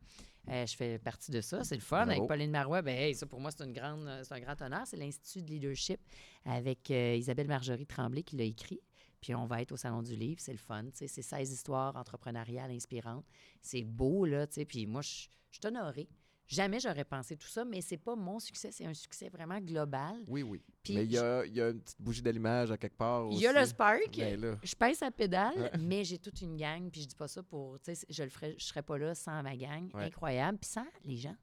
[0.49, 1.63] Euh, je fais partie de ça.
[1.63, 1.97] C'est le fun.
[2.05, 2.11] Bravo.
[2.13, 4.87] Avec Pauline Marois, ben, hey, ça, pour moi, c'est, une grande, c'est un grand honneur.
[4.87, 5.99] C'est l'Institut de leadership
[6.45, 8.79] avec euh, Isabelle Marjorie Tremblay qui l'a écrit.
[9.21, 10.41] Puis on va être au Salon du Livre.
[10.41, 10.85] C'est le fun.
[10.93, 13.25] C'est 16 histoires entrepreneuriales inspirantes.
[13.61, 14.47] C'est beau, là.
[14.47, 15.29] tu sais, Puis moi, je suis
[15.65, 16.09] honorée.
[16.47, 18.71] Jamais j'aurais pensé tout ça, mais c'est pas mon succès.
[18.73, 20.21] C'est un succès vraiment global.
[20.27, 20.61] Oui, oui.
[20.83, 23.27] Puis mais il y a, il y a une petite bougie d'allumage à quelque part.
[23.31, 23.65] Il y a le.
[23.65, 24.17] Spark.
[24.17, 24.57] Ben là.
[24.61, 27.79] Je pèse à pédale, mais j'ai toute une gang, puis je dis pas ça pour,
[27.79, 30.03] tu sais, je le ferais, je serais pas là sans ma gang, Ouais.
[30.05, 31.37] incroyable, puis sans les gens.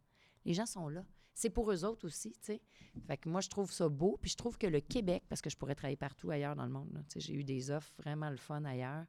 [0.45, 1.03] Les gens sont là.
[1.39, 2.61] C'est pour eux autres aussi, tu sais.
[3.07, 5.49] Fait que moi, je trouve ça beau, puis je trouve que le Québec, parce que
[5.49, 8.29] je pourrais travailler partout ailleurs dans le monde, tu sais, j'ai eu des offres vraiment
[8.29, 9.05] le fun ailleurs.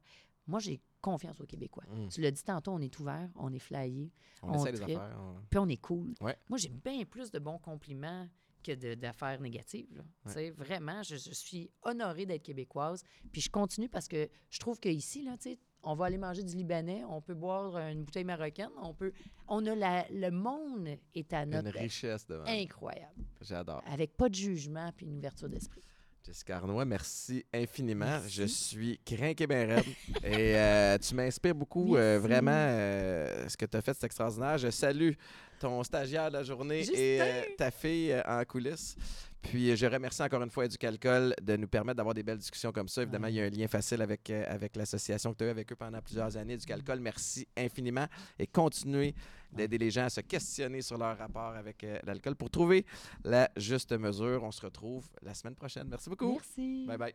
[0.46, 1.82] Moi, j'ai confiance aux Québécois.
[1.88, 2.08] Mm.
[2.08, 4.12] Tu l'as dit tantôt, on est ouvert, on est flyé,
[4.42, 5.18] On, on essaie les affaires.
[5.20, 6.14] on- puis on est cool.
[6.20, 6.36] Ouais.
[6.48, 8.28] Moi, j'ai bien plus de bons compliments
[8.62, 9.88] que d'affaires négatives.
[9.96, 10.04] là.
[10.26, 13.02] Sais, Vraiment, je, je suis honorée d'être québécoise.
[13.32, 16.42] Puis je continue parce que je trouve qu'ici, là, tu sais, on va aller manger
[16.42, 19.12] du Libanais, on peut boire une bouteille marocaine, on peut.
[19.48, 22.44] On a la, le monde est à Une notre richesse devant.
[22.46, 23.82] incroyable, J'adore.
[23.90, 25.82] avec pas de jugement puis une ouverture d'esprit.
[26.26, 28.20] Jessica Arnois, merci infiniment.
[28.28, 29.84] Je suis craqué bien raide.
[30.22, 31.96] Et euh, tu m'inspires beaucoup.
[31.96, 34.58] euh, vraiment, euh, ce que tu as fait, c'est extraordinaire.
[34.58, 35.12] Je salue
[35.58, 38.96] ton stagiaire de la journée et ta fille en coulisses.
[39.42, 42.88] Puis je remercie encore une fois Éducalcool de nous permettre d'avoir des belles discussions comme
[42.88, 43.02] ça.
[43.02, 45.50] Évidemment, il y a un lien facile avec, euh, avec l'association que tu as eu
[45.50, 46.54] avec eux pendant plusieurs années.
[46.54, 48.06] Éducalcool, merci infiniment.
[48.38, 49.14] Et continuez
[49.52, 52.84] d'aider les gens à se questionner sur leur rapport avec euh, l'alcool pour trouver
[53.24, 54.42] la juste mesure.
[54.42, 55.88] On se retrouve la semaine prochaine.
[55.88, 56.32] Merci beaucoup.
[56.32, 56.86] Merci.
[56.86, 57.14] Bye bye.